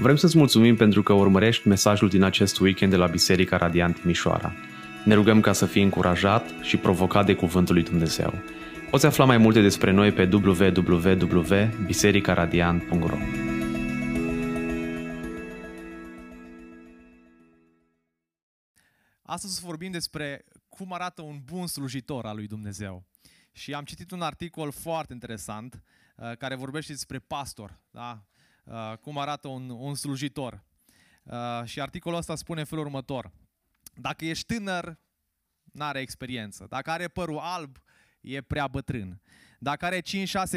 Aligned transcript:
Vrem 0.00 0.16
să-ți 0.16 0.36
mulțumim 0.36 0.76
pentru 0.76 1.02
că 1.02 1.12
urmărești 1.12 1.68
mesajul 1.68 2.08
din 2.08 2.22
acest 2.22 2.58
weekend 2.58 2.90
de 2.90 2.96
la 2.96 3.06
Biserica 3.06 3.56
Radiant 3.56 4.00
Timișoara. 4.00 4.52
Ne 5.04 5.14
rugăm 5.14 5.40
ca 5.40 5.52
să 5.52 5.66
fii 5.66 5.82
încurajat 5.82 6.50
și 6.62 6.76
provocat 6.76 7.26
de 7.26 7.34
Cuvântul 7.34 7.74
lui 7.74 7.84
Dumnezeu. 7.84 8.34
Poți 8.90 9.06
afla 9.06 9.24
mai 9.24 9.36
multe 9.36 9.60
despre 9.60 9.90
noi 9.90 10.12
pe 10.12 10.28
www.bisericaradiant.ro 10.32 13.16
Astăzi 19.22 19.60
vorbim 19.60 19.90
despre 19.90 20.44
cum 20.68 20.92
arată 20.92 21.22
un 21.22 21.40
bun 21.44 21.66
slujitor 21.66 22.26
al 22.26 22.36
lui 22.36 22.46
Dumnezeu. 22.46 23.04
Și 23.52 23.74
am 23.74 23.84
citit 23.84 24.10
un 24.10 24.20
articol 24.20 24.70
foarte 24.70 25.12
interesant 25.12 25.82
uh, 26.16 26.36
care 26.36 26.54
vorbește 26.54 26.92
despre 26.92 27.18
pastor, 27.18 27.80
da? 27.90 28.24
Uh, 28.70 28.96
cum 29.00 29.18
arată 29.18 29.48
un, 29.48 29.70
un 29.70 29.94
slujitor. 29.94 30.64
Uh, 31.22 31.62
și 31.64 31.80
articolul 31.80 32.18
ăsta 32.18 32.34
spune 32.34 32.60
în 32.60 32.66
felul 32.66 32.84
următor. 32.84 33.30
Dacă 33.94 34.24
ești 34.24 34.54
tânăr, 34.54 34.98
n-are 35.72 36.00
experiență. 36.00 36.66
Dacă 36.68 36.90
are 36.90 37.08
părul 37.08 37.38
alb, 37.38 37.76
e 38.20 38.40
prea 38.40 38.66
bătrân. 38.66 39.20
Dacă 39.58 39.84
are 39.84 40.00
5-6 40.00 40.02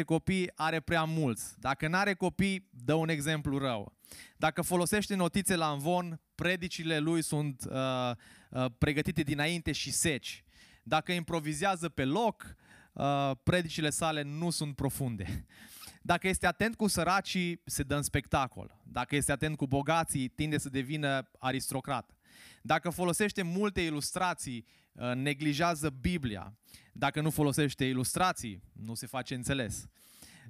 copii, 0.06 0.50
are 0.54 0.80
prea 0.80 1.04
mulți. 1.04 1.60
Dacă 1.60 1.88
nu 1.88 1.96
are 1.96 2.14
copii, 2.14 2.68
dă 2.70 2.94
un 2.94 3.08
exemplu 3.08 3.58
rău. 3.58 3.92
Dacă 4.36 4.62
folosește 4.62 5.14
notițe 5.14 5.56
la 5.56 5.70
învon, 5.70 6.20
predicile 6.34 6.98
lui 6.98 7.22
sunt 7.22 7.64
uh, 7.70 8.10
uh, 8.50 8.66
pregătite 8.78 9.22
dinainte 9.22 9.72
și 9.72 9.90
seci. 9.90 10.44
Dacă 10.82 11.12
improvizează 11.12 11.88
pe 11.88 12.04
loc, 12.04 12.56
uh, 12.92 13.30
predicile 13.42 13.90
sale 13.90 14.22
nu 14.22 14.50
sunt 14.50 14.76
profunde. 14.76 15.46
Dacă 16.06 16.28
este 16.28 16.46
atent 16.46 16.76
cu 16.76 16.86
săracii, 16.86 17.60
se 17.64 17.82
dă 17.82 17.94
în 17.96 18.02
spectacol. 18.02 18.80
Dacă 18.82 19.16
este 19.16 19.32
atent 19.32 19.56
cu 19.56 19.66
bogații, 19.66 20.28
tinde 20.28 20.58
să 20.58 20.68
devină 20.68 21.30
aristocrat. 21.38 22.16
Dacă 22.62 22.90
folosește 22.90 23.42
multe 23.42 23.80
ilustrații, 23.80 24.66
uh, 24.92 25.14
neglijează 25.14 25.90
Biblia. 26.00 26.58
Dacă 26.92 27.20
nu 27.20 27.30
folosește 27.30 27.84
ilustrații, 27.84 28.62
nu 28.72 28.94
se 28.94 29.06
face 29.06 29.34
înțeles. 29.34 29.88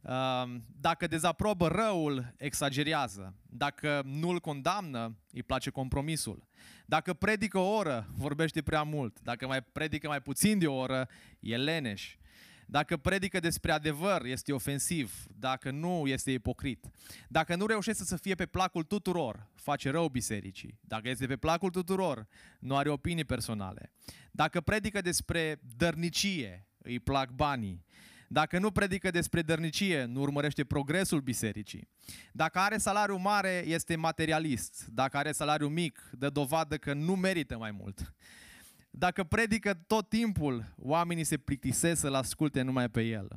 Uh, 0.03 0.55
dacă 0.81 1.07
dezaprobă 1.07 1.69
răul, 1.69 2.35
exagerează. 2.37 3.35
Dacă 3.43 4.03
nu 4.05 4.29
îl 4.29 4.41
condamnă, 4.41 5.17
îi 5.33 5.43
place 5.43 5.71
compromisul. 5.71 6.47
Dacă 6.87 7.13
predică 7.13 7.59
o 7.59 7.75
oră, 7.75 8.09
vorbește 8.15 8.63
prea 8.63 8.83
mult. 8.83 9.21
Dacă 9.21 9.47
mai 9.47 9.63
predică 9.63 10.09
mai 10.09 10.21
puțin 10.21 10.59
de 10.59 10.67
o 10.67 10.75
oră, 10.75 11.09
e 11.41 11.57
leneș. 11.57 12.17
Dacă 12.67 12.97
predică 12.97 13.41
despre 13.41 13.73
adevăr, 13.73 14.25
este 14.25 14.53
ofensiv. 14.53 15.27
Dacă 15.39 15.71
nu, 15.71 16.07
este 16.07 16.31
ipocrit. 16.31 16.85
Dacă 17.29 17.57
nu 17.57 17.67
reușește 17.67 18.05
să 18.05 18.17
fie 18.17 18.35
pe 18.35 18.47
placul 18.47 18.83
tuturor, 18.83 19.49
face 19.55 19.91
rău 19.91 20.09
bisericii. 20.09 20.79
Dacă 20.81 21.09
este 21.09 21.27
pe 21.27 21.37
placul 21.37 21.71
tuturor, 21.71 22.27
nu 22.59 22.77
are 22.77 22.89
opinii 22.89 23.25
personale. 23.25 23.93
Dacă 24.31 24.61
predică 24.61 25.01
despre 25.01 25.61
dărnicie, 25.77 26.69
îi 26.79 27.01
plac 27.01 27.31
banii. 27.31 27.85
Dacă 28.29 28.59
nu 28.59 28.71
predică 28.71 29.11
despre 29.11 29.43
dărnicie, 29.43 30.05
nu 30.05 30.21
urmărește 30.21 30.65
progresul 30.65 31.21
bisericii. 31.21 31.89
Dacă 32.33 32.59
are 32.59 32.79
salariu 32.79 33.17
mare, 33.17 33.65
este 33.67 33.97
materialist. 33.97 34.87
Dacă 34.89 35.17
are 35.17 35.33
salariu 35.33 35.69
mic, 35.69 36.11
dă 36.13 36.29
dovadă 36.29 36.77
că 36.77 36.93
nu 36.93 37.17
merită 37.17 37.59
mai 37.59 37.71
mult. 37.71 38.15
Dacă 38.97 39.25
predică 39.25 39.75
tot 39.75 40.09
timpul, 40.09 40.75
oamenii 40.77 41.25
se 41.25 41.37
plictisesc 41.37 42.01
să-l 42.01 42.15
asculte 42.15 42.63
numai 42.63 42.89
pe 42.89 43.03
el. 43.03 43.29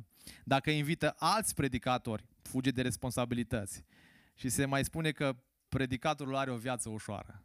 Dacă 0.44 0.70
invită 0.70 1.14
alți 1.18 1.54
predicatori, 1.54 2.24
fuge 2.42 2.70
de 2.70 2.82
responsabilități. 2.82 3.84
Și 4.34 4.48
se 4.48 4.64
mai 4.64 4.84
spune 4.84 5.10
că 5.10 5.36
predicatorul 5.68 6.36
are 6.36 6.50
o 6.50 6.56
viață 6.56 6.88
ușoară. 6.88 7.42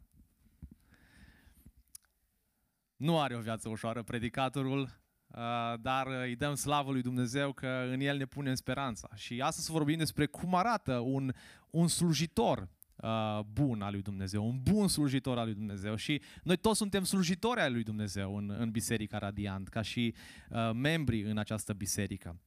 Nu 2.96 3.20
are 3.20 3.36
o 3.36 3.40
viață 3.40 3.68
ușoară 3.68 4.02
predicatorul, 4.02 4.80
uh, 4.80 5.74
dar 5.80 6.06
îi 6.06 6.36
dăm 6.36 6.54
slavă 6.54 6.92
lui 6.92 7.02
Dumnezeu 7.02 7.52
că 7.52 7.88
în 7.90 8.00
el 8.00 8.16
ne 8.16 8.26
punem 8.26 8.54
speranța. 8.54 9.08
Și 9.14 9.40
astăzi 9.40 9.70
vorbim 9.70 9.98
despre 9.98 10.26
cum 10.26 10.54
arată 10.54 10.98
un, 10.98 11.32
un 11.70 11.88
slujitor 11.88 12.68
uh, 13.04 13.44
bun 13.52 13.82
al 13.82 13.92
lui 13.92 14.02
Dumnezeu, 14.02 14.46
un 14.46 14.60
bun 14.62 14.88
slujitor 14.88 15.38
al 15.38 15.44
lui 15.44 15.54
Dumnezeu 15.54 15.94
și 15.94 16.20
noi 16.42 16.56
toți 16.56 16.78
suntem 16.78 17.04
slujitori 17.04 17.60
al 17.60 17.72
lui 17.72 17.82
Dumnezeu 17.82 18.36
în, 18.36 18.54
în 18.58 18.70
Biserica 18.70 19.18
Radiant, 19.18 19.68
ca 19.68 19.82
și 19.82 20.14
uh, 20.50 20.70
membri 20.74 21.22
în 21.22 21.38
această 21.38 21.72
biserică. 21.72 22.38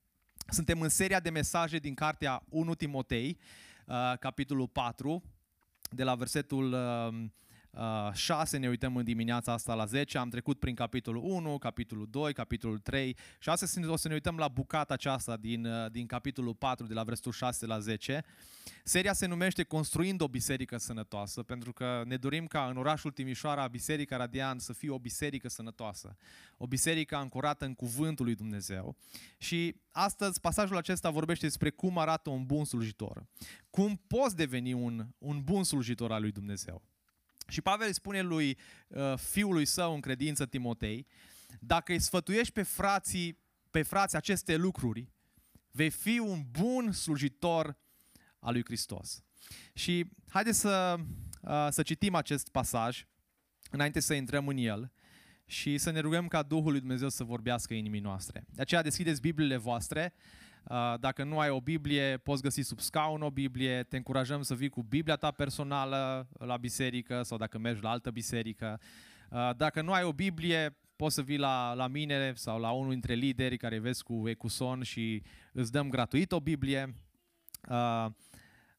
Suntem 0.47 0.81
în 0.81 0.89
seria 0.89 1.19
de 1.19 1.29
mesaje 1.29 1.77
din 1.77 1.93
cartea 1.93 2.43
1 2.49 2.75
Timotei, 2.75 3.37
uh, 3.85 4.13
capitolul 4.19 4.67
4, 4.67 5.23
de 5.91 6.03
la 6.03 6.15
versetul 6.15 6.73
uh, 6.73 7.25
6 8.13 8.57
ne 8.57 8.67
uităm 8.67 8.95
în 8.95 9.03
dimineața 9.03 9.53
asta 9.53 9.73
la 9.73 9.85
10, 9.85 10.17
am 10.17 10.29
trecut 10.29 10.59
prin 10.59 10.75
capitolul 10.75 11.23
1, 11.23 11.57
capitolul 11.57 12.07
2, 12.09 12.33
capitolul 12.33 12.77
3 12.77 13.17
și 13.39 13.49
astăzi 13.49 13.87
o 13.87 13.95
să 13.95 14.07
ne 14.07 14.13
uităm 14.13 14.37
la 14.37 14.47
bucata 14.47 14.93
aceasta 14.93 15.37
din, 15.37 15.65
uh, 15.65 15.91
din 15.91 16.05
capitolul 16.05 16.53
4, 16.53 16.85
de 16.85 16.93
la 16.93 17.03
versetul 17.03 17.31
6 17.31 17.65
la 17.65 17.79
10. 17.79 18.23
Seria 18.83 19.13
se 19.13 19.25
numește 19.25 19.63
Construind 19.63 20.21
o 20.21 20.27
biserică 20.27 20.77
sănătoasă, 20.77 21.43
pentru 21.43 21.73
că 21.73 22.03
ne 22.05 22.17
dorim 22.17 22.47
ca 22.47 22.67
în 22.69 22.77
orașul 22.77 23.11
Timișoara, 23.11 23.67
Biserica 23.67 24.17
Radian, 24.17 24.59
să 24.59 24.73
fie 24.73 24.89
o 24.89 24.99
biserică 24.99 25.49
sănătoasă, 25.49 26.15
o 26.57 26.67
biserică 26.67 27.15
ancorată 27.15 27.65
în 27.65 27.73
cuvântul 27.73 28.25
lui 28.25 28.35
Dumnezeu. 28.35 28.95
Și 29.37 29.75
astăzi 29.91 30.39
pasajul 30.39 30.77
acesta 30.77 31.09
vorbește 31.09 31.45
despre 31.45 31.69
cum 31.69 31.97
arată 31.97 32.29
un 32.29 32.45
bun 32.45 32.65
slujitor, 32.65 33.25
cum 33.69 34.01
poți 34.07 34.35
deveni 34.35 34.73
un, 34.73 35.07
un 35.17 35.41
bun 35.43 35.63
slujitor 35.63 36.11
al 36.11 36.21
lui 36.21 36.31
Dumnezeu. 36.31 36.81
Și 37.47 37.61
Pavel 37.61 37.93
spune 37.93 38.21
lui 38.21 38.57
uh, 38.87 39.13
fiului 39.17 39.65
său 39.65 39.93
în 39.93 39.99
credință 39.99 40.45
Timotei, 40.45 41.07
dacă 41.59 41.91
îi 41.91 41.99
sfătuiești 41.99 42.53
pe 42.53 42.63
frații, 42.63 43.39
pe 43.71 43.81
frații 43.81 44.17
aceste 44.17 44.55
lucruri, 44.55 45.11
vei 45.71 45.89
fi 45.89 46.19
un 46.19 46.45
bun 46.51 46.91
slujitor 46.91 47.77
al 48.39 48.53
lui 48.53 48.63
Hristos. 48.63 49.23
Și 49.73 50.05
haideți 50.29 50.59
să, 50.59 50.95
uh, 51.41 51.67
să 51.69 51.81
citim 51.81 52.15
acest 52.15 52.49
pasaj 52.49 53.05
înainte 53.71 53.99
să 53.99 54.13
intrăm 54.13 54.47
în 54.47 54.57
el 54.57 54.91
și 55.45 55.77
să 55.77 55.91
ne 55.91 55.99
rugăm 55.99 56.27
ca 56.27 56.43
Duhul 56.43 56.71
lui 56.71 56.79
Dumnezeu 56.79 57.09
să 57.09 57.23
vorbească 57.23 57.73
inimii 57.73 57.99
noastre. 57.99 58.45
De 58.49 58.61
aceea 58.61 58.81
deschideți 58.81 59.21
Bibliile 59.21 59.57
voastre 59.57 60.13
Uh, 60.13 60.46
dacă 60.99 61.23
nu 61.23 61.39
ai 61.39 61.49
o 61.49 61.61
Biblie, 61.61 62.17
poți 62.17 62.41
găsi 62.41 62.61
sub 62.61 62.79
scaun 62.79 63.21
o 63.21 63.29
Biblie. 63.29 63.83
Te 63.83 63.97
încurajăm 63.97 64.41
să 64.41 64.55
vii 64.55 64.69
cu 64.69 64.83
Biblia 64.83 65.15
ta 65.15 65.31
personală 65.31 66.27
la 66.39 66.57
biserică 66.57 67.23
sau 67.23 67.37
dacă 67.37 67.57
mergi 67.57 67.83
la 67.83 67.89
altă 67.89 68.11
biserică. 68.11 68.79
Uh, 69.29 69.49
dacă 69.55 69.81
nu 69.81 69.91
ai 69.91 70.03
o 70.03 70.13
Biblie, 70.13 70.77
poți 70.95 71.15
să 71.15 71.21
vii 71.21 71.37
la, 71.37 71.73
la 71.73 71.87
mine 71.87 72.33
sau 72.35 72.59
la 72.59 72.71
unul 72.71 72.91
dintre 72.91 73.13
lideri 73.13 73.57
care 73.57 73.79
vezi 73.79 74.03
cu 74.03 74.29
Ecuson 74.29 74.83
și 74.83 75.23
îți 75.51 75.71
dăm 75.71 75.89
gratuit 75.89 76.31
o 76.31 76.39
Biblie. 76.39 76.95
Uh, 77.69 78.05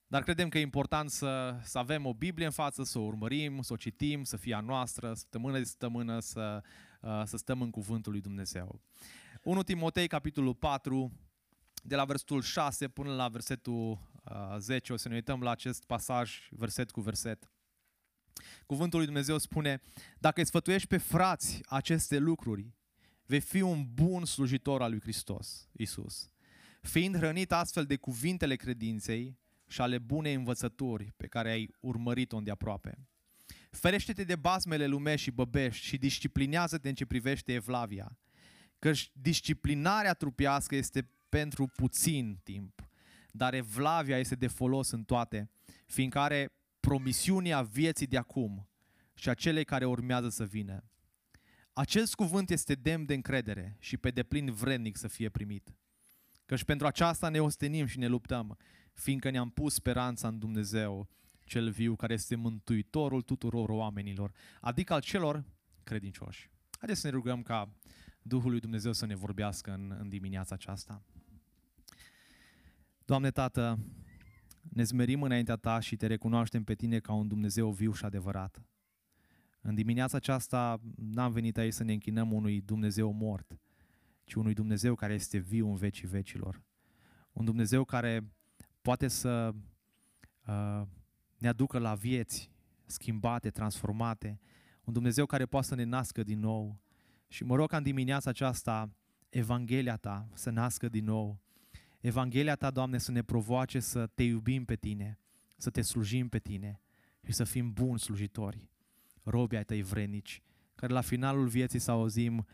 dar 0.06 0.22
credem 0.22 0.48
că 0.48 0.58
e 0.58 0.60
important 0.60 1.10
să, 1.10 1.58
să 1.62 1.78
avem 1.78 2.06
o 2.06 2.14
Biblie 2.14 2.46
în 2.46 2.52
față, 2.52 2.82
să 2.82 2.98
o 2.98 3.02
urmărim, 3.02 3.62
să 3.62 3.72
o 3.72 3.76
citim, 3.76 4.24
să 4.24 4.36
fie 4.36 4.54
a 4.54 4.60
noastră, 4.60 5.12
săptămână 5.14 5.58
de 5.58 5.64
săptămână, 5.64 6.18
să, 6.18 6.62
să 7.24 7.36
stăm 7.36 7.62
în 7.62 7.70
Cuvântul 7.70 8.12
lui 8.12 8.20
Dumnezeu. 8.20 8.80
1 9.42 9.62
Timotei, 9.62 10.06
capitolul 10.06 10.54
4, 10.54 11.12
de 11.82 11.96
la 11.96 12.04
versetul 12.04 12.42
6 12.42 12.88
până 12.88 13.14
la 13.14 13.28
versetul 13.28 13.98
10, 14.58 14.92
uh, 14.92 14.98
o 14.98 15.00
să 15.00 15.08
ne 15.08 15.14
uităm 15.14 15.40
la 15.40 15.50
acest 15.50 15.84
pasaj 15.84 16.48
verset 16.50 16.90
cu 16.90 17.00
verset. 17.00 17.50
Cuvântul 18.66 18.98
lui 18.98 19.06
Dumnezeu 19.06 19.38
spune, 19.38 19.80
dacă 20.18 20.40
îi 20.40 20.46
sfătuiești 20.46 20.88
pe 20.88 20.96
frați 20.96 21.60
aceste 21.66 22.18
lucruri, 22.18 22.74
vei 23.26 23.40
fi 23.40 23.60
un 23.60 23.86
bun 23.94 24.24
slujitor 24.24 24.82
al 24.82 24.90
lui 24.90 25.00
Hristos, 25.00 25.68
Isus, 25.72 26.30
fiind 26.80 27.16
hrănit 27.16 27.52
astfel 27.52 27.84
de 27.84 27.96
cuvintele 27.96 28.56
credinței 28.56 29.38
și 29.66 29.80
ale 29.80 29.98
bunei 29.98 30.34
învățături 30.34 31.12
pe 31.16 31.26
care 31.26 31.50
ai 31.50 31.74
urmărit-o 31.80 32.36
îndeaproape. 32.36 33.08
Ferește-te 33.70 34.24
de 34.24 34.36
basmele 34.36 34.86
lumești 34.86 35.22
și 35.22 35.30
băbești 35.30 35.86
și 35.86 35.96
disciplinează-te 35.96 36.88
în 36.88 36.94
ce 36.94 37.06
privește 37.06 37.52
evlavia, 37.52 38.18
căci 38.78 39.10
disciplinarea 39.12 40.14
trupească 40.14 40.76
este 40.76 41.10
pentru 41.28 41.66
puțin 41.66 42.40
timp, 42.42 42.88
dar 43.30 43.54
evlavia 43.54 44.18
este 44.18 44.34
de 44.34 44.46
folos 44.46 44.90
în 44.90 45.04
toate, 45.04 45.50
fiindcă 45.86 46.18
are 46.18 46.52
promisiunea 46.80 47.62
vieții 47.62 48.06
de 48.06 48.16
acum 48.16 48.68
și 49.14 49.28
a 49.28 49.34
celei 49.34 49.64
care 49.64 49.84
urmează 49.84 50.28
să 50.28 50.44
vină. 50.44 50.84
Acest 51.72 52.14
cuvânt 52.14 52.50
este 52.50 52.74
demn 52.74 53.04
de 53.04 53.14
încredere 53.14 53.76
și 53.78 53.96
pe 53.96 54.10
deplin 54.10 54.52
vrednic 54.52 54.96
să 54.96 55.08
fie 55.08 55.28
primit. 55.28 55.74
Căci 56.46 56.64
pentru 56.64 56.86
aceasta 56.86 57.28
ne 57.28 57.40
ostenim 57.40 57.86
și 57.86 57.98
ne 57.98 58.06
luptăm, 58.06 58.56
fiindcă 58.92 59.30
ne-am 59.30 59.50
pus 59.50 59.74
speranța 59.74 60.28
în 60.28 60.38
Dumnezeu, 60.38 61.08
cel 61.44 61.70
viu, 61.70 61.96
care 61.96 62.12
este 62.12 62.34
mântuitorul 62.34 63.22
tuturor 63.22 63.68
oamenilor, 63.68 64.32
adică 64.60 64.92
al 64.92 65.00
celor 65.00 65.44
credincioși. 65.84 66.50
Haideți 66.78 67.00
să 67.00 67.06
ne 67.06 67.12
rugăm 67.12 67.42
ca 67.42 67.74
Duhul 68.28 68.50
lui 68.50 68.60
Dumnezeu 68.60 68.92
să 68.92 69.06
ne 69.06 69.14
vorbească 69.14 69.72
în, 69.72 69.96
în 69.98 70.08
dimineața 70.08 70.54
aceasta. 70.54 71.02
Doamne 73.04 73.30
Tată, 73.30 73.78
ne 74.60 74.82
zmerim 74.82 75.22
înaintea 75.22 75.56
ta 75.56 75.80
și 75.80 75.96
te 75.96 76.06
recunoaștem 76.06 76.64
pe 76.64 76.74
tine 76.74 76.98
ca 76.98 77.12
un 77.12 77.28
Dumnezeu 77.28 77.70
viu 77.70 77.92
și 77.92 78.04
adevărat. 78.04 78.62
În 79.60 79.74
dimineața 79.74 80.16
aceasta 80.16 80.80
n-am 80.96 81.32
venit 81.32 81.56
aici 81.56 81.72
să 81.72 81.84
ne 81.84 81.92
închinăm 81.92 82.32
unui 82.32 82.60
Dumnezeu 82.60 83.12
mort, 83.12 83.58
ci 84.24 84.34
unui 84.34 84.54
Dumnezeu 84.54 84.94
care 84.94 85.14
este 85.14 85.38
viu 85.38 85.68
în 85.68 85.76
vecii 85.76 86.08
vecilor. 86.08 86.62
Un 87.32 87.44
Dumnezeu 87.44 87.84
care 87.84 88.32
poate 88.82 89.08
să 89.08 89.54
uh, 90.46 90.82
ne 91.38 91.48
aducă 91.48 91.78
la 91.78 91.94
vieți 91.94 92.50
schimbate, 92.86 93.50
transformate. 93.50 94.40
Un 94.84 94.92
Dumnezeu 94.92 95.26
care 95.26 95.46
poate 95.46 95.66
să 95.66 95.74
ne 95.74 95.84
nască 95.84 96.22
din 96.22 96.38
nou. 96.38 96.80
Și 97.28 97.44
mă 97.44 97.56
rog 97.56 97.68
ca 97.68 97.76
în 97.76 97.82
dimineața 97.82 98.30
aceasta 98.30 98.90
Evanghelia 99.28 99.96
ta 99.96 100.28
să 100.34 100.50
nască 100.50 100.88
din 100.88 101.04
nou. 101.04 101.40
Evanghelia 102.00 102.54
ta, 102.54 102.70
Doamne, 102.70 102.98
să 102.98 103.12
ne 103.12 103.22
provoace 103.22 103.80
să 103.80 104.06
te 104.06 104.22
iubim 104.22 104.64
pe 104.64 104.76
tine, 104.76 105.18
să 105.56 105.70
te 105.70 105.82
slujim 105.82 106.28
pe 106.28 106.38
tine 106.38 106.80
și 107.24 107.32
să 107.32 107.44
fim 107.44 107.72
buni 107.72 107.98
slujitori, 107.98 108.68
robi 109.22 109.56
ai 109.56 109.64
tăi 109.64 109.82
vrenici, 109.82 110.42
care 110.74 110.92
la 110.92 111.00
finalul 111.00 111.46
vieții 111.46 111.78
să 111.78 111.90
auzim 111.90 112.46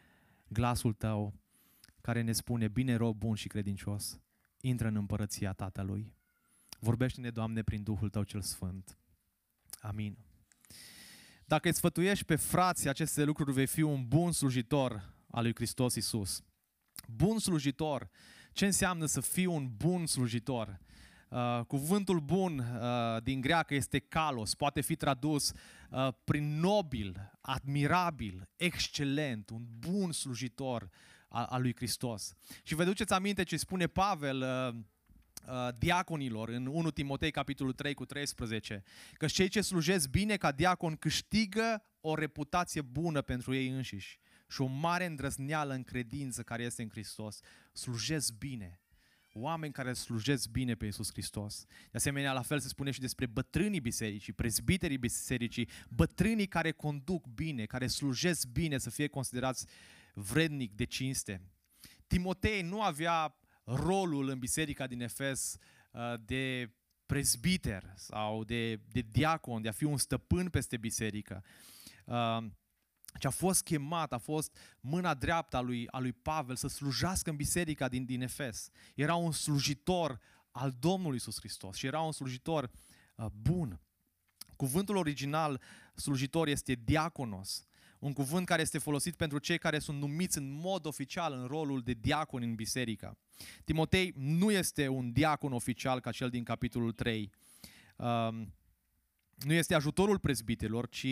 glasul 0.49 0.93
tău 0.93 1.35
care 2.01 2.21
ne 2.21 2.33
spune, 2.33 2.69
bine 2.69 2.95
rob 2.95 3.17
bun 3.17 3.35
și 3.35 3.49
credincios, 3.49 4.21
intră 4.61 4.89
în 4.89 4.97
împărăția 4.97 5.53
Tatălui. 5.53 6.15
Vorbește-ne, 6.79 7.31
Doamne, 7.31 7.63
prin 7.63 7.83
Duhul 7.83 8.11
Tău 8.11 8.23
cel 8.23 8.41
Sfânt. 8.41 8.99
Amin. 9.81 10.19
Dacă 11.47 11.69
îți 11.69 11.79
sfătuiești 11.79 12.25
pe 12.25 12.37
frații 12.37 12.89
aceste 12.89 13.25
lucruri, 13.25 13.53
vei 13.53 13.67
fi 13.67 13.83
un 13.83 14.09
bun 14.09 14.33
slujitor 14.33 15.15
al 15.31 15.43
lui 15.43 15.55
Hristos 15.55 15.95
Isus. 15.95 16.43
Bun 17.09 17.39
slujitor. 17.39 18.09
Ce 18.53 18.65
înseamnă 18.65 19.07
să 19.07 19.21
fii 19.21 19.47
un 19.47 19.71
bun 19.77 20.07
slujitor? 20.07 20.79
Uh, 21.29 21.61
cuvântul 21.67 22.21
bun 22.21 22.59
uh, 22.59 23.23
din 23.23 23.41
greacă 23.41 23.75
este 23.75 23.99
kalos, 23.99 24.55
poate 24.55 24.81
fi 24.81 24.97
tradus 24.97 25.53
uh, 25.91 26.09
prin 26.25 26.61
nobil, 26.61 27.33
admirabil, 27.41 28.49
excelent, 28.57 29.51
un 29.51 29.67
bun 29.79 30.13
slujitor 30.13 30.91
al, 31.29 31.47
al 31.49 31.61
lui 31.61 31.75
Hristos. 31.77 32.35
Și 32.63 32.75
vă 32.75 32.85
duceți 32.85 33.13
aminte 33.13 33.43
ce 33.43 33.57
spune 33.57 33.87
Pavel 33.87 34.45
uh, 35.49 35.55
uh, 35.55 35.69
diaconilor 35.79 36.49
în 36.49 36.67
1 36.67 36.91
Timotei 36.91 37.31
capitolul 37.31 37.73
3 37.73 37.95
cu 37.95 38.05
13, 38.05 38.83
că 39.13 39.27
cei 39.27 39.49
ce 39.49 39.61
slujesc 39.61 40.09
bine 40.09 40.37
ca 40.37 40.53
diacon 40.53 40.97
câștigă 40.97 41.85
o 42.01 42.15
reputație 42.15 42.81
bună 42.81 43.23
pentru 43.23 43.55
ei 43.55 43.69
înșiși 43.69 44.19
și 44.49 44.61
o 44.61 44.67
mare 44.67 45.05
îndrăzneală 45.05 45.75
în 45.75 45.83
credință 45.83 46.43
care 46.43 46.63
este 46.63 46.83
în 46.83 46.89
Hristos. 46.89 47.41
Slujesc 47.73 48.33
bine. 48.33 48.79
Oameni 49.33 49.73
care 49.73 49.93
slujesc 49.93 50.49
bine 50.49 50.75
pe 50.75 50.85
Iisus 50.85 51.13
Hristos. 51.13 51.65
De 51.67 51.97
asemenea, 51.97 52.33
la 52.33 52.43
fel 52.43 52.61
se 52.61 52.69
spune 52.69 52.91
și 52.91 53.01
despre 53.01 53.27
bătrânii 53.27 53.81
bisericii, 53.81 54.33
prezbiterii 54.33 54.99
bisericii, 54.99 55.69
bătrânii 55.89 56.47
care 56.47 56.71
conduc 56.71 57.27
bine, 57.27 57.65
care 57.65 57.87
slujesc 57.87 58.47
bine, 58.47 58.79
să 58.79 58.91
fie 58.91 59.07
considerați 59.07 59.67
vrednic 60.13 60.73
de 60.73 60.85
cinste. 60.85 61.41
Timotei 62.07 62.63
nu 62.63 62.83
avea 62.83 63.37
rolul 63.65 64.29
în 64.29 64.39
biserica 64.39 64.87
din 64.87 65.01
Efes 65.01 65.57
uh, 65.91 66.15
de 66.25 66.71
prezbiter 67.07 67.93
sau 67.97 68.45
de, 68.45 68.77
de 68.77 69.01
diacon, 69.01 69.63
de 69.63 69.69
a 69.69 69.73
fi 69.73 69.85
un 69.85 69.97
stăpân 69.97 70.49
peste 70.49 70.77
biserică. 70.77 71.45
Uh, 72.05 72.45
ce 73.19 73.27
a 73.27 73.31
fost 73.31 73.63
chemat, 73.63 74.13
a 74.13 74.19
fost 74.19 74.57
mâna 74.81 75.15
dreaptă 75.15 75.57
a 75.57 75.61
lui, 75.61 75.89
a 75.91 75.99
lui 75.99 76.13
Pavel 76.13 76.57
să 76.57 76.69
slujească 76.69 77.31
în 77.31 77.37
biserica 77.37 77.89
din, 77.89 78.05
din 78.05 78.23
Efes. 78.23 78.69
Era 78.95 79.15
un 79.15 79.33
slujitor 79.33 80.21
al 80.51 80.71
Domnului 80.79 81.15
Iisus 81.15 81.39
Hristos 81.39 81.77
și 81.77 81.87
era 81.87 82.01
un 82.01 82.13
slujitor 82.13 82.71
uh, 83.17 83.27
bun. 83.33 83.81
Cuvântul 84.57 84.97
original 84.97 85.61
slujitor 85.95 86.49
este 86.49 86.75
diaconos 86.75 87.67
un 88.05 88.13
cuvânt 88.13 88.47
care 88.47 88.63
este 88.63 88.79
folosit 88.79 89.17
pentru 89.17 89.39
cei 89.39 89.59
care 89.59 89.79
sunt 89.79 90.01
numiți 90.01 90.39
în 90.39 90.51
mod 90.51 90.87
oficial 90.87 91.33
în 91.33 91.47
rolul 91.47 91.81
de 91.81 91.93
diacon 91.93 92.43
în 92.43 92.55
biserică. 92.55 93.19
Timotei 93.65 94.13
nu 94.17 94.51
este 94.51 94.89
un 94.89 95.13
diacon 95.13 95.53
oficial 95.53 96.01
ca 96.01 96.11
cel 96.11 96.29
din 96.29 96.45
capitolul 96.45 96.93
3. 96.93 97.31
Um, 97.97 98.55
nu 99.37 99.53
este 99.53 99.75
ajutorul 99.75 100.19
prezbiterilor, 100.19 100.89
ci 100.89 101.05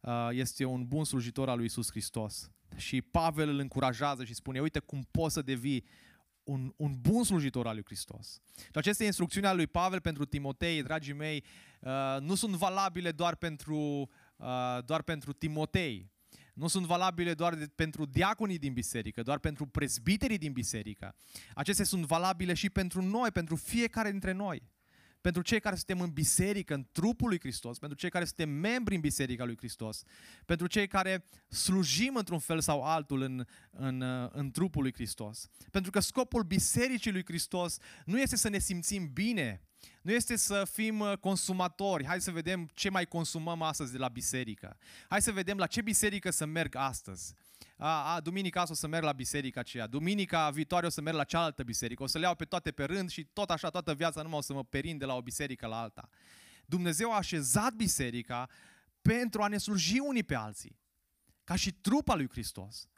uh, 0.00 0.28
este 0.30 0.64
un 0.64 0.86
bun 0.86 1.04
slujitor 1.04 1.48
al 1.48 1.56
lui 1.56 1.66
Isus 1.66 1.90
Hristos. 1.90 2.50
Și 2.76 3.02
Pavel 3.02 3.48
îl 3.48 3.58
încurajează 3.58 4.24
și 4.24 4.34
spune, 4.34 4.60
uite 4.60 4.78
cum 4.78 5.08
poți 5.10 5.34
să 5.34 5.42
devii 5.42 5.84
un, 6.44 6.72
un 6.76 6.94
bun 7.00 7.24
slujitor 7.24 7.66
al 7.66 7.74
lui 7.74 7.84
Hristos. 7.84 8.40
Și 8.56 8.70
aceste 8.74 9.04
instrucțiuni 9.04 9.46
ale 9.46 9.56
lui 9.56 9.66
Pavel 9.66 10.00
pentru 10.00 10.24
Timotei, 10.24 10.82
dragii 10.82 11.12
mei, 11.12 11.44
uh, 11.80 12.16
nu 12.20 12.34
sunt 12.34 12.54
valabile 12.54 13.12
doar 13.12 13.34
pentru, 13.34 14.10
uh, 14.36 14.78
doar 14.84 15.02
pentru 15.02 15.32
Timotei, 15.32 16.10
nu 16.54 16.68
sunt 16.68 16.86
valabile 16.86 17.34
doar 17.34 17.54
de, 17.54 17.66
pentru 17.66 18.04
diaconii 18.04 18.58
din 18.58 18.72
biserică, 18.72 19.22
doar 19.22 19.38
pentru 19.38 19.66
prezbiterii 19.66 20.38
din 20.38 20.52
biserică. 20.52 21.14
Acestea 21.54 21.84
sunt 21.84 22.04
valabile 22.04 22.54
și 22.54 22.70
pentru 22.70 23.02
noi, 23.02 23.30
pentru 23.30 23.56
fiecare 23.56 24.10
dintre 24.10 24.32
noi. 24.32 24.62
Pentru 25.20 25.42
cei 25.42 25.60
care 25.60 25.74
suntem 25.76 26.00
în 26.00 26.10
biserică, 26.10 26.74
în 26.74 26.86
trupul 26.92 27.28
lui 27.28 27.38
Hristos, 27.38 27.78
pentru 27.78 27.98
cei 27.98 28.10
care 28.10 28.24
suntem 28.24 28.48
membri 28.48 28.94
în 28.94 29.00
biserica 29.00 29.44
lui 29.44 29.56
Hristos, 29.56 30.02
pentru 30.44 30.66
cei 30.66 30.86
care 30.86 31.24
slujim 31.48 32.16
într-un 32.16 32.38
fel 32.38 32.60
sau 32.60 32.82
altul 32.82 33.20
în, 33.20 33.44
în, 33.70 34.02
în 34.32 34.50
trupul 34.50 34.82
lui 34.82 34.92
Hristos. 34.92 35.48
Pentru 35.70 35.90
că 35.90 36.00
scopul 36.00 36.42
bisericii 36.42 37.12
lui 37.12 37.24
Hristos 37.24 37.78
nu 38.04 38.20
este 38.20 38.36
să 38.36 38.48
ne 38.48 38.58
simțim 38.58 39.10
bine, 39.12 39.62
nu 40.02 40.12
este 40.12 40.36
să 40.36 40.64
fim 40.72 41.00
uh, 41.00 41.12
consumatori. 41.18 42.06
Hai 42.06 42.20
să 42.20 42.30
vedem 42.30 42.70
ce 42.74 42.90
mai 42.90 43.06
consumăm 43.06 43.62
astăzi 43.62 43.92
de 43.92 43.98
la 43.98 44.08
biserică. 44.08 44.76
Hai 45.08 45.22
să 45.22 45.32
vedem 45.32 45.58
la 45.58 45.66
ce 45.66 45.82
biserică 45.82 46.30
să 46.30 46.44
merg 46.46 46.74
astăzi. 46.74 47.34
A, 47.76 48.14
a, 48.14 48.20
duminica 48.20 48.60
asta 48.60 48.72
o 48.72 48.76
să 48.76 48.86
merg 48.86 49.04
la 49.04 49.12
biserica 49.12 49.60
aceea, 49.60 49.86
duminica 49.86 50.50
viitoare 50.50 50.86
o 50.86 50.88
să 50.88 51.00
merg 51.00 51.16
la 51.16 51.24
cealaltă 51.24 51.62
biserică, 51.62 52.02
o 52.02 52.06
să 52.06 52.18
le 52.18 52.24
iau 52.24 52.34
pe 52.34 52.44
toate 52.44 52.70
pe 52.70 52.84
rând 52.84 53.10
și 53.10 53.24
tot 53.24 53.50
așa 53.50 53.70
toată 53.70 53.94
viața 53.94 54.22
numai 54.22 54.38
o 54.38 54.42
să 54.42 54.52
mă 54.52 54.64
perind 54.64 54.98
de 54.98 55.04
la 55.04 55.14
o 55.14 55.22
biserică 55.22 55.66
la 55.66 55.80
alta. 55.80 56.08
Dumnezeu 56.66 57.12
a 57.12 57.16
așezat 57.16 57.72
biserica 57.72 58.48
pentru 59.02 59.42
a 59.42 59.48
ne 59.48 59.58
sluji 59.58 59.98
unii 59.98 60.24
pe 60.24 60.34
alții, 60.34 60.78
ca 61.44 61.56
și 61.56 61.72
trupa 61.72 62.14
lui 62.14 62.28
Hristos. 62.28 62.88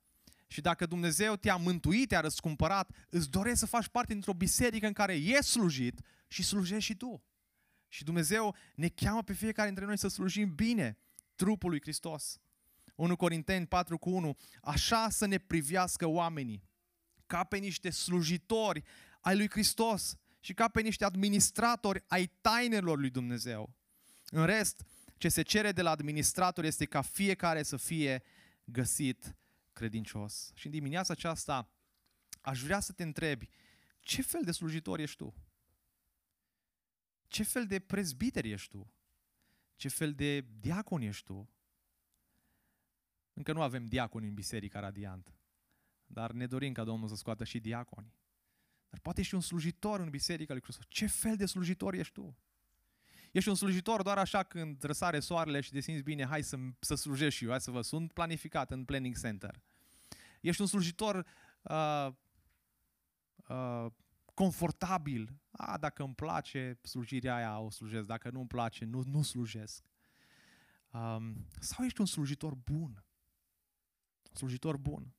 Și 0.53 0.61
dacă 0.61 0.87
Dumnezeu 0.87 1.37
te-a 1.37 1.57
mântuit, 1.57 2.09
te-a 2.09 2.21
răscumpărat, 2.21 2.91
îți 3.11 3.31
dorești 3.31 3.59
să 3.59 3.67
faci 3.67 3.89
parte 3.89 4.13
dintr-o 4.13 4.33
biserică 4.33 4.87
în 4.87 4.93
care 4.93 5.15
e 5.15 5.41
slujit 5.41 6.01
și 6.29 6.43
slujești 6.43 6.85
și 6.85 6.97
tu. 6.97 7.25
Și 7.89 8.05
Dumnezeu 8.05 8.57
ne 8.75 8.89
cheamă 8.89 9.23
pe 9.23 9.33
fiecare 9.33 9.67
dintre 9.67 9.85
noi 9.85 9.99
să 9.99 10.09
slujim 10.09 10.55
bine 10.55 10.99
trupul 11.35 11.71
lui 11.71 11.81
Hristos. 11.81 12.41
1 12.95 13.17
Corinteni 13.17 13.67
4 13.67 13.99
cu 13.99 14.11
1, 14.11 14.37
așa 14.63 15.09
să 15.11 15.27
ne 15.27 15.39
privească 15.39 16.07
oamenii, 16.07 16.65
ca 17.27 17.45
pe 17.45 17.57
niște 17.57 17.91
slujitori 17.91 18.83
ai 19.21 19.37
lui 19.37 19.51
Hristos 19.51 20.17
și 20.41 20.55
ca 20.55 20.69
pe 20.69 20.81
niște 20.81 21.05
administratori 21.05 22.05
ai 22.07 22.27
tainelor 22.41 22.99
lui 22.99 23.11
Dumnezeu. 23.11 23.75
În 24.27 24.47
rest, 24.47 24.85
ce 25.17 25.29
se 25.29 25.43
cere 25.43 25.73
de 25.73 25.83
la 25.83 25.91
administrator 25.91 26.65
este 26.65 26.85
ca 26.85 27.03
fiecare 27.03 27.63
să 27.63 27.77
fie 27.77 28.23
găsit 28.65 29.35
credincios. 29.73 30.53
Și 30.55 30.67
în 30.67 30.73
dimineața 30.73 31.13
aceasta 31.13 31.73
aș 32.41 32.63
vrea 32.63 32.81
să 32.81 32.93
te 32.93 33.03
întrebi, 33.03 33.49
ce 34.01 34.23
fel 34.23 34.41
de 34.45 34.53
slujitor 34.53 34.99
ești 34.99 35.17
tu? 35.17 35.35
Ce 37.27 37.43
fel 37.43 37.67
de 37.67 37.79
prezbiter 37.79 38.45
ești 38.45 38.69
tu? 38.69 38.93
Ce 39.77 39.89
fel 39.89 40.15
de 40.15 40.41
diacon 40.41 41.01
ești 41.01 41.25
tu? 41.25 41.51
Încă 43.33 43.53
nu 43.53 43.63
avem 43.63 43.87
diaconi 43.87 44.27
în 44.27 44.35
Biserica 44.35 44.81
Radiant, 44.81 45.35
dar 46.07 46.33
ne 46.33 46.47
dorim 46.47 46.73
ca 46.73 46.85
Domnul 46.85 47.09
să 47.09 47.15
scoată 47.15 47.45
și 47.45 47.61
diaconi. 47.61 48.15
Dar 48.89 49.01
poate 49.01 49.21
ești 49.21 49.35
un 49.35 49.41
slujitor 49.41 50.01
în 50.01 50.11
Biserica 50.11 50.53
lui 50.53 50.63
Hristos. 50.63 50.85
Ce 50.89 51.07
fel 51.07 51.37
de 51.37 51.47
slujitor 51.47 51.95
ești 51.95 52.13
tu? 52.13 52.37
Ești 53.33 53.49
un 53.49 53.55
slujitor 53.55 54.03
doar 54.03 54.19
așa 54.19 54.43
când 54.43 54.83
răsare 54.83 55.21
soarele 55.21 55.61
și 55.61 55.71
te 55.71 55.81
simți 55.81 56.03
bine, 56.03 56.27
hai 56.27 56.43
să, 56.43 56.57
să 56.79 56.95
slujești 56.95 57.39
și 57.39 57.45
eu, 57.45 57.51
hai 57.51 57.61
să 57.61 57.71
vă 57.71 57.81
sunt 57.81 58.13
planificat 58.13 58.71
în 58.71 58.85
planning 58.85 59.19
center. 59.19 59.61
Ești 60.41 60.61
un 60.61 60.67
slujitor 60.67 61.27
uh, 61.63 62.09
uh, 63.49 63.87
confortabil. 64.35 65.41
A, 65.51 65.79
dacă 65.79 66.03
îmi 66.03 66.15
place 66.15 66.79
slujirea 66.83 67.35
aia, 67.35 67.59
o 67.59 67.71
slujesc. 67.71 68.07
Dacă 68.07 68.31
nu 68.31 68.39
îmi 68.39 68.49
place, 68.49 68.85
nu, 68.85 69.03
nu 69.07 69.23
slujesc. 69.23 69.85
Um, 70.91 71.47
sau 71.61 71.85
ești 71.85 72.01
un 72.01 72.07
slujitor 72.07 72.55
bun. 72.55 73.05
Slujitor 74.33 74.77
bun. 74.77 75.15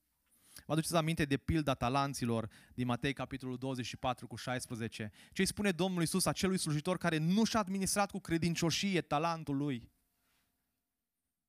Vă 0.73 0.79
aduceți 0.79 0.99
aminte 0.99 1.25
de 1.25 1.37
pilda 1.37 1.73
talanților 1.73 2.49
din 2.73 2.85
Matei, 2.85 3.13
capitolul 3.13 3.57
24 3.57 4.27
cu 4.27 4.35
16. 4.35 5.11
Ce 5.31 5.41
îi 5.41 5.47
spune 5.47 5.71
Domnul 5.71 6.01
Iisus 6.01 6.25
acelui 6.25 6.57
slujitor 6.57 6.97
care 6.97 7.17
nu 7.17 7.43
și-a 7.43 7.59
administrat 7.59 8.11
cu 8.11 8.19
credincioșie 8.19 9.01
talentul 9.01 9.57
lui? 9.57 9.91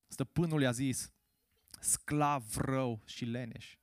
Stăpânul 0.06 0.62
i-a 0.62 0.70
zis, 0.70 1.12
sclav 1.80 2.56
rău 2.56 3.02
și 3.06 3.24
leneș. 3.24 3.76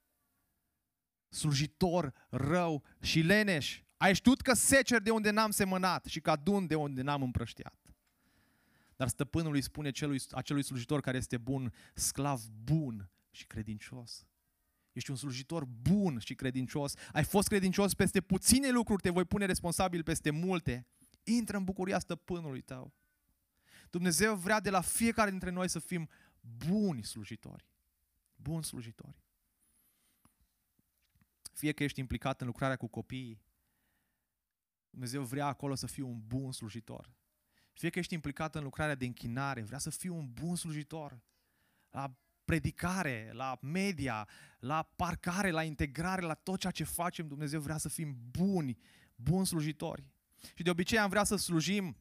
Slujitor 1.29 2.13
rău 2.29 2.83
și 2.99 3.19
leneș. 3.19 3.81
Ai 3.97 4.15
știut 4.15 4.41
că 4.41 4.53
secer 4.53 5.01
de 5.01 5.11
unde 5.11 5.29
n-am 5.29 5.51
semănat 5.51 6.05
și 6.05 6.21
că 6.21 6.31
adun 6.31 6.67
de 6.67 6.75
unde 6.75 7.01
n-am 7.01 7.21
împrăștiat. 7.21 7.95
Dar 8.95 9.07
stăpânul 9.07 9.53
îi 9.53 9.61
spune 9.61 9.91
celui, 9.91 10.21
acelui 10.31 10.63
slujitor 10.63 11.01
care 11.01 11.17
este 11.17 11.37
bun, 11.37 11.73
sclav 11.93 12.41
bun 12.63 13.09
și 13.31 13.45
credincios. 13.45 14.25
Ești 14.91 15.09
un 15.09 15.15
slujitor 15.15 15.65
bun 15.65 16.19
și 16.19 16.35
credincios. 16.35 16.93
Ai 17.11 17.23
fost 17.23 17.47
credincios 17.47 17.93
peste 17.93 18.21
puține 18.21 18.69
lucruri, 18.69 19.01
te 19.01 19.09
voi 19.09 19.25
pune 19.25 19.45
responsabil 19.45 20.03
peste 20.03 20.29
multe. 20.29 20.87
Intră 21.23 21.57
în 21.57 21.63
bucuria 21.63 21.99
stăpânului 21.99 22.61
tău. 22.61 22.93
Dumnezeu 23.89 24.35
vrea 24.35 24.59
de 24.59 24.69
la 24.69 24.81
fiecare 24.81 25.29
dintre 25.29 25.49
noi 25.49 25.69
să 25.69 25.79
fim 25.79 26.09
buni 26.67 27.03
slujitori. 27.03 27.65
Buni 28.35 28.63
slujitori. 28.63 29.23
Fie 31.53 31.71
că 31.71 31.83
ești 31.83 31.99
implicat 31.99 32.41
în 32.41 32.47
lucrarea 32.47 32.75
cu 32.75 32.87
copiii, 32.87 33.41
Dumnezeu 34.89 35.23
vrea 35.23 35.45
acolo 35.45 35.75
să 35.75 35.87
fii 35.87 36.03
un 36.03 36.21
bun 36.27 36.51
slujitor. 36.51 37.13
Fie 37.73 37.89
că 37.89 37.99
ești 37.99 38.13
implicat 38.13 38.55
în 38.55 38.63
lucrarea 38.63 38.95
de 38.95 39.05
închinare, 39.05 39.61
vrea 39.61 39.77
să 39.77 39.89
fii 39.89 40.09
un 40.09 40.31
bun 40.31 40.55
slujitor. 40.55 41.21
La 41.89 42.15
predicare, 42.45 43.31
la 43.33 43.57
media, 43.61 44.27
la 44.59 44.83
parcare, 44.95 45.49
la 45.49 45.63
integrare, 45.63 46.21
la 46.21 46.33
tot 46.33 46.59
ceea 46.59 46.71
ce 46.71 46.83
facem, 46.83 47.27
Dumnezeu 47.27 47.59
vrea 47.59 47.77
să 47.77 47.89
fim 47.89 48.17
buni, 48.31 48.77
buni 49.15 49.45
slujitori. 49.45 50.09
Și 50.55 50.63
de 50.63 50.69
obicei 50.69 50.99
am 50.99 51.09
vrea 51.09 51.23
să 51.23 51.35
slujim 51.35 51.97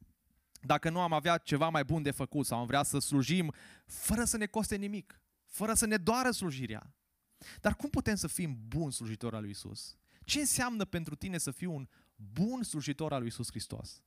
dacă 0.61 0.91
nu 0.91 1.01
am 1.01 1.13
avea 1.13 1.39
ceva 1.39 1.69
mai 1.69 1.85
bun 1.85 2.03
de 2.03 2.11
făcut 2.11 2.47
sau 2.47 2.59
am 2.59 2.67
vrea 2.67 2.83
să 2.83 2.99
slujim 2.99 3.53
fără 3.87 4.25
să 4.25 4.37
ne 4.37 4.47
coste 4.47 4.77
nimic, 4.77 5.21
fără 5.47 5.75
să 5.75 5.87
ne 5.87 5.97
doară 5.97 6.31
slujirea. 6.31 6.95
Dar 7.61 7.75
cum 7.75 7.91
putem 7.91 8.15
să 8.15 8.27
fim 8.27 8.59
buni 8.69 8.93
slujitori 8.93 9.35
al 9.35 9.41
lui 9.41 9.51
Isus? 9.51 9.97
Ce 10.25 10.39
înseamnă 10.39 10.85
pentru 10.85 11.15
tine 11.15 11.39
să 11.39 11.51
fii 11.51 11.67
un 11.67 11.89
bun 12.17 12.63
slujitor 12.63 13.13
al 13.13 13.19
lui 13.19 13.29
Isus 13.29 13.49
Hristos? 13.51 14.03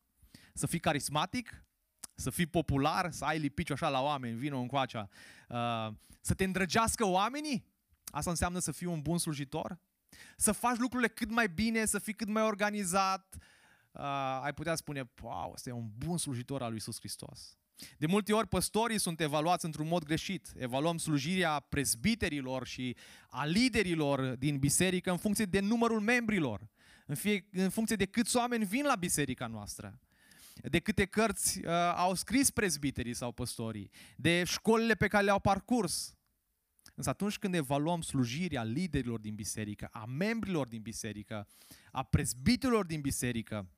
Să 0.54 0.68
fii 0.68 0.80
carismatic? 0.80 1.66
Să 2.16 2.30
fii 2.30 2.46
popular? 2.46 3.12
Să 3.12 3.26
ai 3.26 3.40
lipiciu 3.40 3.74
așa 3.74 3.90
la 3.90 4.02
oameni, 4.02 4.38
vină 4.38 4.56
încoacea? 4.56 5.10
Uh, 5.48 5.88
să 6.22 6.34
te 6.34 6.44
îndrăgească 6.44 7.06
oamenii? 7.06 7.66
Asta 8.06 8.30
înseamnă 8.30 8.60
să 8.60 8.72
fii 8.72 8.88
un 8.88 9.02
bun 9.02 9.18
slujitor? 9.18 9.80
Să 10.38 10.52
faci 10.52 10.78
lucrurile 10.78 11.10
cât 11.10 11.30
mai 11.32 11.50
bine, 11.50 11.86
să 11.86 12.00
fii 12.00 12.14
cât 12.14 12.28
mai 12.28 12.44
organizat, 12.44 13.36
uh, 13.92 14.40
ai 14.44 14.54
putea 14.54 14.76
spune, 14.76 15.12
wow, 15.22 15.52
ăsta 15.54 15.70
e 15.70 15.74
un 15.74 15.90
bun 15.98 16.18
slujitor 16.18 16.62
al 16.62 16.68
lui 16.68 16.78
Isus 16.78 17.00
Hristos. 17.00 17.58
De 17.98 18.06
multe 18.06 18.34
ori 18.34 18.48
păstorii 18.48 19.00
sunt 19.00 19.20
evaluați 19.20 19.66
într-un 19.66 19.88
mod 19.88 20.04
greșit. 20.04 20.48
Evaluăm 20.56 20.98
slujirea 20.98 21.60
prezbiterilor 21.60 22.68
și 22.68 22.96
a 23.30 23.46
liderilor 23.46 24.36
din 24.36 24.58
biserică 24.58 25.12
în 25.12 25.18
funcție 25.18 25.46
de 25.46 25.60
numărul 25.60 26.00
membrilor, 26.00 26.68
în, 27.06 27.16
fie, 27.16 27.46
în 27.52 27.70
funcție 27.70 27.96
de 27.96 28.06
câți 28.06 28.38
oameni 28.38 28.66
vin 28.66 28.86
la 28.86 28.96
biserica 28.96 29.48
noastră, 29.48 30.00
de 30.54 30.80
câte 30.80 31.06
cărți 31.06 31.60
uh, 31.60 31.72
au 31.96 32.14
scris 32.14 32.50
prezbiterii 32.50 33.14
sau 33.14 33.32
păstorii, 33.32 33.92
de 34.16 34.44
școlile 34.44 34.96
pe 34.96 35.08
care 35.08 35.24
le-au 35.24 35.40
parcurs. 35.40 36.18
Însă 36.96 37.10
atunci 37.10 37.38
când 37.38 37.54
evaluăm 37.54 38.02
slujirea 38.02 38.64
liderilor 38.64 39.20
din 39.20 39.36
biserică, 39.36 39.86
a 39.92 40.06
membrilor 40.06 40.68
din 40.68 40.82
biserică, 40.82 41.48
a 41.92 42.04
prezbiterilor 42.04 42.86
din 42.86 43.02
biserică, 43.02 43.70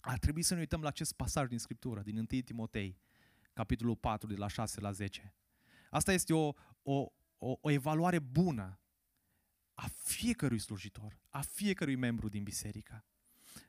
ar 0.00 0.18
trebui 0.18 0.42
să 0.42 0.54
ne 0.54 0.60
uităm 0.60 0.82
la 0.82 0.88
acest 0.88 1.12
pasaj 1.12 1.48
din 1.48 1.58
Scriptură, 1.58 2.00
din 2.00 2.16
1 2.16 2.24
Timotei, 2.24 2.98
capitolul 3.52 3.96
4, 3.96 4.28
de 4.28 4.36
la 4.36 4.48
6 4.48 4.80
la 4.80 4.92
10. 4.92 5.34
Asta 5.90 6.12
este 6.12 6.34
o, 6.34 6.52
o, 6.82 7.12
o, 7.38 7.58
o 7.60 7.70
evaluare 7.70 8.18
bună 8.18 8.80
a 9.74 9.88
fiecărui 10.02 10.58
slujitor, 10.58 11.18
a 11.28 11.40
fiecărui 11.40 11.96
membru 11.96 12.28
din 12.28 12.42
biserică. 12.42 13.04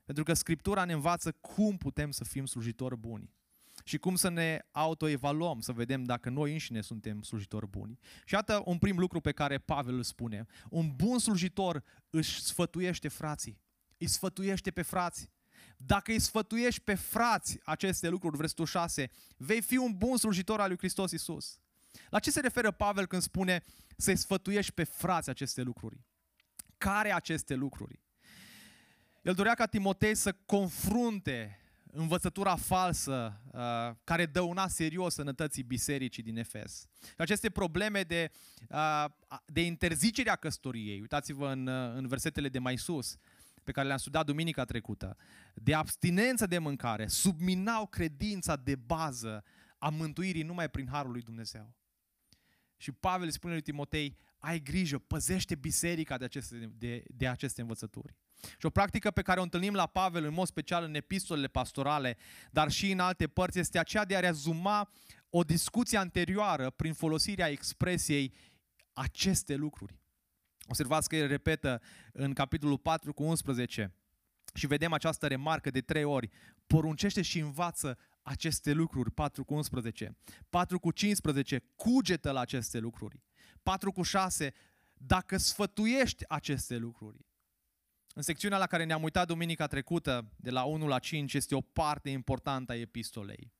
Pentru 0.09 0.27
că 0.27 0.33
Scriptura 0.33 0.85
ne 0.85 0.93
învață 0.93 1.31
cum 1.31 1.77
putem 1.77 2.11
să 2.11 2.23
fim 2.23 2.45
slujitori 2.45 2.97
buni 2.97 3.33
și 3.83 3.97
cum 3.97 4.15
să 4.15 4.29
ne 4.29 4.59
autoevaluăm, 4.71 5.59
să 5.59 5.71
vedem 5.71 6.03
dacă 6.03 6.29
noi 6.29 6.51
înșine 6.51 6.81
suntem 6.81 7.21
slujitori 7.21 7.67
buni. 7.67 7.99
Și 8.25 8.33
iată 8.33 8.61
un 8.65 8.77
prim 8.77 8.97
lucru 8.97 9.19
pe 9.19 9.31
care 9.31 9.57
Pavel 9.57 9.95
îl 9.95 10.03
spune. 10.03 10.45
Un 10.69 10.95
bun 10.95 11.19
slujitor 11.19 11.83
își 12.09 12.41
sfătuiește 12.41 13.07
frații, 13.07 13.61
îi 13.97 14.07
sfătuiește 14.07 14.71
pe 14.71 14.81
frați. 14.81 15.31
Dacă 15.77 16.11
îi 16.11 16.19
sfătuiești 16.19 16.81
pe 16.81 16.95
frați 16.95 17.59
aceste 17.63 18.09
lucruri, 18.09 18.37
versetul 18.37 18.65
6, 18.65 19.09
vei 19.37 19.61
fi 19.61 19.77
un 19.77 19.97
bun 19.97 20.17
slujitor 20.17 20.59
al 20.59 20.67
lui 20.67 20.77
Hristos 20.77 21.11
Isus. 21.11 21.59
La 22.09 22.19
ce 22.19 22.31
se 22.31 22.39
referă 22.39 22.71
Pavel 22.71 23.05
când 23.05 23.21
spune 23.21 23.63
să-i 23.97 24.15
sfătuiești 24.15 24.71
pe 24.71 24.83
frați 24.83 25.29
aceste 25.29 25.61
lucruri? 25.61 26.01
Care 26.77 27.13
aceste 27.13 27.55
lucruri? 27.55 27.99
El 29.29 29.35
dorea 29.35 29.53
ca 29.53 29.65
Timotei 29.65 30.15
să 30.15 30.35
confrunte 30.45 31.59
învățătura 31.91 32.55
falsă 32.55 33.41
uh, 33.51 33.95
care 34.03 34.25
dăuna 34.25 34.67
serios 34.67 35.13
sănătății 35.13 35.63
bisericii 35.63 36.23
din 36.23 36.37
Efes. 36.37 36.87
Aceste 37.17 37.49
probleme 37.49 38.01
de, 38.01 38.31
uh, 38.69 39.05
de 39.45 39.61
interzicerea 39.61 40.35
căsătoriei, 40.35 40.99
uitați-vă 40.99 41.51
în, 41.51 41.67
uh, 41.67 41.93
în 41.95 42.07
versetele 42.07 42.49
de 42.49 42.59
mai 42.59 42.77
sus, 42.77 43.17
pe 43.63 43.71
care 43.71 43.87
le-am 43.87 43.99
studiat 43.99 44.25
duminica 44.25 44.65
trecută, 44.65 45.17
de 45.53 45.73
abstinență 45.73 46.45
de 46.45 46.57
mâncare, 46.57 47.07
subminau 47.07 47.85
credința 47.85 48.55
de 48.55 48.75
bază 48.75 49.43
a 49.77 49.89
mântuirii 49.89 50.43
numai 50.43 50.69
prin 50.69 50.87
Harul 50.87 51.11
lui 51.11 51.21
Dumnezeu. 51.21 51.73
Și 52.77 52.91
Pavel 52.91 53.29
spune 53.29 53.53
lui 53.53 53.61
Timotei, 53.61 54.17
ai 54.37 54.59
grijă, 54.59 54.97
păzește 54.97 55.55
biserica 55.55 56.17
de 56.17 56.25
aceste, 56.25 56.71
de, 56.77 57.03
de 57.07 57.27
aceste 57.27 57.61
învățături. 57.61 58.15
Și 58.41 58.65
o 58.65 58.69
practică 58.69 59.11
pe 59.11 59.21
care 59.21 59.39
o 59.39 59.43
întâlnim 59.43 59.73
la 59.73 59.85
Pavel, 59.85 60.23
în 60.23 60.33
mod 60.33 60.47
special 60.47 60.83
în 60.83 60.95
epistolele 60.95 61.47
pastorale, 61.47 62.17
dar 62.51 62.71
și 62.71 62.91
în 62.91 62.99
alte 62.99 63.27
părți, 63.27 63.59
este 63.59 63.79
aceea 63.79 64.05
de 64.05 64.15
a 64.15 64.19
rezuma 64.19 64.91
o 65.29 65.43
discuție 65.43 65.97
anterioară 65.97 66.69
prin 66.69 66.93
folosirea 66.93 67.47
expresiei 67.47 68.33
aceste 68.93 69.55
lucruri. 69.55 69.97
Observați 70.67 71.09
că 71.09 71.15
el 71.15 71.27
repetă 71.27 71.81
în 72.11 72.33
capitolul 72.33 72.77
4 72.77 73.13
cu 73.13 73.23
11 73.23 73.93
și 74.53 74.67
vedem 74.67 74.93
această 74.93 75.27
remarcă 75.27 75.69
de 75.69 75.81
trei 75.81 76.03
ori. 76.03 76.29
Poruncește 76.67 77.21
și 77.21 77.39
învață 77.39 77.97
aceste 78.21 78.71
lucruri, 78.71 79.11
4 79.11 79.43
cu 79.43 79.53
11. 79.53 80.17
4 80.49 80.79
cu 80.79 80.91
15, 80.91 81.63
cugetă 81.75 82.31
la 82.31 82.39
aceste 82.39 82.79
lucruri. 82.79 83.19
4 83.63 83.91
cu 83.91 84.01
6, 84.01 84.53
dacă 84.93 85.37
sfătuiești 85.37 86.23
aceste 86.27 86.77
lucruri. 86.77 87.25
În 88.19 88.25
secțiunea 88.25 88.57
la 88.57 88.67
care 88.67 88.83
ne-am 88.83 89.03
uitat 89.03 89.27
duminica 89.27 89.67
trecută, 89.67 90.31
de 90.35 90.49
la 90.49 90.63
1 90.63 90.87
la 90.87 90.99
5, 90.99 91.33
este 91.33 91.55
o 91.55 91.61
parte 91.61 92.09
importantă 92.09 92.71
a 92.71 92.75
epistolei. 92.75 93.51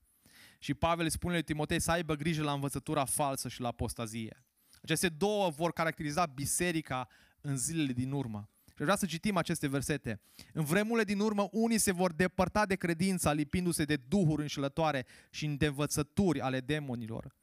Și 0.58 0.74
Pavel 0.74 1.06
îi 1.06 1.12
spune 1.12 1.34
lui 1.34 1.44
Timotei 1.44 1.80
să 1.80 1.92
aibă 1.92 2.16
grijă 2.16 2.44
la 2.44 2.52
învățătura 2.52 3.06
falsă 3.06 3.48
și 3.48 3.62
la 3.62 3.68
apostazie. 3.68 4.44
Aceste 4.82 5.10
două 5.10 5.50
vor 5.50 5.74
caracteriza 5.74 6.26
biserica 6.26 7.08
în 7.42 7.58
zilele 7.58 7.92
din 7.92 8.12
urmă. 8.12 8.50
Și 8.68 8.82
vreau 8.82 8.98
să 8.98 9.06
citim 9.06 9.38
aceste 9.38 9.68
versete. 9.68 10.22
În 10.54 10.64
vremurile 10.64 11.04
din 11.04 11.20
urmă, 11.20 11.48
unii 11.52 11.78
se 11.78 11.92
vor 11.92 12.14
depărta 12.14 12.66
de 12.66 12.76
credința, 12.76 13.32
lipindu-se 13.32 13.84
de 13.84 13.96
duhuri 13.96 14.42
înșelătoare 14.42 15.06
și 15.30 15.48
de 15.48 15.66
învățături 15.66 16.42
ale 16.42 16.60
demonilor. 16.60 17.36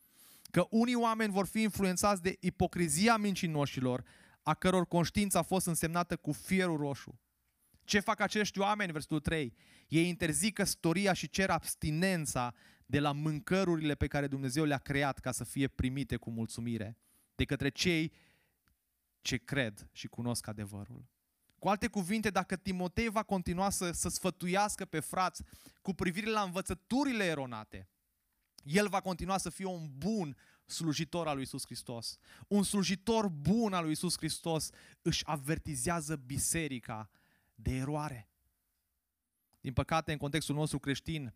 Că 0.51 0.67
unii 0.71 0.95
oameni 0.95 1.33
vor 1.33 1.47
fi 1.47 1.61
influențați 1.61 2.23
de 2.23 2.37
ipocrizia 2.41 3.17
mincinoșilor, 3.17 4.05
a 4.47 4.55
căror 4.55 4.87
conștiință 4.87 5.39
a 5.39 5.43
fost 5.43 5.67
însemnată 5.67 6.17
cu 6.17 6.33
fierul 6.33 6.77
roșu. 6.77 7.21
Ce 7.85 8.01
fac 8.01 8.21
acești 8.21 8.59
oameni? 8.59 8.93
Versetul 8.93 9.21
3. 9.21 9.55
Ei 9.89 10.09
interzic 10.09 10.55
căsătoria 10.55 11.13
și 11.13 11.29
cer 11.29 11.51
abstinența 11.51 12.55
de 12.87 13.01
la 13.01 13.13
mâncărurile 13.13 13.95
pe 13.95 14.07
care 14.07 14.27
Dumnezeu 14.27 14.65
le-a 14.65 14.79
creat 14.79 15.19
ca 15.19 15.33
să 15.33 15.45
fie 15.45 15.69
primite 15.69 16.17
cu 16.17 16.31
mulțumire 16.31 16.99
de 17.35 17.45
către 17.45 17.69
cei 17.69 18.13
ce 19.21 19.37
cred 19.37 19.89
și 19.93 20.07
cunosc 20.07 20.47
adevărul. 20.47 21.09
Cu 21.59 21.69
alte 21.69 21.87
cuvinte, 21.87 22.31
dacă 22.31 22.57
Timotei 22.57 23.09
va 23.09 23.23
continua 23.23 23.71
să, 23.71 23.91
să 23.91 24.09
sfătuiască 24.09 24.85
pe 24.85 25.01
frați 25.01 25.43
cu 25.83 25.95
privire 25.95 26.31
la 26.31 26.41
învățăturile 26.41 27.25
eronate, 27.25 27.89
el 28.63 28.89
va 28.89 29.01
continua 29.01 29.39
să 29.39 29.51
fie 29.51 29.67
un 29.67 29.91
bun 29.97 30.37
slujitor 30.67 31.29
al 31.29 31.35
lui 31.35 31.43
Isus 31.43 31.65
Hristos. 31.65 32.19
Un 32.49 32.63
slujitor 32.63 33.29
bun 33.29 33.73
al 33.73 33.83
lui 33.83 33.93
Isus 33.93 34.17
Hristos 34.17 34.71
își 35.03 35.27
avertizează 35.27 36.17
biserica 36.17 37.11
de 37.55 37.77
eroare. 37.77 38.31
Din 39.61 39.73
păcate, 39.73 40.13
în 40.13 40.19
contextul 40.19 40.55
nostru 40.55 40.79
creștin, 40.79 41.35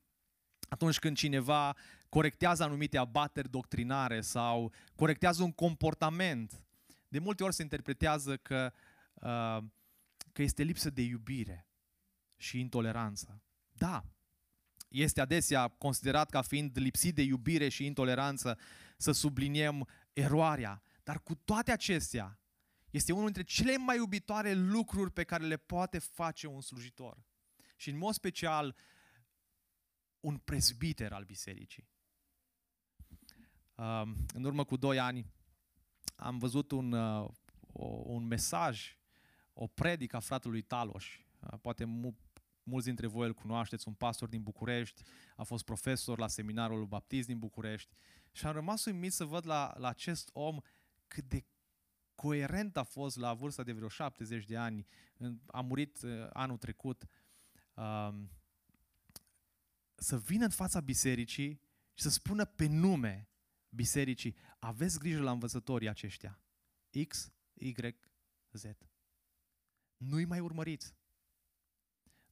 atunci 0.68 0.98
când 0.98 1.16
cineva 1.16 1.76
corectează 2.08 2.62
anumite 2.62 2.98
abateri 2.98 3.50
doctrinare 3.50 4.20
sau 4.20 4.72
corectează 4.94 5.42
un 5.42 5.52
comportament, 5.52 6.64
de 7.08 7.18
multe 7.18 7.44
ori 7.44 7.54
se 7.54 7.62
interpretează 7.62 8.36
că, 8.36 8.72
uh, 9.14 9.64
că 10.32 10.42
este 10.42 10.62
lipsă 10.62 10.90
de 10.90 11.02
iubire 11.02 11.66
și 12.36 12.60
intoleranță. 12.60 13.42
Da, 13.72 14.04
este 14.88 15.20
adesea 15.20 15.68
considerat 15.68 16.30
ca 16.30 16.42
fiind 16.42 16.78
lipsit 16.78 17.14
de 17.14 17.22
iubire 17.22 17.68
și 17.68 17.86
intoleranță 17.86 18.58
să 19.00 19.12
subliniem 19.12 19.88
eroarea. 20.12 20.82
Dar 21.02 21.22
cu 21.22 21.34
toate 21.34 21.72
acestea, 21.72 22.40
este 22.90 23.12
unul 23.12 23.24
dintre 23.24 23.42
cele 23.42 23.76
mai 23.76 23.96
iubitoare 23.96 24.52
lucruri 24.52 25.12
pe 25.12 25.24
care 25.24 25.44
le 25.44 25.56
poate 25.56 25.98
face 25.98 26.46
un 26.46 26.60
slujitor. 26.60 27.28
și 27.76 27.90
în 27.90 27.96
mod 27.96 28.14
special 28.14 28.76
un 30.20 30.36
prezbiter 30.38 31.12
al 31.12 31.24
bisericii. 31.24 31.88
Um, 33.74 34.16
în 34.34 34.44
urmă 34.44 34.64
cu 34.64 34.76
doi 34.76 34.98
ani 34.98 35.26
am 36.16 36.38
văzut 36.38 36.70
un, 36.70 36.92
uh, 36.92 37.28
un 38.04 38.26
mesaj, 38.26 38.98
o 39.52 39.66
predică 39.66 40.16
a 40.16 40.20
fratelui 40.20 40.62
Taloș. 40.62 41.20
Uh, 41.40 41.58
poate 41.60 41.84
mulți 42.62 42.86
dintre 42.86 43.06
voi 43.06 43.26
îl 43.26 43.34
cunoașteți, 43.34 43.88
un 43.88 43.94
pastor 43.94 44.28
din 44.28 44.42
București, 44.42 45.02
a 45.36 45.42
fost 45.42 45.64
profesor 45.64 46.18
la 46.18 46.28
seminarul 46.28 46.86
baptist 46.86 47.26
din 47.26 47.38
București 47.38 47.94
și 48.32 48.46
am 48.46 48.52
rămas 48.52 48.84
uimit 48.84 49.12
să 49.12 49.24
văd 49.24 49.46
la, 49.46 49.74
la 49.76 49.88
acest 49.88 50.30
om 50.32 50.58
cât 51.08 51.24
de 51.24 51.44
coerent 52.14 52.76
a 52.76 52.82
fost 52.82 53.16
la 53.16 53.34
vârsta 53.34 53.62
de 53.62 53.72
vreo 53.72 53.88
70 53.88 54.44
de 54.44 54.56
ani. 54.56 54.86
A 55.46 55.60
murit 55.60 56.02
uh, 56.02 56.26
anul 56.32 56.56
trecut. 56.56 57.06
Um, 57.74 58.30
să 59.94 60.18
vină 60.18 60.44
în 60.44 60.50
fața 60.50 60.80
bisericii 60.80 61.60
și 61.94 62.02
să 62.02 62.08
spună 62.08 62.44
pe 62.44 62.66
nume 62.66 63.28
bisericii, 63.68 64.36
aveți 64.58 64.98
grijă 64.98 65.20
la 65.20 65.30
învățătorii 65.30 65.88
aceștia. 65.88 66.42
X, 67.08 67.32
Y, 67.54 67.74
Z. 68.50 68.64
Nu-i 69.96 70.24
mai 70.24 70.40
urmăriți. 70.40 70.94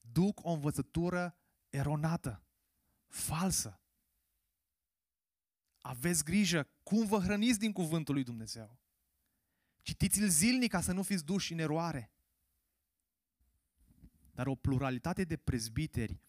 Duc 0.00 0.44
o 0.44 0.50
învățătură 0.50 1.36
eronată, 1.68 2.42
falsă. 3.06 3.80
Aveți 5.80 6.24
grijă 6.24 6.68
cum 6.82 7.06
vă 7.06 7.18
hrăniți 7.18 7.58
din 7.58 7.72
cuvântul 7.72 8.14
lui 8.14 8.24
Dumnezeu. 8.24 8.78
Citiți-l 9.82 10.28
zilnic 10.28 10.70
ca 10.70 10.80
să 10.80 10.92
nu 10.92 11.02
fiți 11.02 11.24
duși 11.24 11.52
în 11.52 11.58
eroare. 11.58 12.12
Dar 14.32 14.46
o 14.46 14.54
pluralitate 14.54 15.24
de 15.24 15.36
prezbiteri 15.36 16.20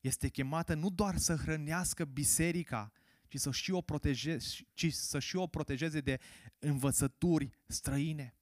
este 0.00 0.28
chemată 0.28 0.74
nu 0.74 0.90
doar 0.90 1.16
să 1.16 1.36
hrănească 1.36 2.04
biserica, 2.04 2.92
ci 3.28 3.36
să 3.36 3.50
și 3.50 3.70
o 3.70 3.80
protejeze, 3.80 4.66
ci 4.72 4.92
să 4.92 5.18
și 5.18 5.36
o 5.36 5.46
protejeze 5.46 6.00
de 6.00 6.20
învățături 6.58 7.50
străine. 7.66 8.34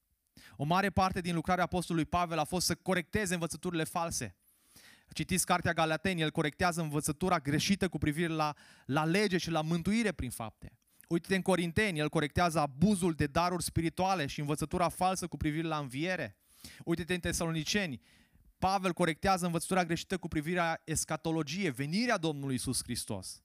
O 0.56 0.64
mare 0.64 0.90
parte 0.90 1.20
din 1.20 1.34
lucrarea 1.34 1.64
apostolului 1.64 2.08
Pavel 2.08 2.38
a 2.38 2.44
fost 2.44 2.66
să 2.66 2.74
corecteze 2.74 3.34
învățăturile 3.34 3.84
false. 3.84 4.36
Citiți 5.12 5.46
cartea 5.46 5.72
Galateni, 5.72 6.20
el 6.20 6.30
corectează 6.30 6.80
învățătura 6.80 7.38
greșită 7.38 7.88
cu 7.88 7.98
privire 7.98 8.32
la, 8.32 8.54
la 8.84 9.04
lege 9.04 9.38
și 9.38 9.50
la 9.50 9.60
mântuire 9.60 10.12
prin 10.12 10.30
fapte. 10.30 10.72
Uite-te 11.08 11.34
în 11.34 11.42
Corinteni, 11.42 11.98
el 11.98 12.08
corectează 12.08 12.58
abuzul 12.58 13.12
de 13.12 13.26
daruri 13.26 13.62
spirituale 13.62 14.26
și 14.26 14.40
învățătura 14.40 14.88
falsă 14.88 15.26
cu 15.26 15.36
privire 15.36 15.66
la 15.66 15.78
înviere. 15.78 16.36
Uite-te 16.84 17.14
în 17.14 17.20
Tesaloniceni, 17.20 18.00
Pavel 18.58 18.92
corectează 18.92 19.46
învățătura 19.46 19.84
greșită 19.84 20.18
cu 20.18 20.28
privire 20.28 20.58
la 20.58 20.76
escatologie, 20.84 21.70
venirea 21.70 22.16
Domnului 22.16 22.54
Isus 22.54 22.82
Hristos. 22.82 23.42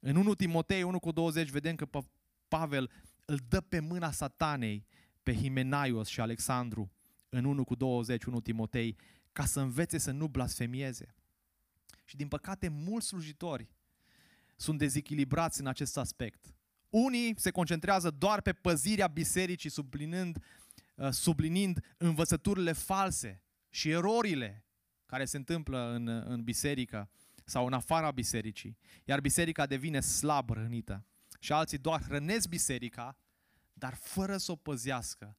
În 0.00 0.16
1 0.16 0.34
Timotei 0.34 0.82
1 0.82 0.98
cu 0.98 1.12
20 1.12 1.48
vedem 1.48 1.74
că 1.74 1.88
Pavel 2.48 2.90
îl 3.24 3.38
dă 3.48 3.60
pe 3.60 3.80
mâna 3.80 4.10
satanei 4.10 4.86
pe 5.22 5.34
Himenaios 5.34 6.08
și 6.08 6.20
Alexandru 6.20 6.92
în 7.28 7.44
1 7.44 7.64
cu 7.64 7.74
20, 7.74 8.24
1 8.24 8.40
Timotei, 8.40 8.96
ca 9.32 9.44
să 9.44 9.60
învețe 9.60 9.98
să 9.98 10.10
nu 10.10 10.28
blasfemieze. 10.28 11.14
Și 12.04 12.16
din 12.16 12.28
păcate 12.28 12.68
mulți 12.68 13.06
slujitori 13.06 13.68
sunt 14.56 14.78
dezechilibrați 14.78 15.60
în 15.60 15.66
acest 15.66 15.96
aspect. 15.96 16.54
Unii 16.88 17.34
se 17.36 17.50
concentrează 17.50 18.10
doar 18.10 18.40
pe 18.40 18.52
păzirea 18.52 19.06
bisericii, 19.06 19.70
sublinind, 19.70 20.44
uh, 20.94 21.10
sublinind 21.10 21.94
învățăturile 21.96 22.72
false 22.72 23.42
și 23.68 23.90
erorile 23.90 24.64
care 25.06 25.24
se 25.24 25.36
întâmplă 25.36 25.92
în, 25.94 26.08
în 26.08 26.42
biserică 26.42 27.10
sau 27.44 27.66
în 27.66 27.72
afara 27.72 28.10
bisericii, 28.10 28.78
iar 29.04 29.20
biserica 29.20 29.66
devine 29.66 30.00
slab 30.00 30.50
rănită. 30.50 31.06
Și 31.40 31.52
alții 31.52 31.78
doar 31.78 32.02
hrănesc 32.02 32.48
biserica, 32.48 33.16
dar 33.72 33.94
fără 33.94 34.36
să 34.36 34.52
o 34.52 34.56
păzească 34.56 35.36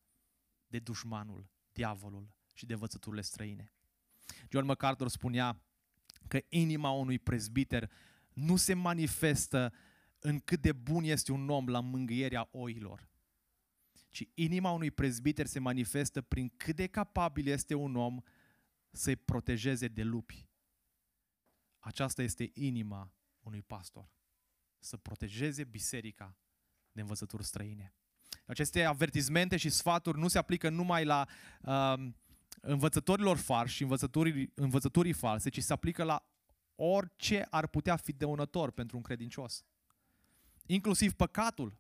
de 0.67 0.79
dușmanul, 0.79 1.49
diavolul 1.71 2.35
și 2.53 2.65
de 2.65 2.73
învățăturile 2.73 3.21
străine. 3.21 3.71
John 4.49 4.65
MacArthur 4.65 5.09
spunea 5.09 5.61
că 6.27 6.39
inima 6.49 6.91
unui 6.91 7.19
prezbiter 7.19 7.91
nu 8.33 8.55
se 8.55 8.73
manifestă 8.73 9.73
în 10.19 10.39
cât 10.39 10.61
de 10.61 10.71
bun 10.71 11.03
este 11.03 11.31
un 11.31 11.49
om 11.49 11.67
la 11.67 11.79
mângâierea 11.79 12.49
oilor, 12.51 13.09
ci 14.09 14.27
inima 14.33 14.71
unui 14.71 14.91
prezbiter 14.91 15.45
se 15.45 15.59
manifestă 15.59 16.21
prin 16.21 16.53
cât 16.57 16.75
de 16.75 16.87
capabil 16.87 17.47
este 17.47 17.73
un 17.73 17.95
om 17.95 18.21
să-i 18.91 19.15
protejeze 19.15 19.87
de 19.87 20.03
lupi. 20.03 20.49
Aceasta 21.79 22.21
este 22.21 22.49
inima 22.53 23.13
unui 23.39 23.61
pastor. 23.61 24.11
Să 24.79 24.97
protejeze 24.97 25.63
biserica 25.63 26.37
de 26.91 27.01
învățături 27.01 27.43
străine. 27.43 27.95
Aceste 28.45 28.83
avertizmente 28.83 29.57
și 29.57 29.69
sfaturi 29.69 30.19
nu 30.19 30.27
se 30.27 30.37
aplică 30.37 30.69
numai 30.69 31.05
la 31.05 31.27
uh, 31.61 32.09
învățătorilor 32.61 33.37
falși 33.37 33.75
și 33.75 33.81
învățăturii, 33.81 34.51
învățăturii 34.55 35.13
false, 35.13 35.49
ci 35.49 35.63
se 35.63 35.73
aplică 35.73 36.03
la 36.03 36.25
orice 36.75 37.47
ar 37.49 37.67
putea 37.67 37.95
fi 37.95 38.11
dăunător 38.11 38.71
pentru 38.71 38.97
un 38.97 39.03
credincios. 39.03 39.65
Inclusiv 40.65 41.13
păcatul 41.13 41.77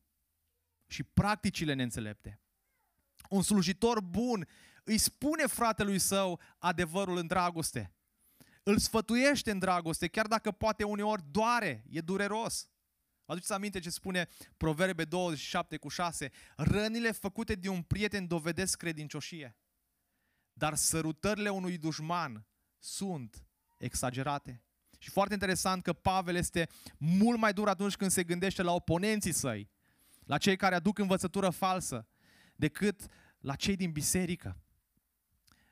și 0.87 1.03
practicile 1.03 1.73
neînțelepte. 1.73 2.39
Un 3.29 3.41
slujitor 3.41 4.01
bun 4.01 4.47
îi 4.83 4.97
spune 4.97 5.45
fratelui 5.45 5.99
său 5.99 6.39
adevărul 6.57 7.17
în 7.17 7.27
dragoste. 7.27 7.93
Îl 8.63 8.77
sfătuiește 8.77 9.51
în 9.51 9.59
dragoste, 9.59 10.07
chiar 10.07 10.27
dacă 10.27 10.51
poate 10.51 10.83
uneori 10.83 11.23
doare, 11.31 11.83
e 11.89 12.01
dureros. 12.01 12.69
Aduceți 13.25 13.53
aminte 13.53 13.79
ce 13.79 13.89
spune 13.89 14.27
Proverbe 14.57 15.05
27 15.05 15.77
cu 15.77 15.87
6. 15.87 16.31
Rănile 16.55 17.11
făcute 17.11 17.55
de 17.55 17.69
un 17.69 17.81
prieten 17.81 18.27
dovedesc 18.27 18.77
credincioșie, 18.77 19.55
dar 20.53 20.75
sărutările 20.75 21.49
unui 21.49 21.77
dușman 21.77 22.45
sunt 22.79 23.45
exagerate. 23.77 24.63
Și 24.97 25.09
foarte 25.09 25.33
interesant 25.33 25.83
că 25.83 25.93
Pavel 25.93 26.35
este 26.35 26.69
mult 26.97 27.39
mai 27.39 27.53
dur 27.53 27.67
atunci 27.67 27.95
când 27.95 28.11
se 28.11 28.23
gândește 28.23 28.61
la 28.61 28.73
oponenții 28.73 29.31
săi, 29.31 29.69
la 30.25 30.37
cei 30.37 30.55
care 30.55 30.75
aduc 30.75 30.97
învățătură 30.97 31.49
falsă, 31.49 32.07
decât 32.55 33.05
la 33.39 33.55
cei 33.55 33.75
din 33.75 33.91
biserică, 33.91 34.57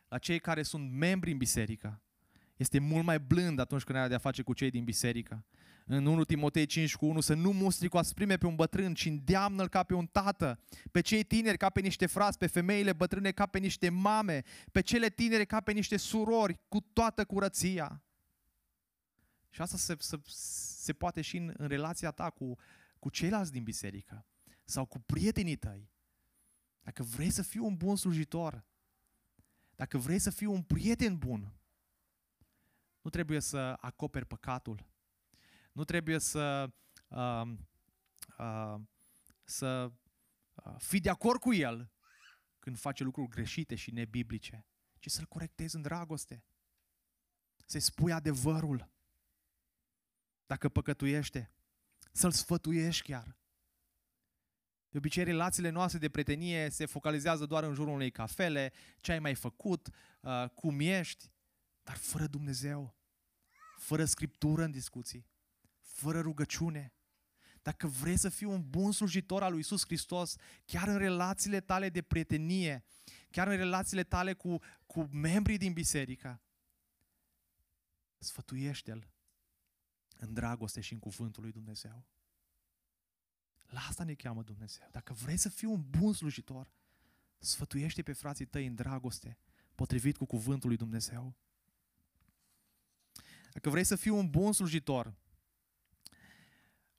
la 0.07 0.17
cei 0.17 0.39
care 0.39 0.63
sunt 0.63 0.91
membri 0.91 1.31
în 1.31 1.37
biserică. 1.37 2.01
Este 2.55 2.79
mult 2.79 3.05
mai 3.05 3.19
blând 3.19 3.59
atunci 3.59 3.83
când 3.83 3.97
are 3.97 4.07
de-a 4.07 4.17
face 4.17 4.41
cu 4.41 4.53
cei 4.53 4.69
din 4.69 4.83
biserică. 4.83 5.45
În 5.91 6.05
1 6.05 6.23
Timotei 6.23 6.65
5 6.65 6.95
cu 6.95 7.05
1 7.05 7.19
să 7.19 7.33
nu 7.33 7.51
mustri 7.51 7.89
cu 7.89 7.97
asprime 7.97 8.37
pe 8.37 8.45
un 8.45 8.55
bătrân, 8.55 8.93
ci 8.93 9.05
îndeamnă-l 9.05 9.67
ca 9.67 9.83
pe 9.83 9.93
un 9.93 10.05
tată, 10.05 10.59
pe 10.91 11.01
cei 11.01 11.23
tineri 11.23 11.57
ca 11.57 11.69
pe 11.69 11.79
niște 11.79 12.05
frați, 12.05 12.37
pe 12.37 12.47
femeile 12.47 12.93
bătrâne 12.93 13.31
ca 13.31 13.45
pe 13.45 13.57
niște 13.57 13.89
mame, 13.89 14.43
pe 14.71 14.81
cele 14.81 15.09
tinere 15.09 15.45
ca 15.45 15.61
pe 15.61 15.71
niște 15.71 15.97
surori, 15.97 16.59
cu 16.67 16.79
toată 16.79 17.25
curăția. 17.25 18.03
Și 19.49 19.61
asta 19.61 19.77
se, 19.77 19.95
se, 19.99 20.19
se 20.83 20.93
poate 20.93 21.21
și 21.21 21.37
în, 21.37 21.53
în 21.57 21.67
relația 21.67 22.11
ta 22.11 22.29
cu, 22.29 22.57
cu 22.99 23.09
ceilalți 23.09 23.51
din 23.51 23.63
biserică 23.63 24.25
sau 24.63 24.85
cu 24.85 24.99
prietenii 24.99 25.55
tăi. 25.55 25.89
Dacă 26.81 27.03
vrei 27.03 27.29
să 27.29 27.41
fii 27.41 27.59
un 27.59 27.75
bun 27.75 27.95
slujitor, 27.95 28.65
dacă 29.75 29.97
vrei 29.97 30.19
să 30.19 30.29
fii 30.29 30.47
un 30.47 30.61
prieten 30.61 31.17
bun, 31.17 31.53
nu 33.01 33.09
trebuie 33.09 33.39
să 33.39 33.77
acoperi 33.79 34.25
păcatul. 34.25 34.88
Nu 35.79 35.85
trebuie 35.85 36.19
să, 36.19 36.69
uh, 37.07 37.51
uh, 38.37 38.75
să 39.43 39.91
uh, 40.53 40.75
fii 40.77 40.99
de 40.99 41.09
acord 41.09 41.39
cu 41.39 41.53
el 41.53 41.91
când 42.59 42.77
face 42.77 43.03
lucruri 43.03 43.29
greșite 43.29 43.75
și 43.75 43.91
nebiblice, 43.91 44.65
ci 44.99 45.09
să-l 45.09 45.25
corectezi 45.25 45.75
în 45.75 45.81
dragoste. 45.81 46.43
Să-i 47.65 47.79
spui 47.79 48.11
adevărul. 48.11 48.89
Dacă 50.45 50.69
păcătuiește, 50.69 51.51
să-l 52.11 52.31
sfătuiești 52.31 53.11
chiar. 53.11 53.37
De 54.89 54.97
obicei, 54.97 55.23
relațiile 55.23 55.69
noastre 55.69 55.99
de 55.99 56.09
prietenie 56.09 56.69
se 56.69 56.85
focalizează 56.85 57.45
doar 57.45 57.63
în 57.63 57.73
jurul 57.73 57.93
unei 57.93 58.11
cafele, 58.11 58.73
ce 58.97 59.11
ai 59.11 59.19
mai 59.19 59.35
făcut, 59.35 59.89
uh, 60.21 60.49
cum 60.49 60.79
ești, 60.79 61.31
dar 61.83 61.97
fără 61.97 62.27
Dumnezeu, 62.27 62.95
fără 63.77 64.05
Scriptură 64.05 64.63
în 64.63 64.71
discuții, 64.71 65.27
fără 65.99 66.21
rugăciune. 66.21 66.93
Dacă 67.61 67.87
vrei 67.87 68.17
să 68.17 68.29
fii 68.29 68.47
un 68.47 68.69
bun 68.69 68.91
slujitor 68.91 69.43
al 69.43 69.51
lui 69.51 69.59
Isus 69.59 69.85
Hristos, 69.85 70.35
chiar 70.65 70.87
în 70.87 70.97
relațiile 70.97 71.59
tale 71.59 71.89
de 71.89 72.01
prietenie, 72.01 72.83
chiar 73.31 73.47
în 73.47 73.57
relațiile 73.57 74.03
tale 74.03 74.33
cu, 74.33 74.59
cu 74.85 75.09
membrii 75.11 75.57
din 75.57 75.73
biserică, 75.73 76.41
sfătuiește-l 78.17 79.09
în 80.17 80.33
dragoste 80.33 80.81
și 80.81 80.93
în 80.93 80.99
cuvântul 80.99 81.43
lui 81.43 81.51
Dumnezeu. 81.51 82.05
La 83.65 83.79
asta 83.79 84.03
ne 84.03 84.13
cheamă 84.13 84.43
Dumnezeu. 84.43 84.87
Dacă 84.91 85.13
vrei 85.13 85.37
să 85.37 85.49
fii 85.49 85.67
un 85.67 85.89
bun 85.89 86.13
slujitor, 86.13 86.71
sfătuiește 87.37 88.01
pe 88.03 88.13
frații 88.13 88.45
tăi 88.45 88.65
în 88.65 88.75
dragoste, 88.75 89.37
potrivit 89.75 90.17
cu 90.17 90.25
cuvântul 90.25 90.69
lui 90.69 90.77
Dumnezeu. 90.77 91.35
Dacă 93.53 93.69
vrei 93.69 93.83
să 93.83 93.95
fii 93.95 94.11
un 94.11 94.29
bun 94.29 94.53
slujitor, 94.53 95.15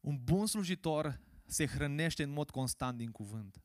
un 0.01 0.19
bun 0.25 0.47
slujitor 0.47 1.21
se 1.47 1.67
hrănește 1.67 2.23
în 2.23 2.31
mod 2.31 2.51
constant 2.51 2.97
din 2.97 3.11
cuvânt. 3.11 3.63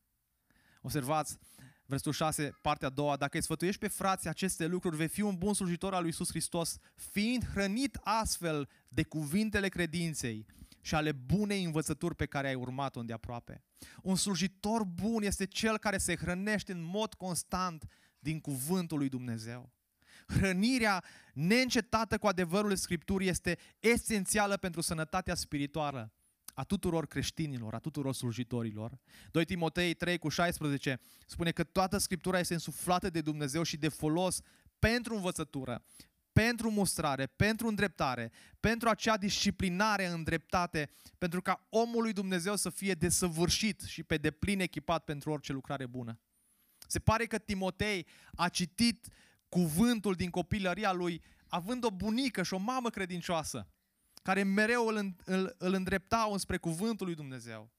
Observați, 0.82 1.38
versetul 1.86 2.12
6, 2.12 2.58
partea 2.62 2.88
a 2.88 2.91
doua, 2.91 3.17
dacă 3.17 3.38
îi 3.38 3.43
sfătuiești 3.43 3.80
pe 3.80 3.88
frații 3.88 4.30
aceste 4.30 4.65
lucruri, 4.67 4.95
vei 4.95 5.08
fi 5.08 5.21
un 5.21 5.36
bun 5.36 5.54
slujitor 5.54 5.93
al 5.93 6.00
lui 6.00 6.10
Iisus 6.10 6.30
Hristos, 6.30 6.78
fiind 6.95 7.45
hrănit 7.45 8.00
astfel 8.04 8.69
de 8.88 9.04
cuvintele 9.04 9.69
credinței 9.69 10.45
și 10.82 10.95
ale 10.95 11.12
bunei 11.12 11.63
învățături 11.63 12.15
pe 12.15 12.26
care 12.26 12.48
ai 12.48 12.56
urmat-o 12.56 13.00
îndeaproape. 13.00 13.63
Un 14.02 14.15
slujitor 14.15 14.84
bun 14.84 15.24
este 15.24 15.45
cel 15.45 15.78
care 15.78 15.98
se 15.98 16.15
hrănește 16.15 16.71
în 16.71 16.82
mod 16.82 17.13
constant 17.13 17.86
din 18.19 18.39
cuvântul 18.39 18.98
lui 18.98 19.10
Dumnezeu. 19.10 19.74
Hrănirea 20.28 21.04
neîncetată 21.34 22.17
cu 22.17 22.28
adevărul 22.28 22.76
Scripturii 22.76 23.28
este 23.28 23.58
esențială 23.80 24.58
pentru 24.58 24.82
sănătatea 24.82 25.36
spirituală 25.36 26.13
a 26.55 26.63
tuturor 26.63 27.07
creștinilor, 27.07 27.73
a 27.73 27.79
tuturor 27.79 28.13
slujitorilor. 28.13 28.99
2 29.31 29.45
Timotei 29.45 29.93
3 29.93 30.17
cu 30.17 30.29
16 30.29 30.99
spune 31.25 31.51
că 31.51 31.63
toată 31.63 31.97
Scriptura 31.97 32.39
este 32.39 32.53
însuflată 32.53 33.09
de 33.09 33.21
Dumnezeu 33.21 33.63
și 33.63 33.77
de 33.77 33.89
folos 33.89 34.39
pentru 34.79 35.15
învățătură, 35.15 35.83
pentru 36.31 36.71
mustrare, 36.71 37.25
pentru 37.25 37.67
îndreptare, 37.67 38.31
pentru 38.59 38.89
acea 38.89 39.17
disciplinare 39.17 40.05
în 40.05 40.23
dreptate, 40.23 40.89
pentru 41.17 41.41
ca 41.41 41.67
omul 41.69 42.01
lui 42.01 42.13
Dumnezeu 42.13 42.55
să 42.55 42.69
fie 42.69 42.93
desăvârșit 42.93 43.81
și 43.81 44.03
pe 44.03 44.17
deplin 44.17 44.59
echipat 44.59 45.03
pentru 45.03 45.31
orice 45.31 45.53
lucrare 45.53 45.85
bună. 45.85 46.19
Se 46.87 46.99
pare 46.99 47.25
că 47.25 47.37
Timotei 47.37 48.07
a 48.35 48.49
citit 48.49 49.07
cuvântul 49.49 50.13
din 50.13 50.29
copilăria 50.29 50.91
lui 50.91 51.21
având 51.47 51.83
o 51.83 51.89
bunică 51.91 52.43
și 52.43 52.53
o 52.53 52.57
mamă 52.57 52.89
credincioasă 52.89 53.67
care 54.25 54.43
mereu 54.43 54.88
îl, 54.88 55.15
îl, 55.25 55.55
îl 55.57 55.73
îndreptau 55.73 56.31
înspre 56.31 56.57
cuvântul 56.57 57.05
lui 57.05 57.15
Dumnezeu. 57.15 57.71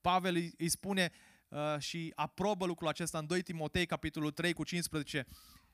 Pavel 0.00 0.34
îi, 0.34 0.52
îi 0.56 0.68
spune 0.68 1.12
uh, 1.48 1.78
și 1.78 2.12
aprobă 2.14 2.66
lucrul 2.66 2.88
acesta 2.88 3.18
în 3.18 3.26
2 3.26 3.42
Timotei, 3.42 3.86
capitolul 3.86 4.30
3 4.30 4.52
cu 4.52 4.64
15. 4.64 5.26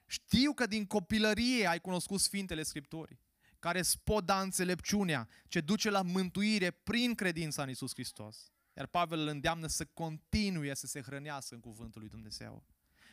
Știu 0.06 0.52
că 0.52 0.66
din 0.66 0.86
copilărie 0.86 1.66
ai 1.66 1.80
cunoscut 1.80 2.20
Sfintele 2.20 2.62
Scripturi, 2.62 3.18
care 3.58 3.82
spoda 3.82 4.40
înțelepciunea, 4.40 5.28
ce 5.48 5.60
duce 5.60 5.90
la 5.90 6.02
mântuire 6.02 6.70
prin 6.70 7.14
credința 7.14 7.62
în 7.62 7.68
Isus 7.68 7.90
Hristos. 7.92 8.52
Iar 8.76 8.86
Pavel 8.86 9.18
îl 9.18 9.26
îndeamnă 9.26 9.66
să 9.66 9.84
continue 9.84 10.74
să 10.74 10.86
se 10.86 11.00
hrănească 11.00 11.54
în 11.54 11.60
cuvântul 11.60 12.00
lui 12.00 12.10
Dumnezeu. 12.10 12.64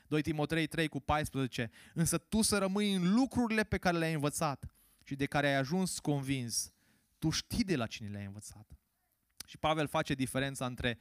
2 0.08 0.22
Timotei 0.22 0.68
3 0.68 0.88
cu 0.88 1.00
14. 1.00 1.70
Însă 1.94 2.18
tu 2.18 2.42
să 2.42 2.58
rămâi 2.58 2.94
în 2.94 3.14
lucrurile 3.14 3.64
pe 3.64 3.78
care 3.78 3.98
le-ai 3.98 4.14
învățat 4.14 4.77
și 5.08 5.16
de 5.16 5.26
care 5.26 5.48
ai 5.48 5.56
ajuns 5.56 6.00
convins. 6.00 6.74
Tu 7.18 7.30
știi 7.30 7.64
de 7.64 7.76
la 7.76 7.88
cine 7.88 8.10
le-ai 8.10 8.26
învățat. 8.26 8.78
Și 9.46 9.58
Pavel 9.58 9.88
face 9.88 10.14
diferența 10.14 10.66
între 10.66 11.00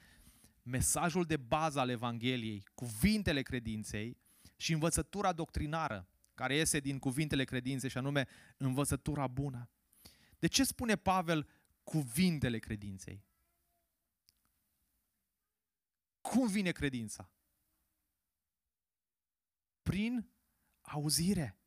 mesajul 0.62 1.24
de 1.24 1.36
bază 1.36 1.80
al 1.80 1.88
Evangheliei, 1.88 2.64
cuvintele 2.74 3.42
credinței 3.42 4.18
și 4.56 4.72
învățătura 4.72 5.32
doctrinară, 5.32 6.08
care 6.34 6.54
iese 6.54 6.80
din 6.80 6.98
cuvintele 6.98 7.44
credinței 7.44 7.90
și 7.90 7.98
anume 7.98 8.26
învățătura 8.56 9.26
bună. 9.26 9.70
De 10.38 10.46
ce 10.46 10.64
spune 10.64 10.96
Pavel 10.96 11.48
cuvintele 11.82 12.58
credinței? 12.58 13.24
Cum 16.20 16.48
vine 16.48 16.72
credința? 16.72 17.30
Prin 19.82 20.30
auzire. 20.80 21.58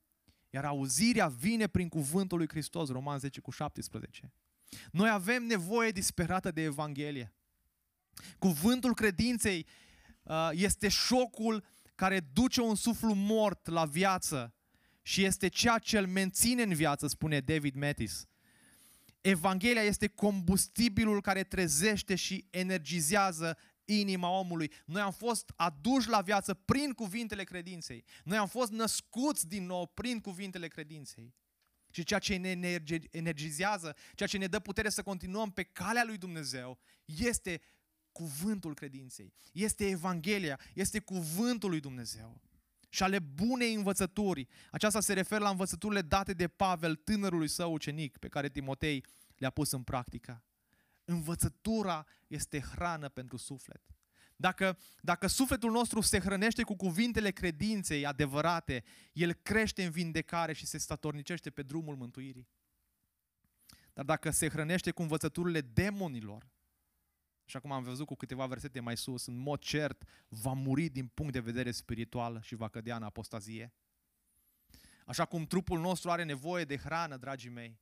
Iar 0.49 0.65
auzirea 0.65 1.27
vine 1.27 1.67
prin 1.67 1.89
cuvântul 1.89 2.38
lui 2.38 2.47
Hristos, 2.47 2.89
Roman 2.89 3.19
10 3.19 3.39
cu 3.39 3.51
17. 3.51 4.31
Noi 4.91 5.09
avem 5.09 5.43
nevoie 5.43 5.91
disperată 5.91 6.51
de 6.51 6.62
Evanghelie. 6.62 7.33
Cuvântul 8.38 8.93
credinței 8.93 9.65
uh, 10.23 10.49
este 10.51 10.88
șocul 10.88 11.63
care 11.95 12.19
duce 12.19 12.62
un 12.62 12.75
suflu 12.75 13.13
mort 13.13 13.67
la 13.67 13.85
viață 13.85 14.53
și 15.01 15.23
este 15.23 15.47
ceea 15.47 15.77
ce 15.77 15.97
îl 15.97 16.07
menține 16.07 16.62
în 16.62 16.73
viață, 16.73 17.07
spune 17.07 17.39
David 17.39 17.75
Mattis. 17.75 18.25
Evanghelia 19.21 19.81
este 19.81 20.07
combustibilul 20.07 21.21
care 21.21 21.43
trezește 21.43 22.15
și 22.15 22.45
energizează 22.49 23.57
inima 23.93 24.30
omului. 24.30 24.71
Noi 24.86 25.02
am 25.02 25.12
fost 25.12 25.54
aduși 25.56 26.10
la 26.10 26.21
viață 26.21 26.54
prin 26.54 26.91
cuvintele 26.91 27.43
credinței. 27.43 28.04
Noi 28.23 28.38
am 28.38 28.47
fost 28.47 28.71
născuți 28.71 29.47
din 29.47 29.65
nou 29.65 29.86
prin 29.86 30.19
cuvintele 30.19 30.67
credinței. 30.67 31.36
Și 31.91 32.04
ceea 32.04 32.19
ce 32.19 32.36
ne 32.36 32.84
energizează, 33.12 33.95
ceea 34.15 34.30
ce 34.30 34.38
ne 34.38 34.47
dă 34.47 34.60
putere 34.60 34.89
să 34.89 35.02
continuăm 35.02 35.52
pe 35.52 35.63
calea 35.63 36.04
lui 36.04 36.17
Dumnezeu, 36.17 36.80
este 37.06 37.62
cuvântul 38.12 38.73
credinței. 38.73 39.34
Este 39.52 39.88
Evanghelia, 39.88 40.60
este 40.73 40.99
cuvântul 40.99 41.69
lui 41.69 41.80
Dumnezeu. 41.80 42.41
Și 42.89 43.04
ale 43.04 43.19
bunei 43.19 43.73
învățături. 43.73 44.47
Aceasta 44.71 44.99
se 44.99 45.13
referă 45.13 45.43
la 45.43 45.49
învățăturile 45.49 46.02
date 46.02 46.34
de 46.34 46.47
Pavel, 46.47 46.95
tânărului 46.95 47.47
său 47.47 47.73
ucenic, 47.73 48.17
pe 48.17 48.28
care 48.28 48.49
Timotei 48.49 49.06
le-a 49.38 49.49
pus 49.49 49.71
în 49.71 49.84
practică. 49.84 50.43
Învățătura 51.09 52.05
este 52.27 52.59
hrană 52.59 53.09
pentru 53.09 53.37
suflet. 53.37 53.81
Dacă, 54.35 54.77
dacă 55.01 55.27
sufletul 55.27 55.71
nostru 55.71 56.01
se 56.01 56.19
hrănește 56.19 56.63
cu 56.63 56.75
cuvintele 56.75 57.31
credinței 57.31 58.05
adevărate, 58.05 58.83
el 59.13 59.33
crește 59.33 59.83
în 59.83 59.91
vindecare 59.91 60.53
și 60.53 60.65
se 60.65 60.77
statornicește 60.77 61.49
pe 61.49 61.61
drumul 61.61 61.95
mântuirii. 61.95 62.47
Dar 63.93 64.05
dacă 64.05 64.29
se 64.29 64.49
hrănește 64.49 64.91
cu 64.91 65.01
învățăturile 65.01 65.61
demonilor, 65.61 66.49
așa 67.45 67.59
cum 67.59 67.71
am 67.71 67.83
văzut 67.83 68.05
cu 68.05 68.15
câteva 68.15 68.45
versete 68.45 68.79
mai 68.79 68.97
sus, 68.97 69.25
în 69.25 69.37
mod 69.37 69.59
cert 69.59 70.03
va 70.27 70.53
muri 70.53 70.89
din 70.89 71.07
punct 71.07 71.33
de 71.33 71.39
vedere 71.39 71.71
spiritual 71.71 72.41
și 72.41 72.55
va 72.55 72.69
cădea 72.69 72.95
în 72.95 73.03
apostazie. 73.03 73.73
Așa 75.05 75.25
cum 75.25 75.45
trupul 75.45 75.79
nostru 75.79 76.09
are 76.09 76.23
nevoie 76.23 76.63
de 76.63 76.77
hrană, 76.77 77.17
dragii 77.17 77.49
mei, 77.49 77.79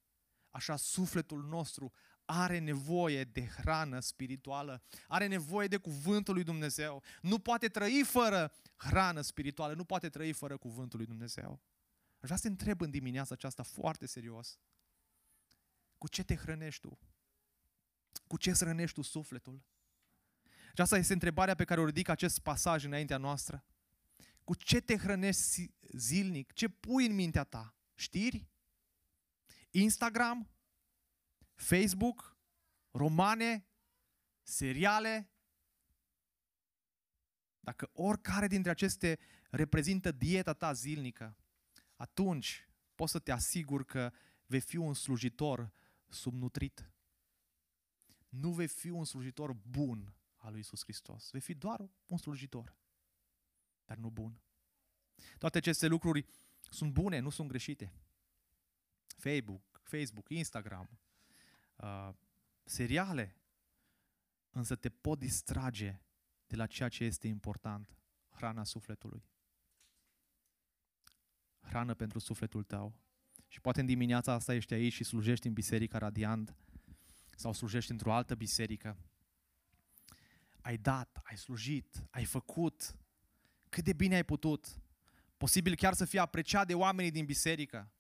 așa 0.50 0.76
sufletul 0.76 1.44
nostru 1.44 1.92
are 2.30 2.58
nevoie 2.58 3.24
de 3.24 3.46
hrană 3.46 4.00
spirituală, 4.00 4.84
are 5.08 5.28
nevoie 5.28 5.68
de 5.68 5.78
cuvântul 5.78 6.34
lui 6.34 6.44
Dumnezeu. 6.44 7.04
Nu 7.22 7.40
poate 7.40 7.68
trăi 7.68 8.04
fără 8.06 8.54
hrană 8.76 9.22
spirituală, 9.22 9.74
nu 9.74 9.84
poate 9.84 10.10
trăi 10.10 10.34
fără 10.34 10.58
cuvântul 10.58 10.98
lui 10.98 11.08
Dumnezeu. 11.08 11.62
Aș 12.20 12.24
vrea 12.24 12.36
să 12.36 12.42
te 12.42 12.48
întreb 12.48 12.82
în 12.82 12.90
dimineața 12.90 13.34
aceasta 13.34 13.64
foarte 13.64 14.06
serios. 14.06 14.60
Cu 15.98 16.08
ce 16.08 16.24
te 16.24 16.36
hrănești 16.36 16.82
tu? 16.82 17.00
Cu 18.28 18.38
ce 18.38 18.50
îți 18.50 18.64
hrănești 18.64 18.96
tu 18.96 19.02
sufletul? 19.02 19.64
Și 20.74 20.82
asta 20.82 20.98
este 20.98 21.14
întrebarea 21.14 21.56
pe 21.56 21.66
care 21.66 21.80
o 21.80 21.86
ridic 21.86 22.08
acest 22.08 22.40
pasaj 22.40 22.84
înaintea 22.84 23.18
noastră. 23.18 23.66
Cu 24.44 24.56
ce 24.56 24.80
te 24.80 24.98
hrănești 24.98 25.72
zilnic? 25.92 26.54
Ce 26.54 26.68
pui 26.68 27.06
în 27.06 27.16
mintea 27.16 27.44
ta? 27.44 27.76
Știri? 27.96 28.48
Instagram? 29.72 30.50
Facebook, 31.58 32.38
romane, 32.92 33.68
seriale. 34.42 35.32
Dacă 37.60 37.90
oricare 37.94 38.48
dintre 38.48 38.72
aceste 38.72 39.20
reprezintă 39.50 40.12
dieta 40.12 40.54
ta 40.54 40.74
zilnică, 40.74 41.38
atunci 41.96 42.70
poți 42.96 43.12
să 43.12 43.20
te 43.20 43.32
asiguri 43.32 43.86
că 43.86 44.12
vei 44.46 44.60
fi 44.60 44.78
un 44.78 44.94
slujitor 44.94 45.72
subnutrit. 46.08 46.92
Nu 48.30 48.52
vei 48.52 48.68
fi 48.68 48.90
un 48.90 49.06
slujitor 49.06 49.54
bun 49.54 50.16
al 50.36 50.52
lui 50.52 50.60
Isus 50.60 50.84
Hristos. 50.84 51.32
Vei 51.32 51.42
fi 51.42 51.54
doar 51.54 51.90
un 52.06 52.18
slujitor, 52.18 52.76
dar 53.86 53.98
nu 53.98 54.10
bun. 54.10 54.42
Toate 55.38 55.58
aceste 55.58 55.88
lucruri 55.88 56.26
sunt 56.70 56.94
bune, 56.94 57.20
nu 57.20 57.30
sunt 57.30 57.48
greșite. 57.48 57.94
Facebook, 59.06 59.82
Facebook, 59.84 60.30
Instagram, 60.30 61.00
uh, 61.78 62.10
seriale, 62.64 63.36
însă 64.50 64.76
te 64.76 64.90
pot 64.90 65.20
distrage 65.20 66.02
de 66.48 66.56
la 66.56 66.66
ceea 66.66 66.90
ce 66.90 67.04
este 67.04 67.28
important, 67.28 67.98
hrana 68.30 68.64
sufletului. 68.64 69.24
Hrană 71.62 71.94
pentru 71.94 72.20
sufletul 72.20 72.64
tău. 72.64 72.96
Și 73.48 73.62
poate 73.62 73.80
în 73.80 73.86
dimineața 73.86 74.34
asta 74.34 74.54
ești 74.54 74.74
aici 74.74 74.94
și 74.94 75.04
slujești 75.04 75.48
în 75.48 75.54
Biserica 75.54 75.98
Radiant 75.98 76.56
sau 77.36 77.54
slujești 77.54 77.92
într-o 77.92 78.14
altă 78.14 78.36
biserică. 78.36 78.98
Ai 80.62 80.78
dat, 80.78 81.20
ai 81.24 81.38
slujit, 81.38 82.08
ai 82.10 82.26
făcut 82.26 82.98
cât 83.70 83.84
de 83.84 83.94
bine 83.94 84.16
ai 84.16 84.24
putut. 84.24 84.82
Posibil 85.38 85.76
chiar 85.76 85.94
să 85.94 86.06
fii 86.06 86.20
apreciat 86.20 86.68
de 86.68 86.74
oamenii 86.74 87.12
din 87.12 87.26
biserică. 87.26 87.92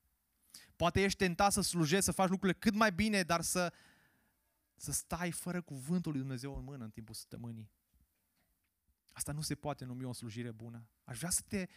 Poate 0.77 1.03
ești 1.03 1.17
tentat 1.17 1.51
să 1.51 1.61
slujești, 1.61 2.03
să 2.03 2.11
faci 2.11 2.29
lucrurile 2.29 2.59
cât 2.59 2.73
mai 2.73 2.91
bine, 2.91 3.23
dar 3.23 3.41
să, 3.41 3.73
să 4.75 4.91
stai 4.91 5.31
fără 5.31 5.61
cuvântul 5.61 6.11
lui 6.11 6.21
Dumnezeu 6.21 6.57
în 6.57 6.63
mână 6.63 6.83
în 6.83 6.91
timpul 6.91 7.15
săptămânii. 7.15 7.71
Asta 9.11 9.31
nu 9.31 9.41
se 9.41 9.55
poate 9.55 9.85
numi 9.85 10.03
o 10.03 10.13
slujire 10.13 10.51
bună. 10.51 10.87
Aș 11.03 11.17
vrea 11.17 11.29
să 11.29 11.41
te, 11.47 11.67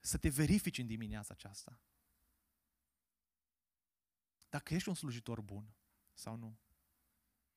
să 0.00 0.18
te 0.18 0.28
verifici 0.28 0.78
în 0.78 0.86
dimineața 0.86 1.34
aceasta. 1.36 1.80
dacă 4.48 4.74
ești 4.74 4.88
un 4.88 4.94
slujitor 4.94 5.40
bun 5.40 5.74
sau 6.12 6.36
nu. 6.36 6.58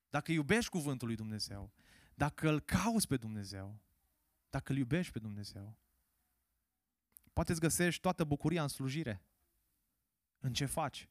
Dacă 0.10 0.32
iubești 0.32 0.70
cuvântul 0.70 1.08
lui 1.08 1.16
Dumnezeu, 1.16 1.74
dacă 2.16 2.50
îl 2.50 2.60
cauți 2.60 3.08
pe 3.08 3.18
Dumnezeu, 3.18 3.80
dacă 4.50 4.72
îl 4.72 4.78
iubești 4.78 5.12
pe 5.12 5.20
Dumnezeu, 5.20 5.78
poate 7.34 7.52
îți 7.52 7.62
găsești 7.62 8.02
toată 8.02 8.24
bucuria 8.24 8.62
în 8.62 8.68
slujire. 8.68 9.26
În 10.44 10.54
ce 10.54 10.66
faci, 10.66 11.10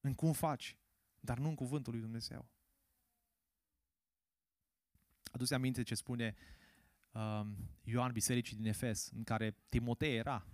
în 0.00 0.14
cum 0.14 0.32
faci, 0.32 0.76
dar 1.20 1.38
nu 1.38 1.48
în 1.48 1.54
cuvântul 1.54 1.92
lui 1.92 2.02
Dumnezeu. 2.02 2.48
Aduse 5.32 5.54
aminte 5.54 5.82
ce 5.82 5.94
spune 5.94 6.34
um, 7.12 7.56
Ioan 7.82 8.12
Bisericii 8.12 8.56
din 8.56 8.66
Efes, 8.66 9.10
în 9.10 9.24
care 9.24 9.56
Timotei 9.68 10.16
era. 10.16 10.46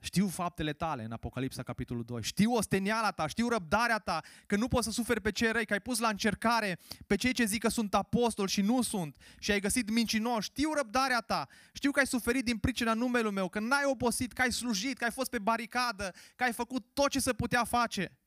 Știu 0.00 0.28
faptele 0.28 0.72
tale 0.72 1.04
în 1.04 1.12
Apocalipsa 1.12 1.62
capitolul 1.62 2.04
2. 2.04 2.22
Știu 2.22 2.52
osteniala 2.52 3.10
ta, 3.10 3.26
știu 3.26 3.48
răbdarea 3.48 3.98
ta, 3.98 4.22
că 4.46 4.56
nu 4.56 4.68
poți 4.68 4.86
să 4.86 4.92
suferi 4.92 5.20
pe 5.20 5.32
cei 5.32 5.52
răi, 5.52 5.66
că 5.66 5.72
ai 5.72 5.80
pus 5.80 5.98
la 5.98 6.08
încercare 6.08 6.78
pe 7.06 7.16
cei 7.16 7.32
ce 7.32 7.44
zic 7.44 7.60
că 7.60 7.68
sunt 7.68 7.94
apostoli 7.94 8.50
și 8.50 8.62
nu 8.62 8.82
sunt 8.82 9.16
și 9.38 9.50
ai 9.50 9.60
găsit 9.60 9.90
mincinoși. 9.90 10.48
Știu 10.48 10.72
răbdarea 10.72 11.20
ta, 11.20 11.48
știu 11.72 11.90
că 11.90 11.98
ai 11.98 12.06
suferit 12.06 12.44
din 12.44 12.58
pricina 12.58 12.94
numelui 12.94 13.32
meu, 13.32 13.48
că 13.48 13.60
n-ai 13.60 13.84
obosit, 13.84 14.32
că 14.32 14.42
ai 14.42 14.52
slujit, 14.52 14.98
că 14.98 15.04
ai 15.04 15.10
fost 15.10 15.30
pe 15.30 15.38
baricadă, 15.38 16.14
că 16.36 16.44
ai 16.44 16.52
făcut 16.52 16.86
tot 16.92 17.10
ce 17.10 17.20
se 17.20 17.32
putea 17.32 17.64
face. 17.64 18.18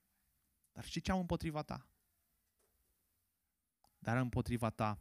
Dar 0.72 0.86
știi 0.86 1.02
ce 1.02 1.12
am 1.12 1.20
împotriva 1.20 1.62
ta? 1.62 1.88
Dar 4.00 4.18
împotriva 4.18 4.70
ta 4.70 5.00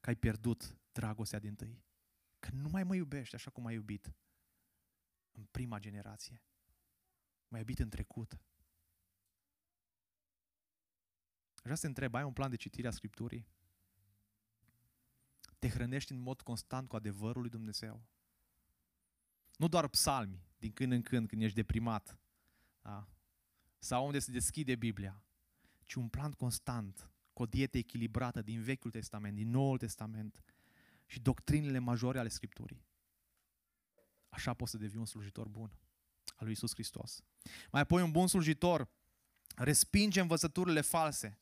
că 0.00 0.08
ai 0.10 0.16
pierdut 0.16 0.76
dragostea 0.92 1.38
din 1.38 1.54
tâi. 1.54 1.82
Că 2.38 2.48
nu 2.52 2.68
mai 2.68 2.84
mă 2.84 2.94
iubești 2.94 3.34
așa 3.34 3.50
cum 3.50 3.66
ai 3.66 3.74
iubit 3.74 4.06
în 4.06 4.12
prima 5.56 5.78
generație. 5.78 6.42
M-ai 7.48 7.60
iubit 7.60 7.78
în 7.78 7.88
trecut. 7.88 8.40
Vreau 11.60 11.76
să 11.76 11.82
te 11.82 11.86
întreb, 11.86 12.14
ai 12.14 12.22
un 12.24 12.32
plan 12.32 12.50
de 12.50 12.56
citire 12.56 12.88
a 12.88 12.90
Scripturii? 12.90 13.46
Te 15.58 15.68
hrănești 15.68 16.12
în 16.12 16.18
mod 16.18 16.40
constant 16.40 16.88
cu 16.88 16.96
adevărul 16.96 17.40
lui 17.40 17.50
Dumnezeu? 17.50 18.06
Nu 19.56 19.68
doar 19.68 19.88
psalmi, 19.88 20.44
din 20.58 20.72
când 20.72 20.92
în 20.92 21.02
când, 21.02 21.28
când 21.28 21.42
ești 21.42 21.56
deprimat, 21.56 22.18
da? 22.82 23.08
sau 23.78 24.06
unde 24.06 24.18
se 24.18 24.32
deschide 24.32 24.76
Biblia, 24.76 25.24
ci 25.84 25.94
un 25.94 26.08
plan 26.08 26.32
constant, 26.32 27.10
cu 27.32 27.42
o 27.42 27.46
dietă 27.46 27.78
echilibrată 27.78 28.42
din 28.42 28.62
Vechiul 28.62 28.90
Testament, 28.90 29.34
din 29.34 29.50
Noul 29.50 29.78
Testament 29.78 30.44
și 31.06 31.20
doctrinele 31.20 31.78
majore 31.78 32.18
ale 32.18 32.28
Scripturii. 32.28 32.86
Așa 34.34 34.54
poți 34.54 34.70
să 34.70 34.76
devii 34.76 34.98
un 34.98 35.06
slujitor 35.06 35.48
bun 35.48 35.72
al 36.36 36.44
lui 36.44 36.52
Isus 36.52 36.72
Hristos. 36.72 37.22
Mai 37.70 37.80
apoi 37.80 38.02
un 38.02 38.10
bun 38.10 38.26
slujitor 38.26 38.88
respinge 39.56 40.20
învățăturile 40.20 40.80
false. 40.80 41.38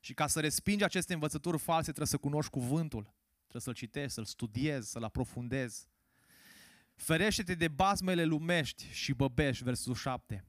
Și 0.00 0.14
ca 0.14 0.26
să 0.26 0.40
respingi 0.40 0.84
aceste 0.84 1.12
învățături 1.12 1.58
false, 1.58 1.82
trebuie 1.82 2.06
să 2.06 2.16
cunoști 2.16 2.50
cuvântul. 2.50 3.02
Trebuie 3.40 3.62
să-l 3.62 3.74
citești, 3.74 4.12
să-l 4.12 4.24
studiezi, 4.24 4.90
să-l 4.90 5.04
aprofundezi. 5.04 5.88
Ferește-te 6.94 7.54
de 7.54 7.68
bazmele 7.68 8.24
lumești 8.24 8.88
și 8.92 9.12
băbești, 9.12 9.64
versul 9.64 9.94
7. 9.94 10.44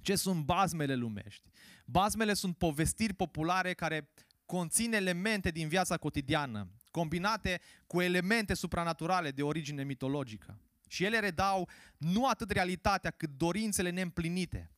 Ce 0.00 0.16
sunt 0.16 0.44
bazmele 0.44 0.94
lumești? 0.94 1.50
Bazmele 1.84 2.34
sunt 2.34 2.56
povestiri 2.56 3.12
populare 3.12 3.74
care 3.74 4.10
conțin 4.46 4.92
elemente 4.92 5.50
din 5.50 5.68
viața 5.68 5.96
cotidiană, 5.96 6.68
combinate 6.90 7.60
cu 7.86 8.00
elemente 8.00 8.54
supranaturale 8.54 9.30
de 9.30 9.42
origine 9.42 9.84
mitologică. 9.84 10.60
Și 10.88 11.04
ele 11.04 11.18
redau 11.18 11.68
nu 11.96 12.28
atât 12.28 12.50
realitatea, 12.50 13.10
cât 13.10 13.30
dorințele 13.30 13.90
neîmplinite, 13.90 14.72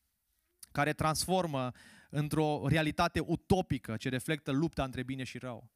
care 0.73 0.93
transformă 0.93 1.73
într-o 2.11 2.69
realitate 2.69 3.21
utopică 3.21 3.97
ce 3.97 4.09
reflectă 4.09 4.51
lupta 4.51 4.85
între 4.85 5.03
bine 5.03 5.25
și 5.25 5.39
rău. 5.39 5.71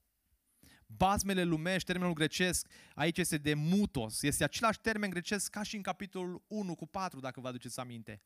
Bazmele 0.86 1.44
lumești, 1.44 1.86
termenul 1.86 2.14
grecesc, 2.14 2.68
aici 2.94 3.18
este 3.18 3.38
de 3.38 3.54
mutos. 3.54 4.22
Este 4.22 4.44
același 4.44 4.80
termen 4.80 5.10
grecesc 5.10 5.50
ca 5.50 5.62
și 5.62 5.76
în 5.76 5.82
capitolul 5.82 6.44
1 6.46 6.74
cu 6.74 6.86
4, 6.86 7.20
dacă 7.20 7.40
vă 7.40 7.48
aduceți 7.48 7.80
aminte. 7.80 8.22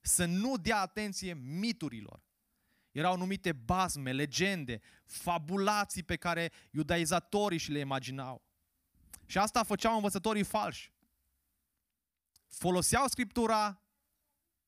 Să 0.00 0.24
nu 0.24 0.56
dea 0.56 0.80
atenție 0.80 1.34
miturilor. 1.34 2.24
Erau 2.90 3.16
numite 3.16 3.52
bazme, 3.52 4.12
legende, 4.12 4.80
fabulații 5.04 6.02
pe 6.02 6.16
care 6.16 6.52
iudaizatorii 6.70 7.58
și 7.58 7.70
le 7.70 7.78
imaginau. 7.78 8.44
Și 9.26 9.38
asta 9.38 9.62
făceau 9.62 9.94
învățătorii 9.94 10.42
falși 10.42 10.92
foloseau 12.48 13.06
Scriptura, 13.06 13.80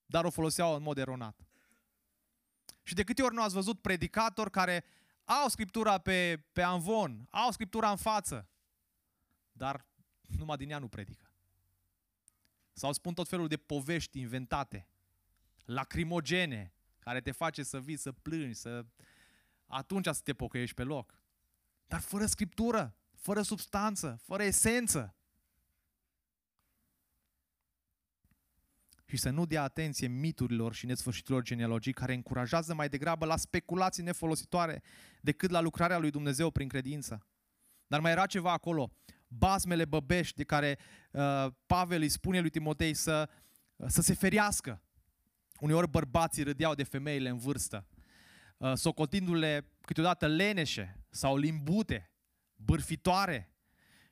dar 0.06 0.24
o 0.24 0.30
foloseau 0.30 0.74
în 0.74 0.82
mod 0.82 0.98
eronat. 0.98 1.46
Și 2.82 2.94
de 2.94 3.04
câte 3.04 3.22
ori 3.22 3.34
nu 3.34 3.42
ați 3.42 3.54
văzut 3.54 3.80
predicatori 3.80 4.50
care 4.50 4.84
au 5.24 5.48
Scriptura 5.48 5.98
pe, 5.98 6.44
pe 6.52 6.62
anvon, 6.62 7.26
au 7.30 7.50
Scriptura 7.50 7.90
în 7.90 7.96
față, 7.96 8.48
dar 9.52 9.86
numai 10.20 10.56
din 10.56 10.70
ea 10.70 10.78
nu 10.78 10.88
predică. 10.88 11.32
Sau 12.72 12.92
spun 12.92 13.14
tot 13.14 13.28
felul 13.28 13.48
de 13.48 13.56
povești 13.56 14.20
inventate, 14.20 14.88
lacrimogene, 15.64 16.72
care 16.98 17.20
te 17.20 17.30
face 17.30 17.62
să 17.62 17.80
vii, 17.80 17.96
să 17.96 18.12
plângi, 18.12 18.54
să... 18.54 18.86
atunci 19.66 20.06
să 20.06 20.20
te 20.24 20.34
pocăiești 20.34 20.74
pe 20.74 20.82
loc. 20.82 21.22
Dar 21.86 22.00
fără 22.00 22.26
Scriptură, 22.26 22.96
fără 23.14 23.42
substanță, 23.42 24.20
fără 24.22 24.42
esență. 24.42 25.16
Și 29.08 29.16
să 29.16 29.30
nu 29.30 29.46
dea 29.46 29.62
atenție 29.62 30.06
miturilor 30.06 30.74
și 30.74 30.86
nesfârșitilor 30.86 31.42
genealogii 31.42 31.92
care 31.92 32.14
încurajează 32.14 32.74
mai 32.74 32.88
degrabă 32.88 33.26
la 33.26 33.36
speculații 33.36 34.02
nefolositoare 34.02 34.82
decât 35.20 35.50
la 35.50 35.60
lucrarea 35.60 35.98
lui 35.98 36.10
Dumnezeu 36.10 36.50
prin 36.50 36.68
credință. 36.68 37.26
Dar 37.86 38.00
mai 38.00 38.10
era 38.10 38.26
ceva 38.26 38.52
acolo, 38.52 38.92
basmele 39.28 39.84
băbești 39.84 40.36
de 40.36 40.44
care 40.44 40.78
uh, 41.10 41.46
Pavel 41.66 42.00
îi 42.00 42.08
spune 42.08 42.40
lui 42.40 42.50
Timotei 42.50 42.94
să, 42.94 43.28
uh, 43.76 43.86
să 43.90 44.02
se 44.02 44.14
feriască. 44.14 44.82
Uneori 45.60 45.88
bărbații 45.88 46.42
râdeau 46.42 46.74
de 46.74 46.82
femeile 46.82 47.28
în 47.28 47.38
vârstă, 47.38 47.86
uh, 48.56 48.72
socotindu-le 48.74 49.72
câteodată 49.80 50.26
leneșe 50.26 51.04
sau 51.10 51.36
limbute, 51.36 52.12
bârfitoare, 52.56 53.52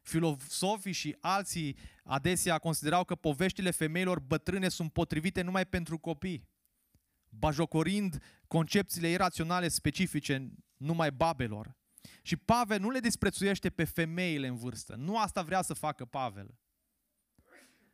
Filosofii 0.06 0.92
și 0.92 1.16
alții 1.20 1.76
adesea 2.02 2.58
considerau 2.58 3.04
că 3.04 3.14
poveștile 3.14 3.70
femeilor 3.70 4.20
bătrâne 4.20 4.68
sunt 4.68 4.92
potrivite 4.92 5.42
numai 5.42 5.66
pentru 5.66 5.98
copii, 5.98 6.48
bajocorind 7.28 8.22
concepțiile 8.46 9.08
iraționale 9.08 9.68
specifice 9.68 10.52
numai 10.76 11.12
babelor. 11.12 11.76
Și 12.22 12.36
Pavel 12.36 12.80
nu 12.80 12.90
le 12.90 13.00
disprețuiește 13.00 13.70
pe 13.70 13.84
femeile 13.84 14.46
în 14.46 14.56
vârstă. 14.56 14.94
Nu 14.94 15.18
asta 15.18 15.42
vrea 15.42 15.62
să 15.62 15.74
facă 15.74 16.04
Pavel. 16.04 16.58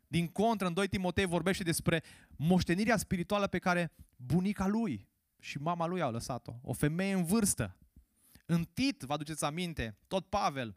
Din 0.06 0.28
contră, 0.28 0.66
în 0.66 0.72
2 0.72 0.88
Timotei 0.88 1.24
vorbește 1.24 1.62
despre 1.62 2.02
moștenirea 2.36 2.96
spirituală 2.96 3.46
pe 3.46 3.58
care 3.58 3.92
bunica 4.16 4.66
lui 4.66 5.08
și 5.40 5.58
mama 5.58 5.86
lui 5.86 6.00
au 6.00 6.10
lăsat-o. 6.10 6.54
O 6.62 6.72
femeie 6.72 7.12
în 7.12 7.24
vârstă. 7.24 7.76
În 8.46 8.64
Tit, 8.64 9.02
vă 9.02 9.12
aduceți 9.12 9.44
aminte, 9.44 9.98
tot 10.08 10.26
Pavel 10.26 10.76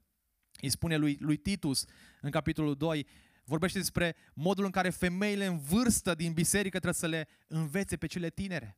îi 0.61 0.69
spune 0.69 0.97
lui, 0.97 1.17
lui 1.19 1.37
Titus 1.37 1.85
în 2.21 2.31
capitolul 2.31 2.75
2, 2.75 3.07
vorbește 3.43 3.77
despre 3.77 4.15
modul 4.33 4.65
în 4.65 4.71
care 4.71 4.89
femeile 4.89 5.45
în 5.45 5.57
vârstă 5.57 6.15
din 6.15 6.33
biserică 6.33 6.79
trebuie 6.79 6.93
să 6.93 7.07
le 7.07 7.27
învețe 7.47 7.97
pe 7.97 8.07
cele 8.07 8.29
tinere. 8.29 8.77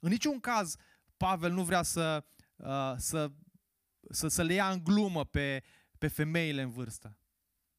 În 0.00 0.08
niciun 0.08 0.40
caz 0.40 0.76
Pavel 1.16 1.52
nu 1.52 1.64
vrea 1.64 1.82
să, 1.82 2.24
uh, 2.56 2.92
să, 2.96 3.30
să, 4.10 4.28
să 4.28 4.42
le 4.42 4.52
ia 4.52 4.70
în 4.70 4.84
glumă 4.84 5.24
pe, 5.24 5.62
pe 5.98 6.08
femeile 6.08 6.62
în 6.62 6.70
vârstă, 6.70 7.18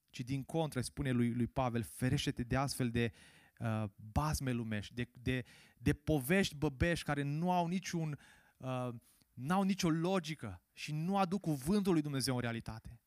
ci 0.09 0.19
din 0.19 0.43
contră 0.43 0.81
spune 0.81 1.11
lui, 1.11 1.33
lui 1.33 1.47
Pavel, 1.47 1.83
ferește-te 1.83 2.43
de 2.43 2.55
astfel 2.55 2.89
de 2.89 3.11
uh, 3.59 3.83
basme 4.11 4.51
lumești, 4.51 4.93
de, 4.93 5.09
de, 5.13 5.45
de 5.77 5.93
povești 5.93 6.55
băbești 6.55 7.05
care 7.05 7.21
nu 7.21 7.51
au 7.51 7.67
niciun, 7.67 8.19
uh, 8.57 8.89
n-au 9.33 9.63
nicio 9.63 9.89
logică 9.89 10.61
și 10.73 10.91
nu 10.91 11.17
aduc 11.17 11.41
cuvântul 11.41 11.93
lui 11.93 12.01
Dumnezeu 12.01 12.35
în 12.35 12.41
realitate. 12.41 12.99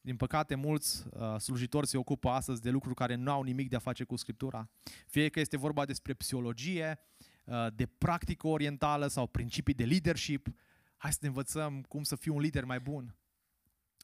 Din 0.00 0.16
păcate, 0.16 0.54
mulți 0.54 1.04
uh, 1.10 1.36
slujitori 1.38 1.86
se 1.86 1.96
ocupă 1.96 2.28
astăzi 2.28 2.60
de 2.60 2.70
lucruri 2.70 2.94
care 2.94 3.14
nu 3.14 3.30
au 3.30 3.42
nimic 3.42 3.68
de 3.68 3.76
a 3.76 3.78
face 3.78 4.04
cu 4.04 4.16
Scriptura. 4.16 4.70
Fie 5.06 5.28
că 5.28 5.40
este 5.40 5.56
vorba 5.56 5.84
despre 5.84 6.14
psihologie, 6.14 6.98
uh, 7.44 7.66
de 7.74 7.86
practică 7.86 8.46
orientală 8.46 9.06
sau 9.06 9.26
principii 9.26 9.74
de 9.74 9.84
leadership. 9.84 10.48
Hai 10.96 11.12
să 11.12 11.18
ne 11.20 11.28
învățăm 11.28 11.82
cum 11.82 12.02
să 12.02 12.16
fii 12.16 12.30
un 12.30 12.40
lider 12.40 12.64
mai 12.64 12.80
bun, 12.80 13.16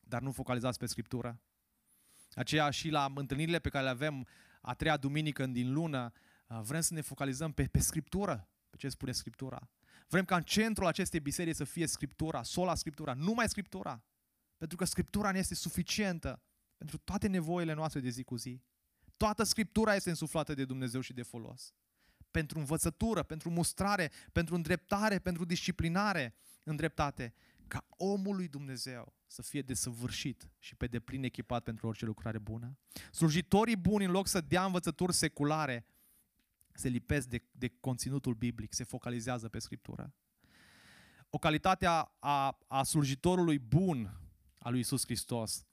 dar 0.03 0.21
nu 0.21 0.33
focalizați 0.33 0.79
pe 0.79 0.87
Scriptură. 0.87 1.41
Aceea 2.35 2.71
și 2.71 2.89
la 2.89 3.13
întâlnirile 3.15 3.59
pe 3.59 3.69
care 3.69 3.85
le 3.85 3.91
avem 3.91 4.27
a 4.61 4.75
treia 4.75 4.97
duminică 4.97 5.47
din 5.47 5.73
lună, 5.73 6.13
uh, 6.47 6.61
vrem 6.63 6.81
să 6.81 6.95
ne 6.95 7.01
focalizăm 7.01 7.53
pe, 7.53 7.67
pe 7.67 7.79
Scriptură, 7.79 8.49
pe 8.71 8.77
ce 8.77 8.89
spune 8.89 9.13
Scriptura. 9.13 9.69
Vrem 10.09 10.25
ca 10.25 10.37
în 10.37 10.43
centrul 10.43 10.87
acestei 10.87 11.21
biserici 11.21 11.55
să 11.55 11.65
fie 11.65 11.87
Scriptura, 11.87 12.43
sola 12.43 12.75
Scriptura, 12.75 13.15
numai 13.15 13.49
Scriptura. 13.49 14.03
Pentru 14.65 14.83
că 14.85 14.91
Scriptura 14.91 15.31
ne 15.31 15.39
este 15.39 15.55
suficientă 15.55 16.43
pentru 16.77 16.99
toate 16.99 17.29
nevoile 17.29 17.73
noastre 17.73 18.01
de 18.01 18.09
zi 18.09 18.23
cu 18.23 18.37
zi. 18.37 18.63
Toată 19.17 19.43
Scriptura 19.43 19.95
este 19.95 20.11
însuflată 20.11 20.55
de 20.55 20.65
Dumnezeu 20.65 21.01
și 21.01 21.13
de 21.13 21.23
folos. 21.23 21.75
Pentru 22.31 22.59
învățătură, 22.59 23.23
pentru 23.23 23.51
mustrare, 23.51 24.11
pentru 24.33 24.55
îndreptare, 24.55 25.19
pentru 25.19 25.45
disciplinare 25.45 26.35
în 26.63 26.77
dreptate, 26.77 27.35
ca 27.67 27.87
omul 27.89 28.37
lui 28.37 28.49
Dumnezeu 28.49 29.15
să 29.27 29.43
fie 29.43 29.63
desăvârșit 29.63 30.51
și 30.59 30.75
pe 30.77 30.87
deplin 30.87 31.25
echipat 31.25 31.63
pentru 31.63 31.87
orice 31.87 32.05
lucrare 32.05 32.39
bună. 32.39 32.79
Slujitorii 33.11 33.77
buni, 33.77 34.05
în 34.05 34.11
loc 34.11 34.27
să 34.27 34.41
dea 34.41 34.65
învățături 34.65 35.13
seculare, 35.13 35.87
se 36.73 36.89
lipesc 36.89 37.29
de, 37.29 37.43
de 37.51 37.69
conținutul 37.81 38.35
biblic, 38.35 38.73
se 38.73 38.85
focalizează 38.85 39.49
pe 39.49 39.59
Scriptură. 39.59 40.15
O 41.31 41.39
calitate 41.39 41.87
a, 41.87 42.17
a, 42.19 42.59
a 42.67 42.83
slujitorului 42.83 43.59
bun 43.59 44.19
al 44.65 44.73
lui 44.73 44.81
Isus 44.81 45.05
Hristos. 45.05 45.65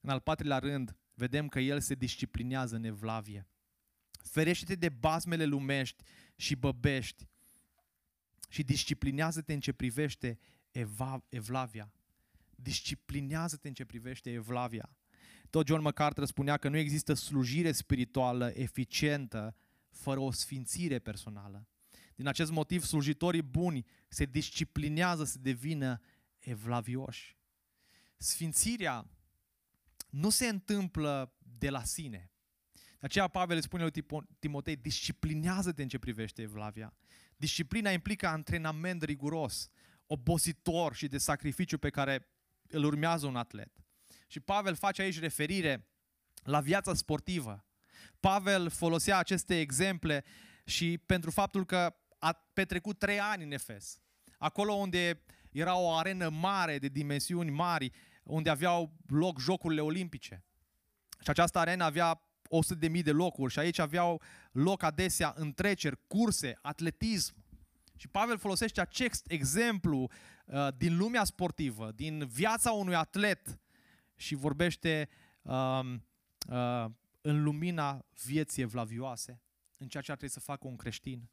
În 0.00 0.10
al 0.10 0.20
patrulea 0.20 0.58
rând, 0.58 0.96
vedem 1.14 1.48
că 1.48 1.60
el 1.60 1.80
se 1.80 1.94
disciplinează 1.94 2.76
în 2.76 2.84
evlavie. 2.84 3.46
Ferește-te 4.10 4.74
de 4.74 4.88
bazmele 4.88 5.44
lumești 5.44 6.02
și 6.36 6.54
băbești 6.54 7.28
și 8.48 8.62
disciplinează-te 8.62 9.52
în 9.52 9.60
ce 9.60 9.72
privește 9.72 10.38
eva, 10.70 11.24
evlavia. 11.28 11.92
Disciplinează-te 12.50 13.68
în 13.68 13.74
ce 13.74 13.84
privește 13.84 14.30
evlavia. 14.30 14.96
Tot 15.50 15.66
John 15.66 15.82
MacArthur 15.82 16.24
spunea 16.24 16.56
că 16.56 16.68
nu 16.68 16.76
există 16.76 17.14
slujire 17.14 17.72
spirituală 17.72 18.50
eficientă 18.54 19.56
fără 19.90 20.20
o 20.20 20.30
sfințire 20.30 20.98
personală. 20.98 21.66
Din 22.14 22.26
acest 22.26 22.50
motiv, 22.50 22.84
slujitorii 22.84 23.42
buni 23.42 23.86
se 24.08 24.24
disciplinează 24.24 25.24
să 25.24 25.38
devină 25.38 26.00
evlavioși. 26.38 27.39
Sfințirea 28.22 29.06
nu 30.10 30.30
se 30.30 30.46
întâmplă 30.48 31.34
de 31.58 31.70
la 31.70 31.84
sine. 31.84 32.30
De 32.72 33.06
aceea 33.06 33.28
Pavel 33.28 33.56
îi 33.56 33.62
spune 33.62 33.82
lui 33.82 34.04
Timotei, 34.38 34.76
disciplinează-te 34.76 35.82
în 35.82 35.88
ce 35.88 35.98
privește 35.98 36.42
evlavia. 36.42 36.94
Disciplina 37.36 37.90
implică 37.90 38.26
antrenament 38.26 39.02
riguros, 39.02 39.68
obositor 40.06 40.94
și 40.94 41.06
de 41.06 41.18
sacrificiu 41.18 41.78
pe 41.78 41.90
care 41.90 42.28
îl 42.68 42.84
urmează 42.84 43.26
un 43.26 43.36
atlet. 43.36 43.72
Și 44.26 44.40
Pavel 44.40 44.74
face 44.74 45.02
aici 45.02 45.18
referire 45.18 45.88
la 46.42 46.60
viața 46.60 46.94
sportivă. 46.94 47.66
Pavel 48.20 48.70
folosea 48.70 49.18
aceste 49.18 49.60
exemple 49.60 50.24
și 50.64 50.98
pentru 50.98 51.30
faptul 51.30 51.66
că 51.66 51.96
a 52.18 52.32
petrecut 52.32 52.98
trei 52.98 53.20
ani 53.20 53.44
în 53.44 53.52
Efes. 53.52 54.00
Acolo 54.38 54.72
unde 54.72 55.22
era 55.52 55.76
o 55.76 55.92
arenă 55.92 56.28
mare, 56.28 56.78
de 56.78 56.88
dimensiuni 56.88 57.50
mari, 57.50 57.92
unde 58.22 58.50
aveau 58.50 58.92
loc 59.06 59.38
jocurile 59.38 59.80
olimpice. 59.80 60.44
Și 61.20 61.30
această 61.30 61.58
arenă 61.58 61.84
avea 61.84 62.22
100.000 62.90 63.02
de 63.02 63.12
locuri 63.12 63.52
și 63.52 63.58
aici 63.58 63.78
aveau 63.78 64.22
loc 64.52 64.82
adesea 64.82 65.32
întreceri, 65.36 65.98
curse, 66.06 66.58
atletism. 66.62 67.34
Și 67.96 68.08
Pavel 68.08 68.38
folosește 68.38 68.80
acest 68.80 69.30
exemplu 69.30 70.10
uh, 70.46 70.68
din 70.76 70.96
lumea 70.96 71.24
sportivă, 71.24 71.92
din 71.92 72.26
viața 72.26 72.72
unui 72.72 72.94
atlet 72.94 73.60
și 74.16 74.34
vorbește 74.34 75.08
uh, 75.42 75.80
uh, 76.48 76.84
în 77.20 77.42
lumina 77.42 78.06
vieții 78.24 78.62
evlavioase, 78.62 79.42
în 79.76 79.88
ceea 79.88 80.02
ce 80.02 80.10
ar 80.10 80.16
trebui 80.16 80.34
să 80.34 80.40
facă 80.40 80.66
un 80.66 80.76
creștin. 80.76 81.30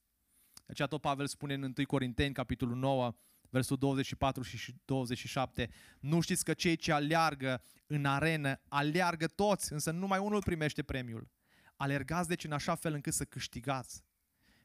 De 0.54 0.63
aceea 0.67 0.88
tot 0.88 1.02
Pavel 1.02 1.28
spune 1.28 1.54
în 1.54 1.63
1 1.63 1.73
Corinteni, 1.88 2.34
capitolul 2.34 2.76
9, 2.76 3.15
versul 3.49 3.77
24 3.77 4.41
și 4.41 4.75
27, 4.86 5.69
nu 5.99 6.19
știți 6.19 6.43
că 6.43 6.53
cei 6.53 6.75
ce 6.75 6.91
aleargă 6.91 7.62
în 7.88 8.05
arenă, 8.05 8.60
aleargă 8.67 9.27
toți, 9.27 9.73
însă 9.73 9.91
numai 9.91 10.19
unul 10.19 10.41
primește 10.43 10.83
premiul. 10.83 11.29
Alergați 11.75 12.27
deci 12.27 12.43
în 12.43 12.51
așa 12.51 12.75
fel 12.75 12.93
încât 12.93 13.13
să 13.13 13.25
câștigați. 13.25 14.03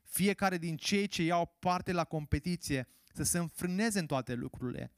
Fiecare 0.03 0.59
din 0.59 0.77
cei 0.77 1.07
ce 1.07 1.23
iau 1.23 1.57
parte 1.59 1.93
la 1.93 2.05
competiție 2.05 2.89
să 3.13 3.23
se 3.23 3.39
înfrâneze 3.39 3.99
în 3.99 4.07
toate 4.07 4.35
lucrurile. 4.35 4.93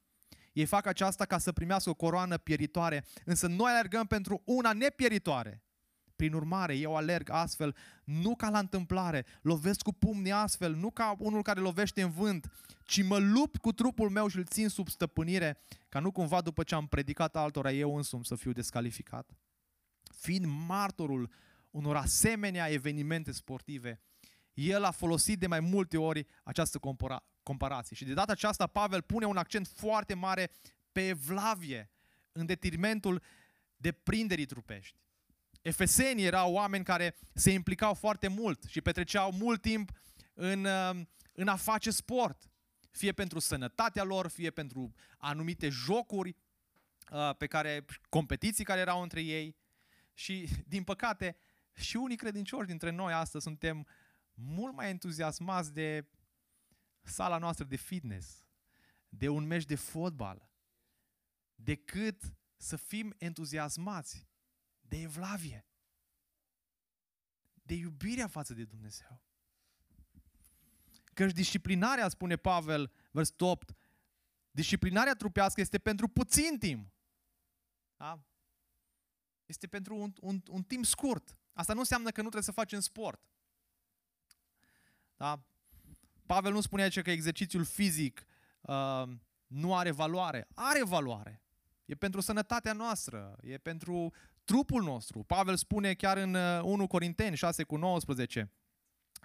Ei 0.53 0.65
fac 0.65 0.87
aceasta 0.87 1.25
ca 1.25 1.39
să 1.39 1.53
primească 1.53 1.91
o 1.91 1.95
coroană 1.95 2.39
pieritoare, 2.39 3.05
însă 3.25 3.47
noi 3.47 3.71
alergăm 3.71 4.07
pentru 4.07 4.43
una 4.45 4.73
nepieritoare, 4.73 5.63
prin 6.17 6.33
urmare, 6.33 6.77
eu 6.77 6.97
alerg 6.97 7.29
astfel, 7.31 7.77
nu 8.05 8.37
ca 8.37 8.51
la 8.51 8.59
întâmplare, 8.59 9.25
lovesc 9.43 9.83
cu 9.83 9.93
pumnii 9.93 10.33
astfel, 10.33 10.75
nu 10.75 10.91
ca 10.91 11.15
unul 11.19 11.43
care 11.43 11.61
lovește 11.61 12.03
în 12.03 12.11
vânt, 12.11 12.53
ci 12.85 13.03
mă 13.03 13.19
lupt 13.19 13.57
cu 13.57 13.73
trupul 13.73 14.11
meu 14.11 14.29
și 14.29 14.37
îl 14.37 14.45
țin 14.45 14.69
sub 14.69 14.89
stăpânire, 14.89 15.59
ca 15.89 16.01
nu 16.01 16.11
cumva 16.11 16.41
după 16.41 16.63
ce 16.63 16.75
am 16.75 16.87
predicat 16.87 17.37
altora 17.37 17.73
eu 17.73 17.97
însumi 17.97 18.25
să 18.25 18.35
fiu 18.35 18.53
descalificat. 18.53 19.31
Fiind 20.17 20.45
martorul 20.67 21.31
unor 21.71 21.97
asemenea 21.97 22.71
evenimente 22.71 23.33
sportive, 23.33 24.01
el 24.55 24.85
a 24.85 24.91
folosit 24.91 25.39
de 25.39 25.47
mai 25.47 25.61
multe 25.61 25.97
ori 25.99 26.27
această 26.43 26.79
compara- 26.79 27.25
comparație. 27.43 27.97
Și 27.97 28.05
de 28.05 28.15
data 28.15 28.33
aceasta 28.33 28.67
Pavel 28.67 29.03
pune 29.03 29.27
un 29.27 29.37
accent 29.37 29.67
foarte 29.67 30.15
mare 30.15 30.51
pe 30.93 31.09
evlavie, 31.09 31.91
în 32.33 32.47
detrimentul 32.47 33.23
deprinderii 33.77 34.47
trupești. 34.47 35.04
Efesenii 35.65 36.25
erau 36.25 36.53
oameni 36.53 36.85
care 36.85 37.17
se 37.35 37.51
implicau 37.51 37.95
foarte 37.95 38.29
mult 38.29 38.65
și 38.65 38.81
petreceau 38.81 39.33
mult 39.33 39.61
timp 39.61 39.91
în, 40.35 40.65
uh, 40.65 41.07
în 41.33 41.49
a 41.49 41.57
face 41.57 41.91
sport. 41.91 42.51
Fie 42.91 43.13
pentru 43.13 43.39
sănătatea 43.39 44.03
lor, 44.03 44.29
fie 44.29 44.51
pentru 44.51 44.95
anumite 45.19 45.69
jocuri 45.69 46.37
uh, 47.11 47.37
pe 47.37 47.47
care, 47.47 47.85
competiții 48.09 48.65
care 48.65 48.81
erau 48.81 49.03
între 49.03 49.21
ei. 49.23 49.57
Și, 50.15 50.49
din 50.67 50.85
păcate, 50.85 51.37
și 51.75 51.97
unii 51.97 52.17
credincioși 52.17 52.67
dintre 52.67 52.91
noi 52.91 53.13
astăzi 53.13 53.45
suntem 53.45 53.87
mult 54.35 54.75
mai 54.75 54.91
entuziasmați 54.91 55.73
de 55.73 56.09
sala 57.03 57.39
noastră 57.39 57.65
de 57.65 57.77
fitness, 57.77 58.47
de 59.09 59.29
un 59.29 59.47
meci 59.47 59.65
de 59.65 59.75
fotbal, 59.75 60.51
decât 61.55 62.23
să 62.57 62.77
fim 62.77 63.15
entuziasmați 63.19 64.27
de 64.95 65.01
evlavie, 65.01 65.67
de 67.63 67.75
iubirea 67.75 68.27
față 68.27 68.55
de 68.55 68.65
Dumnezeu. 68.65 69.21
Căci 71.05 71.33
disciplinarea, 71.33 72.09
spune 72.09 72.37
Pavel, 72.37 72.93
verset 73.11 73.41
8, 73.41 73.75
disciplinarea 74.51 75.15
trupească 75.15 75.61
este 75.61 75.79
pentru 75.79 76.09
puțin 76.09 76.59
timp. 76.59 76.93
Da? 77.97 78.23
Este 79.47 79.67
pentru 79.67 79.97
un, 79.97 80.13
un, 80.21 80.43
un 80.49 80.63
timp 80.63 80.85
scurt. 80.85 81.39
Asta 81.53 81.73
nu 81.73 81.79
înseamnă 81.79 82.11
că 82.11 82.17
nu 82.17 82.29
trebuie 82.29 82.43
să 82.43 82.53
facem 82.53 82.81
sport. 82.81 83.29
Da? 85.17 85.45
Pavel 86.27 86.53
nu 86.53 86.61
spune 86.61 86.83
aici 86.83 87.01
că 87.01 87.11
exercițiul 87.11 87.65
fizic 87.65 88.27
uh, 88.61 89.09
nu 89.47 89.77
are 89.77 89.91
valoare. 89.91 90.49
Are 90.55 90.85
valoare. 90.85 91.43
E 91.85 91.95
pentru 91.95 92.21
sănătatea 92.21 92.73
noastră, 92.73 93.37
e 93.41 93.59
pentru 93.59 94.13
trupul 94.45 94.83
nostru. 94.83 95.23
Pavel 95.23 95.57
spune 95.57 95.95
chiar 95.95 96.17
în 96.17 96.35
1 96.35 96.83
uh, 96.83 96.89
Corinteni 96.89 97.37
6 97.37 97.63
cu 97.63 97.77
19 97.77 98.53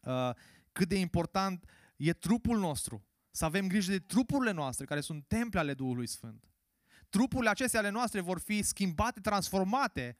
uh, 0.03 0.29
cât 0.71 0.87
de 0.87 0.95
important 0.95 1.69
e 1.97 2.13
trupul 2.13 2.57
nostru. 2.57 3.07
Să 3.31 3.45
avem 3.45 3.67
grijă 3.67 3.91
de 3.91 3.99
trupurile 3.99 4.51
noastre, 4.51 4.85
care 4.85 5.01
sunt 5.01 5.27
temple 5.27 5.59
ale 5.59 5.73
Duhului 5.73 6.07
Sfânt. 6.07 6.49
Trupurile 7.09 7.49
acestea 7.49 7.79
ale 7.79 7.89
noastre 7.89 8.19
vor 8.21 8.39
fi 8.39 8.61
schimbate, 8.61 9.19
transformate 9.19 10.17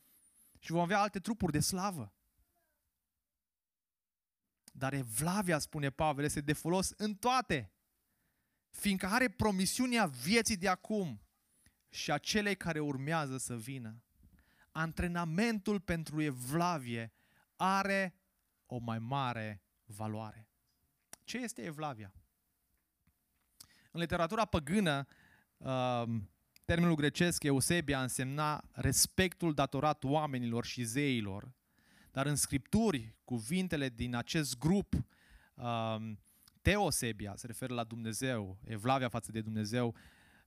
și 0.59 0.71
vom 0.71 0.81
avea 0.81 0.99
alte 0.99 1.19
trupuri 1.19 1.51
de 1.51 1.59
slavă. 1.59 2.13
Dar 4.71 4.93
evlavia, 4.93 5.59
spune 5.59 5.89
Pavel, 5.89 6.23
este 6.23 6.41
de 6.41 6.53
folos 6.53 6.89
în 6.97 7.15
toate, 7.15 7.73
fiindcă 8.69 9.05
are 9.05 9.29
promisiunea 9.29 10.05
vieții 10.05 10.57
de 10.57 10.67
acum 10.67 11.21
și 11.89 12.12
a 12.12 12.17
celei 12.17 12.55
care 12.57 12.79
urmează 12.79 13.37
să 13.37 13.58
vină 13.58 14.04
antrenamentul 14.80 15.80
pentru 15.80 16.21
evlavie 16.21 17.12
are 17.56 18.15
o 18.65 18.77
mai 18.77 19.00
mare 19.00 19.63
valoare. 19.86 20.48
Ce 21.23 21.38
este 21.38 21.62
evlavia? 21.62 22.13
În 23.92 24.00
literatura 24.00 24.46
păgână, 24.46 25.08
um, 25.58 26.30
termenul 26.65 26.96
grecesc 26.96 27.44
Eusebia 27.44 28.02
însemna 28.02 28.63
respectul 28.71 29.54
datorat 29.54 30.04
oamenilor 30.04 30.65
și 30.65 30.84
zeilor, 30.84 31.54
dar 32.12 32.25
în 32.25 32.36
scripturi, 32.36 33.15
cuvintele 33.23 33.90
din 33.90 34.15
acest 34.15 34.58
grup, 34.58 34.94
um, 35.54 36.19
Teosebia, 36.62 37.36
se 37.36 37.48
referă 37.48 37.73
la 37.73 37.84
Dumnezeu, 37.84 38.60
evlavia 38.63 39.10
față 39.10 39.32
de 39.32 39.42
Dumnezeu, 39.42 39.96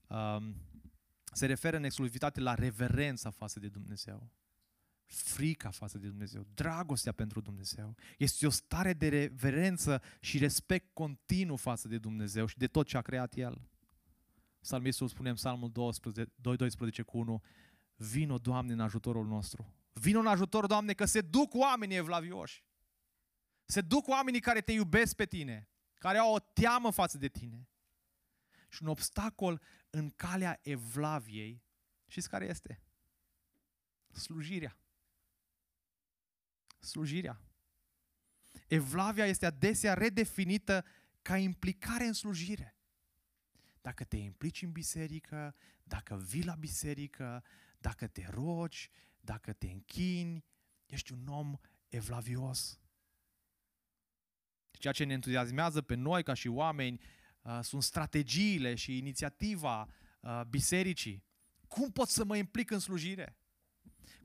um, 0.07 0.57
se 1.33 1.47
referă 1.47 1.77
în 1.77 1.85
exclusivitate 1.85 2.41
la 2.41 2.55
reverența 2.55 3.31
față 3.31 3.61
de 3.61 3.69
Dumnezeu. 3.69 4.31
Frica 5.05 5.71
față 5.71 5.99
de 5.99 6.07
Dumnezeu, 6.07 6.47
dragostea 6.55 7.13
pentru 7.13 7.41
Dumnezeu. 7.41 7.97
Este 8.19 8.47
o 8.47 8.51
stare 8.51 8.93
de 8.93 9.09
reverență 9.09 10.03
și 10.21 10.39
respect 10.39 10.95
continuu 10.95 11.57
față 11.57 11.89
de 11.89 11.99
Dumnezeu 11.99 12.47
și 12.47 12.59
de 12.59 12.67
tot 12.67 12.87
ce 12.87 12.97
a 12.97 13.01
creat 13.01 13.35
El. 13.37 13.61
Psalmistul 14.61 15.09
spune 15.09 15.29
în 15.29 15.35
Psalmul 15.35 15.71
12, 15.71 16.33
2, 16.35 16.57
12 16.57 17.03
cu 17.03 17.19
1, 17.19 17.43
Vino, 17.97 18.39
Doamne, 18.39 18.73
în 18.73 18.81
ajutorul 18.81 19.27
nostru. 19.27 19.75
Vino 19.93 20.19
în 20.19 20.27
ajutor, 20.27 20.67
Doamne, 20.67 20.93
că 20.93 21.05
se 21.05 21.21
duc 21.21 21.55
oamenii 21.55 21.97
evlavioși. 21.97 22.65
Se 23.65 23.81
duc 23.81 24.09
oamenii 24.09 24.41
care 24.41 24.61
te 24.61 24.73
iubesc 24.73 25.17
pe 25.17 25.25
tine, 25.25 25.69
care 25.95 26.19
au 26.19 26.35
o 26.35 26.39
teamă 26.39 26.91
față 26.91 27.19
de 27.19 27.29
tine. 27.29 27.69
Și 28.69 28.83
un 28.83 28.89
obstacol 28.89 29.61
în 29.95 30.11
calea 30.11 30.59
evlaviei, 30.63 31.63
știți 32.07 32.29
care 32.29 32.47
este? 32.47 32.83
Slujirea. 34.13 34.77
Slujirea. 36.79 37.41
Evlavia 38.67 39.27
este 39.27 39.47
adesea 39.47 39.95
redefinită 39.95 40.85
ca 41.23 41.37
implicare 41.37 42.05
în 42.05 42.13
slujire. 42.13 42.77
Dacă 43.81 44.05
te 44.05 44.17
implici 44.17 44.63
în 44.63 44.73
biserică, 44.73 45.55
dacă 45.85 46.17
vii 46.17 46.45
la 46.45 46.55
biserică, 46.55 47.45
dacă 47.79 48.07
te 48.07 48.27
rogi, 48.31 48.91
dacă 49.21 49.53
te 49.53 49.67
închini, 49.67 50.45
ești 50.87 51.13
un 51.13 51.27
om 51.27 51.57
evlavios. 51.89 52.81
Ceea 54.71 54.93
ce 54.93 55.05
ne 55.05 55.13
entuziasmează 55.13 55.83
pe 55.83 55.95
noi 55.95 56.23
ca 56.23 56.35
și 56.35 56.49
oameni 56.49 57.01
uh, 57.43 57.59
sunt 57.63 57.83
strategiile 57.83 58.75
și 58.75 58.99
inițiativa 58.99 59.89
uh, 60.21 60.41
bisericii. 60.49 61.25
Cum 61.69 61.91
pot 61.91 62.09
să 62.09 62.25
mă 62.25 62.37
implic 62.37 62.71
în 62.71 62.79
slujire? 62.79 63.37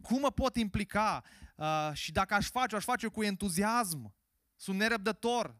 Cum 0.01 0.19
mă 0.19 0.31
pot 0.31 0.55
implica? 0.55 1.23
Uh, 1.55 1.91
și 1.93 2.11
dacă 2.11 2.33
aș 2.33 2.49
face, 2.49 2.75
aș 2.75 2.83
face 2.83 3.07
cu 3.07 3.23
entuziasm. 3.23 4.13
Sunt 4.55 4.77
nerăbdător. 4.77 5.55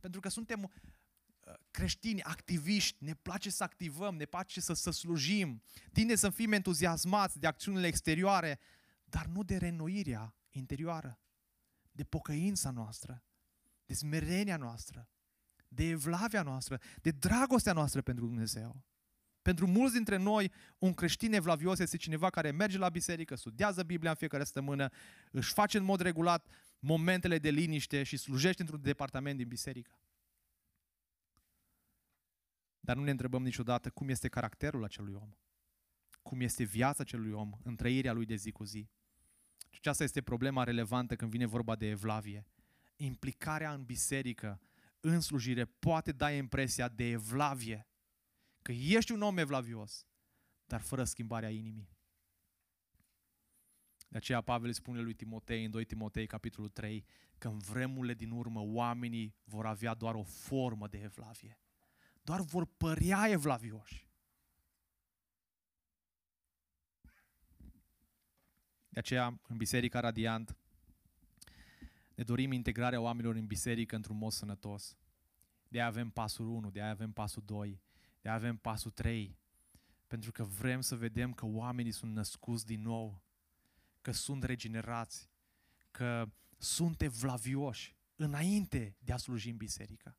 Pentru 0.00 0.20
că 0.20 0.28
suntem 0.28 0.62
uh, 0.62 1.54
creștini, 1.70 2.22
activiști, 2.22 3.04
ne 3.04 3.14
place 3.14 3.50
să 3.50 3.62
activăm, 3.62 4.16
ne 4.16 4.24
place 4.24 4.60
să, 4.60 4.72
să 4.72 4.90
slujim, 4.90 5.62
tinde 5.92 6.14
să 6.14 6.30
fim 6.30 6.52
entuziasmați 6.52 7.38
de 7.38 7.46
acțiunile 7.46 7.86
exterioare, 7.86 8.58
dar 9.04 9.26
nu 9.26 9.42
de 9.42 9.56
renoirea 9.56 10.34
interioară, 10.50 11.20
de 11.92 12.04
pocăința 12.04 12.70
noastră, 12.70 13.24
de 13.86 13.94
smerenia 13.94 14.56
noastră, 14.56 15.08
de 15.74 15.88
evlavia 15.88 16.42
noastră, 16.42 16.80
de 17.02 17.10
dragostea 17.10 17.72
noastră 17.72 18.02
pentru 18.02 18.26
Dumnezeu. 18.26 18.82
Pentru 19.42 19.66
mulți 19.66 19.94
dintre 19.94 20.16
noi, 20.16 20.52
un 20.78 20.94
creștin 20.94 21.32
evlavios 21.32 21.78
este 21.78 21.96
cineva 21.96 22.30
care 22.30 22.50
merge 22.50 22.78
la 22.78 22.88
biserică, 22.88 23.34
studiază 23.34 23.82
Biblia 23.82 24.10
în 24.10 24.16
fiecare 24.16 24.44
săptămână, 24.44 24.88
își 25.30 25.52
face 25.52 25.78
în 25.78 25.84
mod 25.84 26.00
regulat 26.00 26.46
momentele 26.78 27.38
de 27.38 27.50
liniște 27.50 28.02
și 28.02 28.16
slujește 28.16 28.62
într-un 28.62 28.82
departament 28.82 29.36
din 29.36 29.48
biserică. 29.48 29.98
Dar 32.80 32.96
nu 32.96 33.02
ne 33.02 33.10
întrebăm 33.10 33.42
niciodată 33.42 33.90
cum 33.90 34.08
este 34.08 34.28
caracterul 34.28 34.84
acelui 34.84 35.14
om, 35.14 35.34
cum 36.22 36.40
este 36.40 36.64
viața 36.64 37.02
acelui 37.02 37.32
om, 37.32 37.52
în 37.62 37.76
trăirea 37.76 38.12
lui 38.12 38.24
de 38.24 38.34
zi 38.34 38.50
cu 38.50 38.64
zi. 38.64 38.88
Și 39.70 39.78
aceasta 39.78 40.04
este 40.04 40.22
problema 40.22 40.64
relevantă 40.64 41.16
când 41.16 41.30
vine 41.30 41.46
vorba 41.46 41.76
de 41.76 41.88
evlavie. 41.88 42.46
Implicarea 42.96 43.72
în 43.72 43.84
biserică, 43.84 44.60
în 45.04 45.20
slujire, 45.20 45.64
poate 45.64 46.12
da 46.12 46.32
impresia 46.32 46.88
de 46.88 47.04
evlavie, 47.04 47.88
că 48.62 48.72
ești 48.72 49.12
un 49.12 49.22
om 49.22 49.38
evlavios, 49.38 50.06
dar 50.64 50.80
fără 50.80 51.04
schimbarea 51.04 51.50
inimii. 51.50 51.90
De 54.08 54.16
aceea 54.16 54.40
Pavel 54.40 54.68
îi 54.68 54.74
spune 54.74 55.00
lui 55.00 55.14
Timotei 55.14 55.64
în 55.64 55.70
2 55.70 55.84
Timotei 55.84 56.26
capitolul 56.26 56.70
3 56.70 57.04
că 57.38 57.48
în 57.48 57.58
vremurile 57.58 58.14
din 58.14 58.30
urmă 58.30 58.60
oamenii 58.60 59.34
vor 59.44 59.66
avea 59.66 59.94
doar 59.94 60.14
o 60.14 60.22
formă 60.22 60.88
de 60.88 60.98
evlavie. 60.98 61.60
Doar 62.22 62.40
vor 62.40 62.66
părea 62.66 63.28
evlavioși. 63.28 64.10
De 68.88 68.98
aceea, 68.98 69.40
în 69.48 69.56
Biserica 69.56 70.00
Radiant, 70.00 70.56
ne 72.14 72.24
dorim 72.24 72.52
integrarea 72.52 73.00
oamenilor 73.00 73.34
în 73.34 73.46
biserică 73.46 73.96
într-un 73.96 74.16
mod 74.16 74.32
sănătos. 74.32 74.96
De 75.68 75.78
aia 75.78 75.86
avem 75.86 76.10
pasul 76.10 76.48
1, 76.48 76.70
de 76.70 76.82
aia 76.82 76.90
avem 76.90 77.12
pasul 77.12 77.42
2, 77.46 77.80
de 78.20 78.28
aia 78.28 78.38
avem 78.38 78.56
pasul 78.56 78.90
3. 78.90 79.38
Pentru 80.06 80.32
că 80.32 80.44
vrem 80.44 80.80
să 80.80 80.96
vedem 80.96 81.32
că 81.32 81.46
oamenii 81.46 81.92
sunt 81.92 82.14
născuți 82.14 82.66
din 82.66 82.82
nou, 82.82 83.22
că 84.00 84.12
sunt 84.12 84.42
regenerați, 84.42 85.30
că 85.90 86.30
sunt 86.58 87.02
evlavioși 87.02 87.96
înainte 88.16 88.96
de 88.98 89.12
a 89.12 89.16
sluji 89.16 89.50
în 89.50 89.56
biserică. 89.56 90.16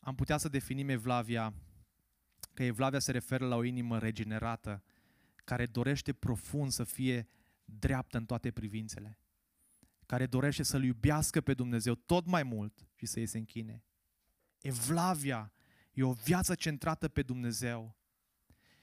Am 0.00 0.14
putea 0.14 0.36
să 0.36 0.48
definim 0.48 0.88
evlavia 0.88 1.54
că 2.54 2.62
evlavia 2.62 2.98
se 2.98 3.12
referă 3.12 3.46
la 3.46 3.56
o 3.56 3.62
inimă 3.62 3.98
regenerată 3.98 4.82
care 5.44 5.66
dorește 5.66 6.12
profund 6.12 6.70
să 6.70 6.84
fie 6.84 7.28
dreaptă 7.78 8.16
în 8.16 8.26
toate 8.26 8.50
privințele, 8.50 9.18
care 10.06 10.26
dorește 10.26 10.62
să-L 10.62 10.84
iubească 10.84 11.40
pe 11.40 11.54
Dumnezeu 11.54 11.94
tot 11.94 12.26
mai 12.26 12.42
mult 12.42 12.88
și 12.94 13.06
să-i 13.06 13.26
se 13.26 13.38
închine. 13.38 13.84
Evlavia 14.60 15.52
e 15.92 16.02
o 16.02 16.12
viață 16.12 16.54
centrată 16.54 17.08
pe 17.08 17.22
Dumnezeu. 17.22 17.96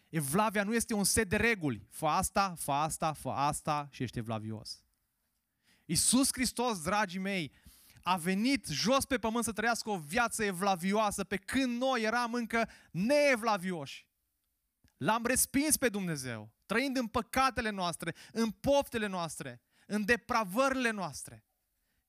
Evlavia 0.10 0.64
nu 0.64 0.74
este 0.76 0.94
un 0.94 1.04
set 1.04 1.30
de 1.30 1.36
reguli. 1.36 1.88
Fă 1.90 2.06
asta, 2.06 2.54
fă 2.58 2.72
asta, 2.72 3.14
fă 3.14 3.30
asta 3.30 3.88
și 3.92 4.04
ești 4.04 4.18
evlavios. 4.18 4.84
Iisus 5.86 6.30
Hristos, 6.32 6.82
dragii 6.82 7.20
mei, 7.20 7.52
a 8.02 8.18
venit 8.18 8.66
jos 8.66 9.06
pe 9.06 9.18
pământ 9.18 9.44
să 9.44 9.52
trăiască 9.52 9.90
o 9.90 9.98
viață 9.98 10.44
evlavioasă 10.44 11.24
pe 11.24 11.38
când 11.38 11.82
noi 11.82 12.02
eram 12.02 12.34
încă 12.34 12.70
neevlavioși. 12.92 14.08
L-am 14.98 15.26
respins 15.26 15.78
pe 15.78 15.90
Dumnezeu, 15.90 16.52
trăind 16.68 16.98
în 16.98 17.08
păcatele 17.08 17.70
noastre, 17.70 18.14
în 18.32 18.50
poftele 18.50 19.08
noastre, 19.08 19.62
în 19.88 20.06
depravările 20.06 20.92
noastre. 20.92 21.46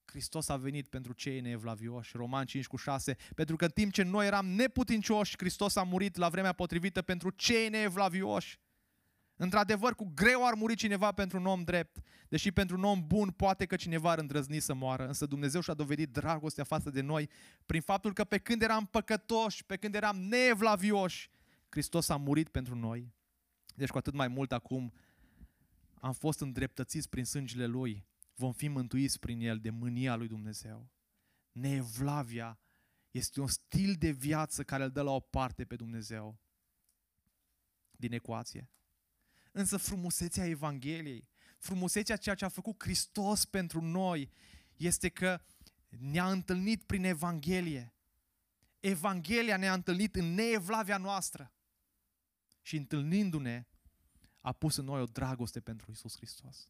Hristos 0.05 0.49
a 0.49 0.57
venit 0.57 0.89
pentru 0.89 1.13
cei 1.13 1.41
neevlavioși, 1.41 2.17
Roman 2.17 2.47
5 2.47 2.67
cu 2.67 2.77
6, 2.77 3.17
pentru 3.35 3.57
că 3.57 3.65
în 3.65 3.71
timp 3.71 3.93
ce 3.93 4.03
noi 4.03 4.27
eram 4.27 4.47
neputincioși, 4.47 5.37
Hristos 5.39 5.77
a 5.77 5.83
murit 5.83 6.17
la 6.17 6.29
vremea 6.29 6.53
potrivită 6.53 7.03
pentru 7.03 7.31
cei 7.31 7.69
neevlavioși. 7.69 8.59
Într-adevăr, 9.37 9.95
cu 9.95 10.13
greu 10.15 10.47
ar 10.47 10.55
muri 10.55 10.75
cineva 10.75 11.13
pentru 11.13 11.39
un 11.39 11.47
om 11.47 11.63
drept, 11.63 11.99
deși 12.29 12.53
pentru 12.53 12.77
un 12.77 12.85
om 12.85 13.07
bun 13.07 13.31
poate 13.31 13.67
că 13.67 13.77
cineva 13.77 14.11
ar 14.11 14.19
îndrăzni 14.19 14.61
să 14.61 14.75
moară, 14.75 15.07
însă 15.07 15.27
Dumnezeu 15.27 15.61
și-a 15.61 15.75
dovedit 15.75 16.13
dragostea 16.13 16.65
față 16.65 16.91
de 16.91 17.01
noi 17.01 17.31
prin 17.67 17.81
faptul 17.81 18.13
că 18.13 18.25
pe 18.25 18.39
când 18.39 18.63
eram 18.63 18.87
păcătoși, 18.87 19.65
pe 19.65 19.77
când 19.77 19.95
eram 19.95 20.17
neevlavioși, 20.17 21.31
Hristos 21.69 22.09
a 22.09 22.17
murit 22.17 22.49
pentru 22.49 22.75
noi. 22.75 23.15
Deci 23.79 23.89
cu 23.89 23.99
atât 23.99 24.15
mai 24.15 24.29
mult 24.29 24.53
acum 24.53 24.93
am 25.95 26.13
fost 26.13 26.41
îndreptățiți 26.41 27.09
prin 27.09 27.25
sângele 27.25 27.67
Lui, 27.67 28.07
vom 28.35 28.53
fi 28.53 28.69
mântuiți 28.69 29.19
prin 29.19 29.41
El 29.41 29.59
de 29.59 29.71
mânia 29.71 30.15
Lui 30.15 30.29
Dumnezeu. 30.29 30.91
Neevlavia 31.53 32.59
este 33.11 33.41
un 33.41 33.47
stil 33.47 33.95
de 33.95 34.11
viață 34.11 34.65
care 34.65 34.85
îl 34.85 34.91
dă 34.91 35.03
la 35.03 35.11
o 35.11 35.21
parte 35.21 35.65
pe 35.65 35.77
Dumnezeu 35.77 36.39
din 37.91 38.13
ecuație. 38.13 38.71
Însă 39.53 39.77
frumusețea 39.77 40.47
Evangheliei, 40.47 41.29
frumusețea 41.59 42.17
ceea 42.17 42.35
ce 42.35 42.45
a 42.45 42.49
făcut 42.49 42.83
Hristos 42.83 43.45
pentru 43.45 43.81
noi, 43.81 44.31
este 44.77 45.09
că 45.09 45.41
ne-a 45.89 46.31
întâlnit 46.31 46.83
prin 46.83 47.05
Evanghelie. 47.05 47.95
Evanghelia 48.81 49.57
ne-a 49.57 49.73
întâlnit 49.73 50.15
în 50.15 50.35
neevlavia 50.35 50.99
noastră. 50.99 51.53
Și 52.69 52.77
întâlnindu-ne, 52.77 53.67
a 54.41 54.53
pus 54.53 54.77
în 54.77 54.85
noi 54.85 55.01
o 55.01 55.05
dragoste 55.05 55.61
pentru 55.61 55.91
Isus 55.91 56.17
Hristos. 56.17 56.69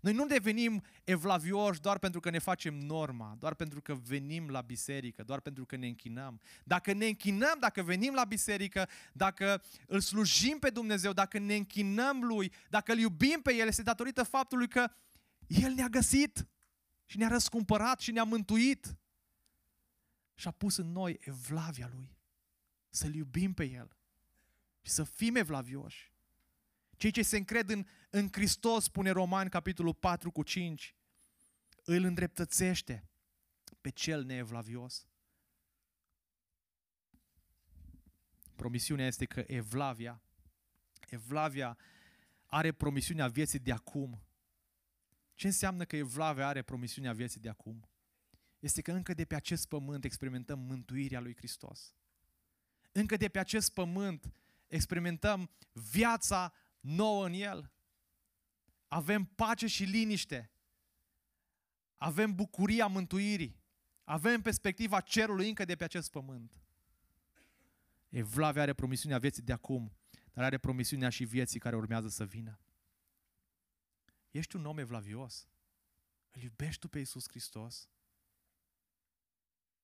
Noi 0.00 0.12
nu 0.12 0.26
devenim 0.26 0.82
evlavioși 1.04 1.80
doar 1.80 1.98
pentru 1.98 2.20
că 2.20 2.30
ne 2.30 2.38
facem 2.38 2.74
norma, 2.74 3.36
doar 3.38 3.54
pentru 3.54 3.80
că 3.80 3.94
venim 3.94 4.48
la 4.48 4.60
biserică, 4.60 5.22
doar 5.22 5.40
pentru 5.40 5.66
că 5.66 5.76
ne 5.76 5.86
închinăm. 5.86 6.40
Dacă 6.64 6.92
ne 6.92 7.06
închinăm, 7.06 7.56
dacă 7.60 7.82
venim 7.82 8.14
la 8.14 8.24
biserică, 8.24 8.88
dacă 9.12 9.62
îl 9.86 10.00
slujim 10.00 10.58
pe 10.58 10.70
Dumnezeu, 10.70 11.12
dacă 11.12 11.38
ne 11.38 11.54
închinăm 11.54 12.22
Lui, 12.22 12.52
dacă 12.68 12.92
îl 12.92 12.98
iubim 12.98 13.40
pe 13.42 13.54
El, 13.54 13.66
este 13.66 13.82
datorită 13.82 14.22
faptului 14.22 14.68
că 14.68 14.90
El 15.46 15.72
ne-a 15.72 15.88
găsit 15.88 16.46
și 17.04 17.18
ne-a 17.18 17.28
răscumpărat 17.28 18.00
și 18.00 18.12
ne-a 18.12 18.24
mântuit 18.24 18.96
și 20.34 20.48
a 20.48 20.50
pus 20.50 20.76
în 20.76 20.92
noi 20.92 21.18
evlavia 21.20 21.90
Lui. 21.94 22.16
Să-L 22.88 23.14
iubim 23.14 23.54
pe 23.54 23.64
El 23.64 23.96
și 24.82 24.90
să 24.90 25.04
fim 25.04 25.36
evlavioși. 25.36 26.12
Cei 26.96 27.10
ce 27.10 27.22
se 27.22 27.36
încred 27.36 27.68
în, 27.68 27.86
în 28.10 28.28
Hristos, 28.32 28.84
spune 28.84 29.10
Roman, 29.10 29.48
capitolul 29.48 29.94
4 29.94 30.30
cu 30.30 30.42
5, 30.42 30.96
îl 31.84 32.04
îndreptățește 32.04 33.08
pe 33.80 33.90
cel 33.90 34.24
neevlavios. 34.24 35.06
Promisiunea 38.56 39.06
este 39.06 39.24
că 39.24 39.44
Evlavia, 39.46 40.22
Evlavia 41.08 41.78
are 42.46 42.72
promisiunea 42.72 43.28
vieții 43.28 43.58
de 43.58 43.72
acum. 43.72 44.22
Ce 45.34 45.46
înseamnă 45.46 45.84
că 45.84 45.96
Evlavia 45.96 46.46
are 46.46 46.62
promisiunea 46.62 47.12
vieții 47.12 47.40
de 47.40 47.48
acum? 47.48 47.88
Este 48.58 48.82
că 48.82 48.92
încă 48.92 49.14
de 49.14 49.24
pe 49.24 49.34
acest 49.34 49.68
pământ 49.68 50.04
experimentăm 50.04 50.58
mântuirea 50.58 51.20
lui 51.20 51.36
Hristos. 51.36 51.94
Încă 52.92 53.16
de 53.16 53.28
pe 53.28 53.38
acest 53.38 53.72
pământ 53.72 54.32
experimentăm 54.74 55.50
viața 55.72 56.52
nouă 56.80 57.26
în 57.26 57.32
El. 57.32 57.72
Avem 58.88 59.24
pace 59.24 59.66
și 59.66 59.84
liniște. 59.84 60.52
Avem 61.96 62.34
bucuria 62.34 62.86
mântuirii. 62.86 63.60
Avem 64.04 64.42
perspectiva 64.42 65.00
cerului 65.00 65.48
încă 65.48 65.64
de 65.64 65.76
pe 65.76 65.84
acest 65.84 66.10
pământ. 66.10 66.62
Evlavia 68.08 68.62
are 68.62 68.72
promisiunea 68.74 69.18
vieții 69.18 69.42
de 69.42 69.52
acum, 69.52 69.96
dar 70.32 70.44
are 70.44 70.58
promisiunea 70.58 71.08
și 71.08 71.24
vieții 71.24 71.60
care 71.60 71.76
urmează 71.76 72.08
să 72.08 72.24
vină. 72.24 72.60
Ești 74.30 74.56
un 74.56 74.64
om 74.64 74.78
evlavios. 74.78 75.48
Îl 76.30 76.42
iubești 76.42 76.80
tu 76.80 76.88
pe 76.88 76.98
Iisus 76.98 77.28
Hristos. 77.28 77.88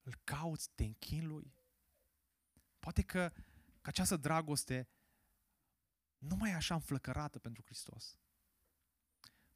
Îl 0.02 0.14
cauți, 0.24 0.70
te 0.74 0.84
închin 0.84 1.26
lui. 1.26 1.54
Poate 2.78 3.02
că, 3.02 3.32
că 3.80 3.88
această 3.88 4.16
dragoste 4.16 4.88
nu 6.18 6.36
mai 6.36 6.50
e 6.50 6.54
așa 6.54 6.74
înflăcărată 6.74 7.38
pentru 7.38 7.62
Hristos. 7.64 8.18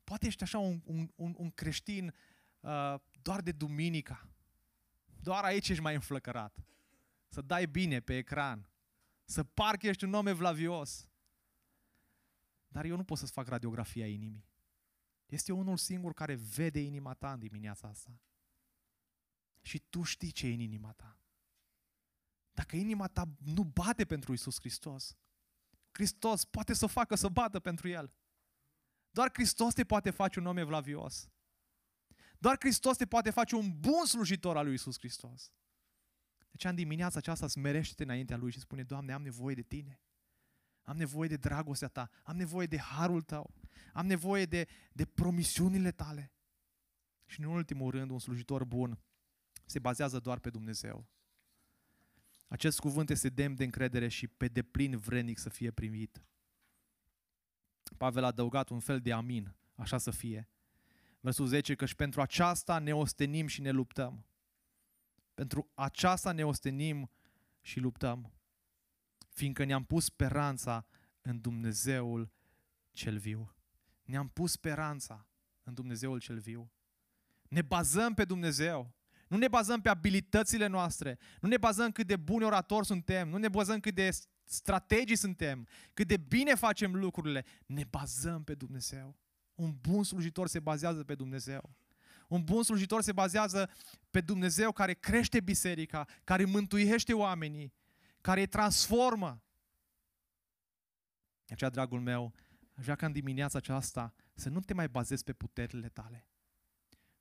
Poate 0.04 0.26
ești 0.26 0.42
așa 0.42 0.58
un, 0.58 0.80
un, 0.84 1.10
un, 1.14 1.34
un 1.38 1.50
creștin 1.50 2.14
uh, 2.60 2.94
doar 3.22 3.40
de 3.40 3.52
duminica. 3.52 4.28
Doar 5.20 5.44
aici 5.44 5.68
ești 5.68 5.82
mai 5.82 5.94
înflăcărat. 5.94 6.64
Să 7.28 7.42
dai 7.42 7.66
bine 7.66 8.00
pe 8.00 8.16
ecran. 8.16 8.70
Să 9.24 9.44
parcă 9.44 9.86
ești 9.86 10.04
un 10.04 10.14
om 10.14 10.26
evlavios. 10.26 11.08
Dar 12.68 12.84
eu 12.84 12.96
nu 12.96 13.04
pot 13.04 13.18
să-ți 13.18 13.32
fac 13.32 13.48
radiografia 13.48 14.06
inimii. 14.06 14.50
Este 15.26 15.52
unul 15.52 15.76
singur 15.76 16.12
care 16.12 16.34
vede 16.34 16.80
inima 16.80 17.14
ta 17.14 17.32
în 17.32 17.38
dimineața 17.38 17.88
asta. 17.88 18.20
Și 19.60 19.78
tu 19.78 20.02
știi 20.02 20.30
ce 20.30 20.46
e 20.46 20.52
în 20.52 20.60
inima 20.60 20.92
ta. 20.92 21.21
Dacă 22.53 22.76
inima 22.76 23.07
ta 23.07 23.24
nu 23.38 23.64
bate 23.64 24.05
pentru 24.05 24.32
Isus 24.32 24.59
Hristos, 24.59 25.16
Hristos 25.90 26.44
poate 26.44 26.72
să 26.72 26.84
o 26.84 26.88
facă 26.88 27.14
să 27.14 27.28
bată 27.28 27.61
pentru 27.61 27.88
El. 27.88 28.14
Doar 29.11 29.30
Hristos 29.32 29.74
te 29.74 29.84
poate 29.84 30.11
face 30.11 30.38
un 30.38 30.46
om 30.46 30.57
evlavios. 30.57 31.28
Doar 32.38 32.57
Hristos 32.59 32.96
te 32.96 33.07
poate 33.07 33.30
face 33.30 33.55
un 33.55 33.80
bun 33.80 34.05
slujitor 34.05 34.57
al 34.57 34.64
lui 34.64 34.74
Isus 34.74 34.98
Hristos. 34.98 35.53
Deci 36.50 36.64
în 36.64 36.74
dimineața 36.74 37.18
aceasta 37.18 37.46
smerește-te 37.46 38.03
înaintea 38.03 38.36
Lui 38.36 38.50
și 38.50 38.61
spune, 38.61 38.82
Doamne, 38.82 39.12
am 39.12 39.22
nevoie 39.22 39.55
de 39.55 39.62
Tine. 39.62 40.00
Am 40.82 40.96
nevoie 40.96 41.28
de 41.28 41.36
dragostea 41.36 41.88
Ta. 41.88 42.11
Am 42.22 42.36
nevoie 42.36 42.66
de 42.66 42.78
harul 42.78 43.22
Tău. 43.22 43.55
Am 43.92 44.07
nevoie 44.07 44.44
de, 44.44 44.68
de 44.92 45.05
promisiunile 45.05 45.90
Tale. 45.90 46.32
Și 47.26 47.40
în 47.40 47.46
ultimul 47.46 47.90
rând, 47.90 48.11
un 48.11 48.18
slujitor 48.18 48.64
bun 48.64 49.03
se 49.64 49.78
bazează 49.78 50.18
doar 50.18 50.38
pe 50.38 50.50
Dumnezeu. 50.50 51.09
Acest 52.53 52.80
cuvânt 52.80 53.11
este 53.11 53.28
demn 53.28 53.55
de 53.55 53.64
încredere 53.64 54.09
și 54.09 54.28
pe 54.28 54.48
deplin 54.48 54.96
vrenic 54.96 55.38
să 55.38 55.48
fie 55.48 55.70
primit. 55.70 56.24
Pavel 57.96 58.24
a 58.24 58.26
adăugat 58.26 58.68
un 58.68 58.80
fel 58.80 59.00
de 59.00 59.12
amin, 59.12 59.55
așa 59.74 59.98
să 59.98 60.11
fie. 60.11 60.48
Versul 61.20 61.46
10, 61.46 61.74
că 61.74 61.86
și 61.86 61.94
pentru 61.94 62.20
aceasta 62.20 62.78
ne 62.78 62.94
ostenim 62.94 63.46
și 63.46 63.61
ne 63.61 63.70
luptăm. 63.70 64.26
Pentru 65.34 65.70
aceasta 65.74 66.32
ne 66.32 66.44
ostenim 66.44 67.11
și 67.61 67.80
luptăm. 67.80 68.32
Fiindcă 69.28 69.64
ne-am 69.64 69.84
pus 69.84 70.05
speranța 70.05 70.86
în 71.22 71.40
Dumnezeul 71.40 72.32
cel 72.90 73.18
viu. 73.18 73.55
Ne-am 74.05 74.28
pus 74.28 74.53
speranța 74.53 75.26
în 75.62 75.74
Dumnezeul 75.74 76.20
cel 76.20 76.38
viu. 76.38 76.70
Ne 77.48 77.62
bazăm 77.62 78.14
pe 78.14 78.24
Dumnezeu. 78.24 78.94
Nu 79.32 79.38
ne 79.38 79.48
bazăm 79.48 79.80
pe 79.80 79.88
abilitățile 79.88 80.66
noastre, 80.66 81.18
nu 81.40 81.48
ne 81.48 81.56
bazăm 81.56 81.92
cât 81.92 82.06
de 82.06 82.16
buni 82.16 82.44
oratori 82.44 82.86
suntem, 82.86 83.28
nu 83.28 83.36
ne 83.36 83.48
bazăm 83.48 83.80
cât 83.80 83.94
de 83.94 84.10
strategii 84.44 85.16
suntem, 85.16 85.68
cât 85.94 86.06
de 86.06 86.16
bine 86.16 86.54
facem 86.54 86.94
lucrurile. 86.94 87.44
Ne 87.66 87.84
bazăm 87.84 88.44
pe 88.44 88.54
Dumnezeu. 88.54 89.16
Un 89.54 89.76
bun 89.80 90.04
slujitor 90.04 90.48
se 90.48 90.60
bazează 90.60 91.04
pe 91.04 91.14
Dumnezeu. 91.14 91.76
Un 92.28 92.44
bun 92.44 92.62
slujitor 92.62 93.02
se 93.02 93.12
bazează 93.12 93.70
pe 94.10 94.20
Dumnezeu 94.20 94.72
care 94.72 94.94
crește 94.94 95.40
biserica, 95.40 96.06
care 96.24 96.44
mântuiește 96.44 97.12
oamenii, 97.12 97.72
care 98.20 98.40
îi 98.40 98.46
transformă. 98.46 99.42
Aceea, 101.48 101.70
dragul 101.70 102.00
meu, 102.00 102.34
aș 102.74 102.82
vrea 102.82 102.96
ca 102.96 103.06
în 103.06 103.12
dimineața 103.12 103.58
aceasta 103.58 104.14
să 104.34 104.48
nu 104.48 104.60
te 104.60 104.74
mai 104.74 104.88
bazezi 104.88 105.24
pe 105.24 105.32
puterile 105.32 105.88
tale, 105.88 106.26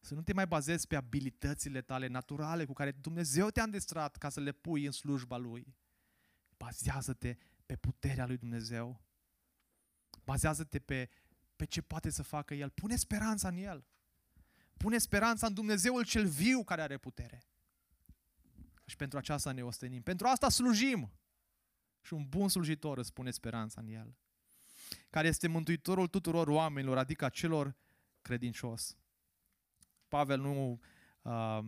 să 0.01 0.13
nu 0.13 0.21
te 0.21 0.33
mai 0.33 0.47
bazezi 0.47 0.87
pe 0.87 0.95
abilitățile 0.95 1.81
tale 1.81 2.07
naturale 2.07 2.65
cu 2.65 2.73
care 2.73 2.91
Dumnezeu 2.91 3.49
te-a 3.49 3.63
îndestrat 3.63 4.15
ca 4.15 4.29
să 4.29 4.39
le 4.39 4.51
pui 4.51 4.85
în 4.85 4.91
slujba 4.91 5.37
Lui. 5.37 5.75
Bazează-te 6.57 7.35
pe 7.65 7.75
puterea 7.75 8.25
Lui 8.25 8.37
Dumnezeu. 8.37 9.01
Bazează-te 10.23 10.79
pe, 10.79 11.09
pe 11.55 11.65
ce 11.65 11.81
poate 11.81 12.09
să 12.09 12.23
facă 12.23 12.53
El. 12.53 12.69
Pune 12.69 12.95
speranța 12.95 13.47
în 13.47 13.57
El. 13.57 13.85
Pune 14.77 14.97
speranța 14.97 15.47
în 15.47 15.53
Dumnezeul 15.53 16.03
cel 16.03 16.27
viu 16.27 16.63
care 16.63 16.81
are 16.81 16.97
putere. 16.97 17.43
Și 18.85 18.95
pentru 18.95 19.17
aceasta 19.17 19.51
ne 19.51 19.63
ostenim. 19.63 20.01
Pentru 20.01 20.27
asta 20.27 20.49
slujim. 20.49 21.11
Și 22.01 22.13
un 22.13 22.29
bun 22.29 22.49
slujitor 22.49 22.97
îți 22.97 23.13
pune 23.13 23.31
speranța 23.31 23.81
în 23.81 23.87
El. 23.87 24.17
Care 25.09 25.27
este 25.27 25.47
mântuitorul 25.47 26.07
tuturor 26.07 26.47
oamenilor, 26.47 26.97
adică 26.97 27.29
celor 27.29 27.75
credincios. 28.21 28.97
Pavel 30.11 30.39
nu, 30.39 30.79
uh, 31.21 31.59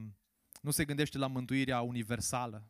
nu 0.61 0.71
se 0.71 0.85
gândește 0.85 1.17
la 1.17 1.27
mântuirea 1.27 1.81
universală. 1.81 2.69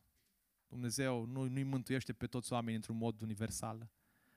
Dumnezeu 0.67 1.25
nu, 1.25 1.43
nu-i 1.43 1.63
mântuiește 1.63 2.13
pe 2.13 2.27
toți 2.27 2.53
oamenii 2.53 2.75
într-un 2.75 2.97
mod 2.97 3.21
universal. 3.21 3.89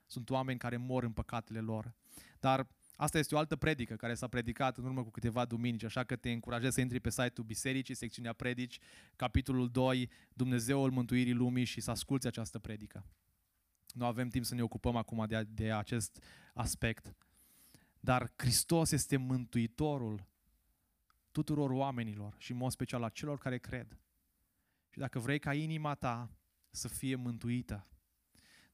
Sunt 0.07 0.30
oameni 0.30 0.59
care 0.59 0.76
mor 0.76 1.03
în 1.03 1.12
păcatele 1.12 1.61
lor. 1.61 1.95
Dar 2.41 2.66
asta 2.97 3.18
este 3.18 3.34
o 3.34 3.39
altă 3.39 3.57
predică 3.57 3.95
care 3.97 4.14
s-a 4.14 4.28
predicat 4.28 4.76
în 4.76 4.84
urmă 4.84 5.03
cu 5.03 5.11
câteva 5.11 5.45
duminici, 5.45 5.84
așa 5.84 6.05
că 6.05 6.16
te 6.16 6.30
încurajez 6.30 6.74
să 6.74 6.80
intri 6.80 7.01
pe 7.01 7.11
site-ul 7.11 7.47
Bisericii, 7.47 7.95
secțiunea 7.95 8.32
Predici, 8.32 8.78
capitolul 9.16 9.68
2, 9.68 10.11
Dumnezeul 10.32 10.91
Mântuirii 10.91 11.32
Lumii 11.32 11.64
și 11.64 11.80
să 11.80 11.91
asculți 11.91 12.26
această 12.26 12.59
predică. 12.59 13.05
Nu 13.95 14.05
avem 14.05 14.28
timp 14.28 14.45
să 14.45 14.55
ne 14.55 14.62
ocupăm 14.62 14.97
acum 14.97 15.24
de, 15.26 15.43
de 15.49 15.72
acest 15.72 16.24
aspect. 16.55 17.14
Dar 18.01 18.32
Hristos 18.37 18.91
este 18.91 19.16
Mântuitorul 19.16 20.26
tuturor 21.37 21.70
oamenilor 21.70 22.34
și 22.39 22.51
în 22.53 22.57
mod 22.57 22.70
special 22.70 23.03
a 23.03 23.09
celor 23.09 23.39
care 23.39 23.59
cred. 23.59 23.99
Și 24.91 24.99
dacă 24.99 25.18
vrei 25.18 25.39
ca 25.39 25.55
inima 25.55 25.95
ta 25.95 26.30
să 26.70 26.89
fie 26.89 27.14
mântuită, 27.14 27.87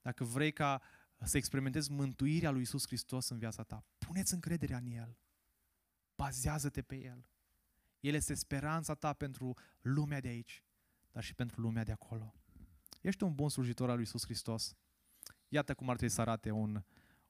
dacă 0.03 0.25
vrei 0.25 0.53
ca 0.53 0.83
să 1.23 1.37
experimentezi 1.37 1.91
mântuirea 1.91 2.51
lui 2.51 2.61
Isus 2.61 2.87
Hristos 2.87 3.29
în 3.29 3.39
viața 3.39 3.63
ta, 3.63 3.85
puneți 3.99 4.35
încrederea 4.35 4.77
în 4.77 4.87
El. 4.87 5.19
Bazează-te 6.15 6.83
pe 6.83 6.97
El. 6.97 7.31
El 8.01 8.15
este 8.15 8.35
speranța 8.35 8.95
ta 8.95 9.13
pentru 9.13 9.57
lumea 9.81 10.21
de 10.21 10.29
aici, 10.29 10.65
dar 11.13 11.23
și 11.23 11.35
pentru 11.35 11.61
lumea 11.61 11.85
de 11.85 11.93
acolo. 11.93 12.35
Ești 13.01 13.23
un 13.23 13.35
bun 13.35 13.49
slujitor 13.49 13.89
al 13.89 13.95
lui 13.95 14.05
Isus 14.05 14.25
Hristos. 14.25 14.77
Iată 15.49 15.75
cum 15.75 15.89
ar 15.89 15.97
trebui 15.97 16.15
să 16.15 16.21
arate 16.21 16.51
un, 16.51 16.85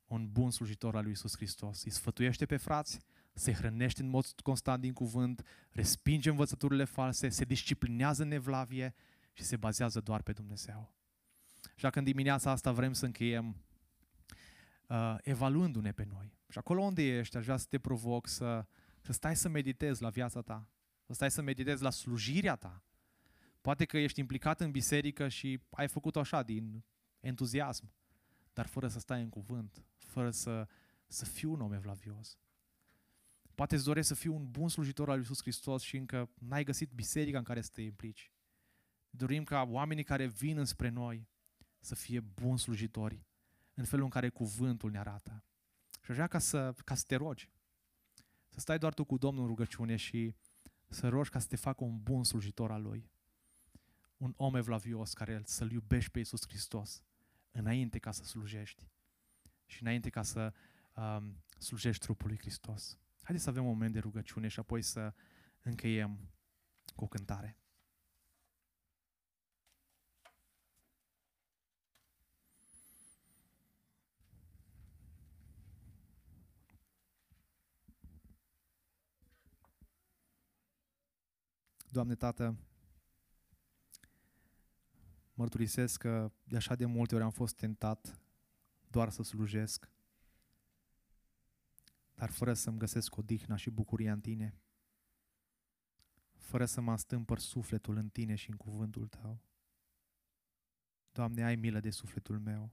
un 0.04 0.32
bun 0.32 0.50
slujitor 0.50 0.96
al 0.96 1.02
lui 1.02 1.12
Isus 1.12 1.36
Hristos. 1.36 1.82
Îi 1.82 1.90
sfătuiește 1.90 2.46
pe 2.46 2.56
frați, 2.56 3.00
se 3.32 3.52
hrănește 3.52 4.02
în 4.02 4.08
mod 4.08 4.26
constant 4.42 4.80
din 4.80 4.92
cuvânt, 4.92 5.46
respinge 5.70 6.30
învățăturile 6.30 6.84
false, 6.84 7.28
se 7.28 7.44
disciplinează 7.44 8.22
în 8.22 8.30
evlavie 8.30 8.94
și 9.32 9.42
se 9.42 9.56
bazează 9.56 10.00
doar 10.00 10.22
pe 10.22 10.32
Dumnezeu. 10.32 10.94
Așa 11.76 11.90
că 11.90 11.98
în 11.98 12.04
dimineața 12.04 12.50
asta 12.50 12.72
vrem 12.72 12.92
să 12.92 13.04
încheiem 13.04 13.56
uh, 14.88 15.16
evaluându-ne 15.22 15.92
pe 15.92 16.04
noi. 16.04 16.38
Și 16.48 16.58
acolo 16.58 16.82
unde 16.82 17.02
ești, 17.02 17.36
aș 17.36 17.44
vrea 17.44 17.56
să 17.56 17.66
te 17.68 17.78
provoc 17.78 18.26
să, 18.26 18.66
să 19.00 19.12
stai 19.12 19.36
să 19.36 19.48
meditezi 19.48 20.02
la 20.02 20.08
viața 20.08 20.40
ta, 20.40 20.68
să 21.06 21.12
stai 21.12 21.30
să 21.30 21.42
meditezi 21.42 21.82
la 21.82 21.90
slujirea 21.90 22.56
ta. 22.56 22.84
Poate 23.60 23.84
că 23.84 23.98
ești 23.98 24.20
implicat 24.20 24.60
în 24.60 24.70
biserică 24.70 25.28
și 25.28 25.60
ai 25.70 25.88
făcut-o 25.88 26.20
așa, 26.20 26.42
din 26.42 26.84
entuziasm, 27.20 27.92
dar 28.52 28.66
fără 28.66 28.88
să 28.88 28.98
stai 28.98 29.22
în 29.22 29.28
cuvânt, 29.28 29.84
fără 29.98 30.30
să, 30.30 30.68
să 31.06 31.24
fii 31.24 31.48
un 31.48 31.60
om 31.60 31.72
evlavios. 31.72 32.38
Poate 33.54 33.74
îți 33.74 33.84
dorești 33.84 34.08
să 34.08 34.14
fii 34.14 34.30
un 34.30 34.50
bun 34.50 34.68
slujitor 34.68 35.08
al 35.08 35.16
lui 35.16 35.22
Iisus 35.22 35.42
Hristos 35.42 35.82
și 35.82 35.96
încă 35.96 36.30
n-ai 36.34 36.64
găsit 36.64 36.90
biserica 36.90 37.38
în 37.38 37.44
care 37.44 37.60
să 37.60 37.70
te 37.72 37.82
implici. 37.82 38.32
Dorim 39.10 39.44
ca 39.44 39.62
oamenii 39.62 40.04
care 40.04 40.26
vin 40.26 40.58
înspre 40.58 40.88
noi 40.88 41.28
să 41.80 41.94
fie 41.94 42.20
buni 42.20 42.58
slujitori 42.58 43.26
în 43.74 43.84
felul 43.84 44.04
în 44.04 44.10
care 44.10 44.28
cuvântul 44.28 44.90
ne 44.90 44.98
arată. 44.98 45.44
Și 46.02 46.10
așa 46.10 46.26
ca 46.26 46.38
să, 46.38 46.74
ca 46.84 46.94
să 46.94 47.04
te 47.06 47.14
rogi. 47.14 47.50
Să 48.48 48.60
stai 48.60 48.78
doar 48.78 48.94
tu 48.94 49.04
cu 49.04 49.18
Domnul 49.18 49.42
în 49.42 49.48
rugăciune 49.48 49.96
și 49.96 50.34
să 50.88 51.08
rogi 51.08 51.30
ca 51.30 51.38
să 51.38 51.46
te 51.46 51.56
facă 51.56 51.84
un 51.84 52.02
bun 52.02 52.24
slujitor 52.24 52.70
al 52.70 52.82
Lui. 52.82 53.10
Un 54.16 54.32
om 54.36 54.54
evlavios 54.54 55.12
care 55.12 55.42
să-L 55.44 55.70
iubești 55.70 56.10
pe 56.10 56.18
Iisus 56.18 56.46
Hristos 56.48 57.02
înainte 57.50 57.98
ca 57.98 58.10
să 58.10 58.24
slujești 58.24 58.88
și 59.66 59.82
înainte 59.82 60.10
ca 60.10 60.22
să 60.22 60.52
um, 60.94 61.42
slujești 61.58 62.04
trupul 62.04 62.28
lui 62.28 62.38
Hristos. 62.38 62.98
Haideți 63.22 63.44
să 63.44 63.50
avem 63.50 63.64
un 63.64 63.70
moment 63.70 63.92
de 63.92 63.98
rugăciune 63.98 64.48
și 64.48 64.58
apoi 64.58 64.82
să 64.82 65.14
încheiem 65.62 66.30
cu 66.94 67.04
o 67.04 67.06
cântare. 67.06 67.56
Doamne 81.88 82.14
Tată, 82.14 82.56
mărturisesc 85.34 85.98
că 85.98 86.32
de 86.44 86.56
așa 86.56 86.74
de 86.74 86.84
multe 86.84 87.14
ori 87.14 87.24
am 87.24 87.30
fost 87.30 87.56
tentat 87.56 88.18
doar 88.88 89.10
să 89.10 89.22
slujesc, 89.22 89.88
dar 92.22 92.30
fără 92.30 92.54
să-mi 92.54 92.78
găsesc 92.78 93.16
odihna 93.16 93.56
și 93.56 93.70
bucuria 93.70 94.12
în 94.12 94.20
Tine, 94.20 94.60
fără 96.36 96.64
să 96.64 96.80
mă 96.80 96.96
stâmpăr 96.96 97.38
sufletul 97.38 97.96
în 97.96 98.08
Tine 98.08 98.34
și 98.34 98.50
în 98.50 98.56
cuvântul 98.56 99.06
Tău. 99.08 99.42
Doamne, 101.12 101.44
ai 101.44 101.56
milă 101.56 101.80
de 101.80 101.90
sufletul 101.90 102.38
meu. 102.38 102.72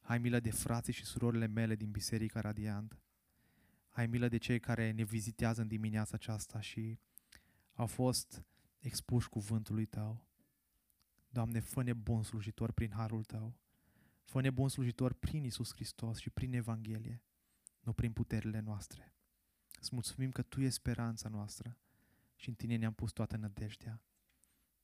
Ai 0.00 0.18
milă 0.18 0.40
de 0.40 0.50
frații 0.50 0.92
și 0.92 1.04
surorile 1.04 1.46
mele 1.46 1.74
din 1.74 1.90
Biserica 1.90 2.40
Radiant. 2.40 2.98
Ai 3.88 4.06
milă 4.06 4.28
de 4.28 4.36
cei 4.36 4.60
care 4.60 4.90
ne 4.90 5.04
vizitează 5.04 5.60
în 5.60 5.68
dimineața 5.68 6.14
aceasta 6.14 6.60
și 6.60 6.98
au 7.72 7.86
fost 7.86 8.44
expuși 8.78 9.28
cuvântului 9.28 9.86
Tău. 9.86 10.26
Doamne, 11.28 11.60
fă-ne 11.60 11.92
bun 11.92 12.22
slujitor 12.22 12.72
prin 12.72 12.90
harul 12.90 13.24
Tău. 13.24 13.58
Fă-ne 14.24 14.50
bun 14.50 14.68
slujitor 14.68 15.12
prin 15.12 15.44
Isus 15.44 15.72
Hristos 15.72 16.18
și 16.18 16.30
prin 16.30 16.52
Evanghelie, 16.52 17.22
nu 17.88 17.94
prin 17.94 18.12
puterile 18.12 18.60
noastre. 18.60 19.14
Îți 19.80 19.94
mulțumim 19.94 20.30
că 20.30 20.42
Tu 20.42 20.60
e 20.60 20.68
speranța 20.68 21.28
noastră 21.28 21.78
și 22.36 22.48
în 22.48 22.54
Tine 22.54 22.76
ne-am 22.76 22.92
pus 22.92 23.12
toată 23.12 23.36
nădejdea. 23.36 24.02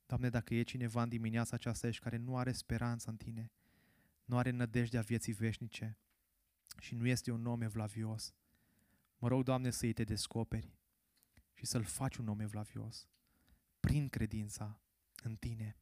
Doamne, 0.06 0.28
dacă 0.28 0.54
e 0.54 0.62
cineva 0.62 1.02
în 1.02 1.08
dimineața 1.08 1.56
aceasta 1.56 1.86
aici 1.86 1.98
care 1.98 2.16
nu 2.16 2.36
are 2.36 2.52
speranța 2.52 3.10
în 3.10 3.16
Tine, 3.16 3.52
nu 4.24 4.38
are 4.38 4.50
nădejdea 4.50 5.00
vieții 5.00 5.32
veșnice 5.32 5.98
și 6.78 6.94
nu 6.94 7.06
este 7.06 7.30
un 7.30 7.46
om 7.46 7.60
evlavios, 7.60 8.34
mă 9.18 9.28
rog, 9.28 9.42
Doamne, 9.42 9.70
să-i 9.70 9.92
te 9.92 10.04
descoperi 10.04 10.78
și 11.52 11.66
să-l 11.66 11.84
faci 11.84 12.16
un 12.16 12.28
om 12.28 12.40
evlavios 12.40 13.08
prin 13.80 14.08
credința 14.08 14.80
în 15.22 15.36
Tine 15.36 15.76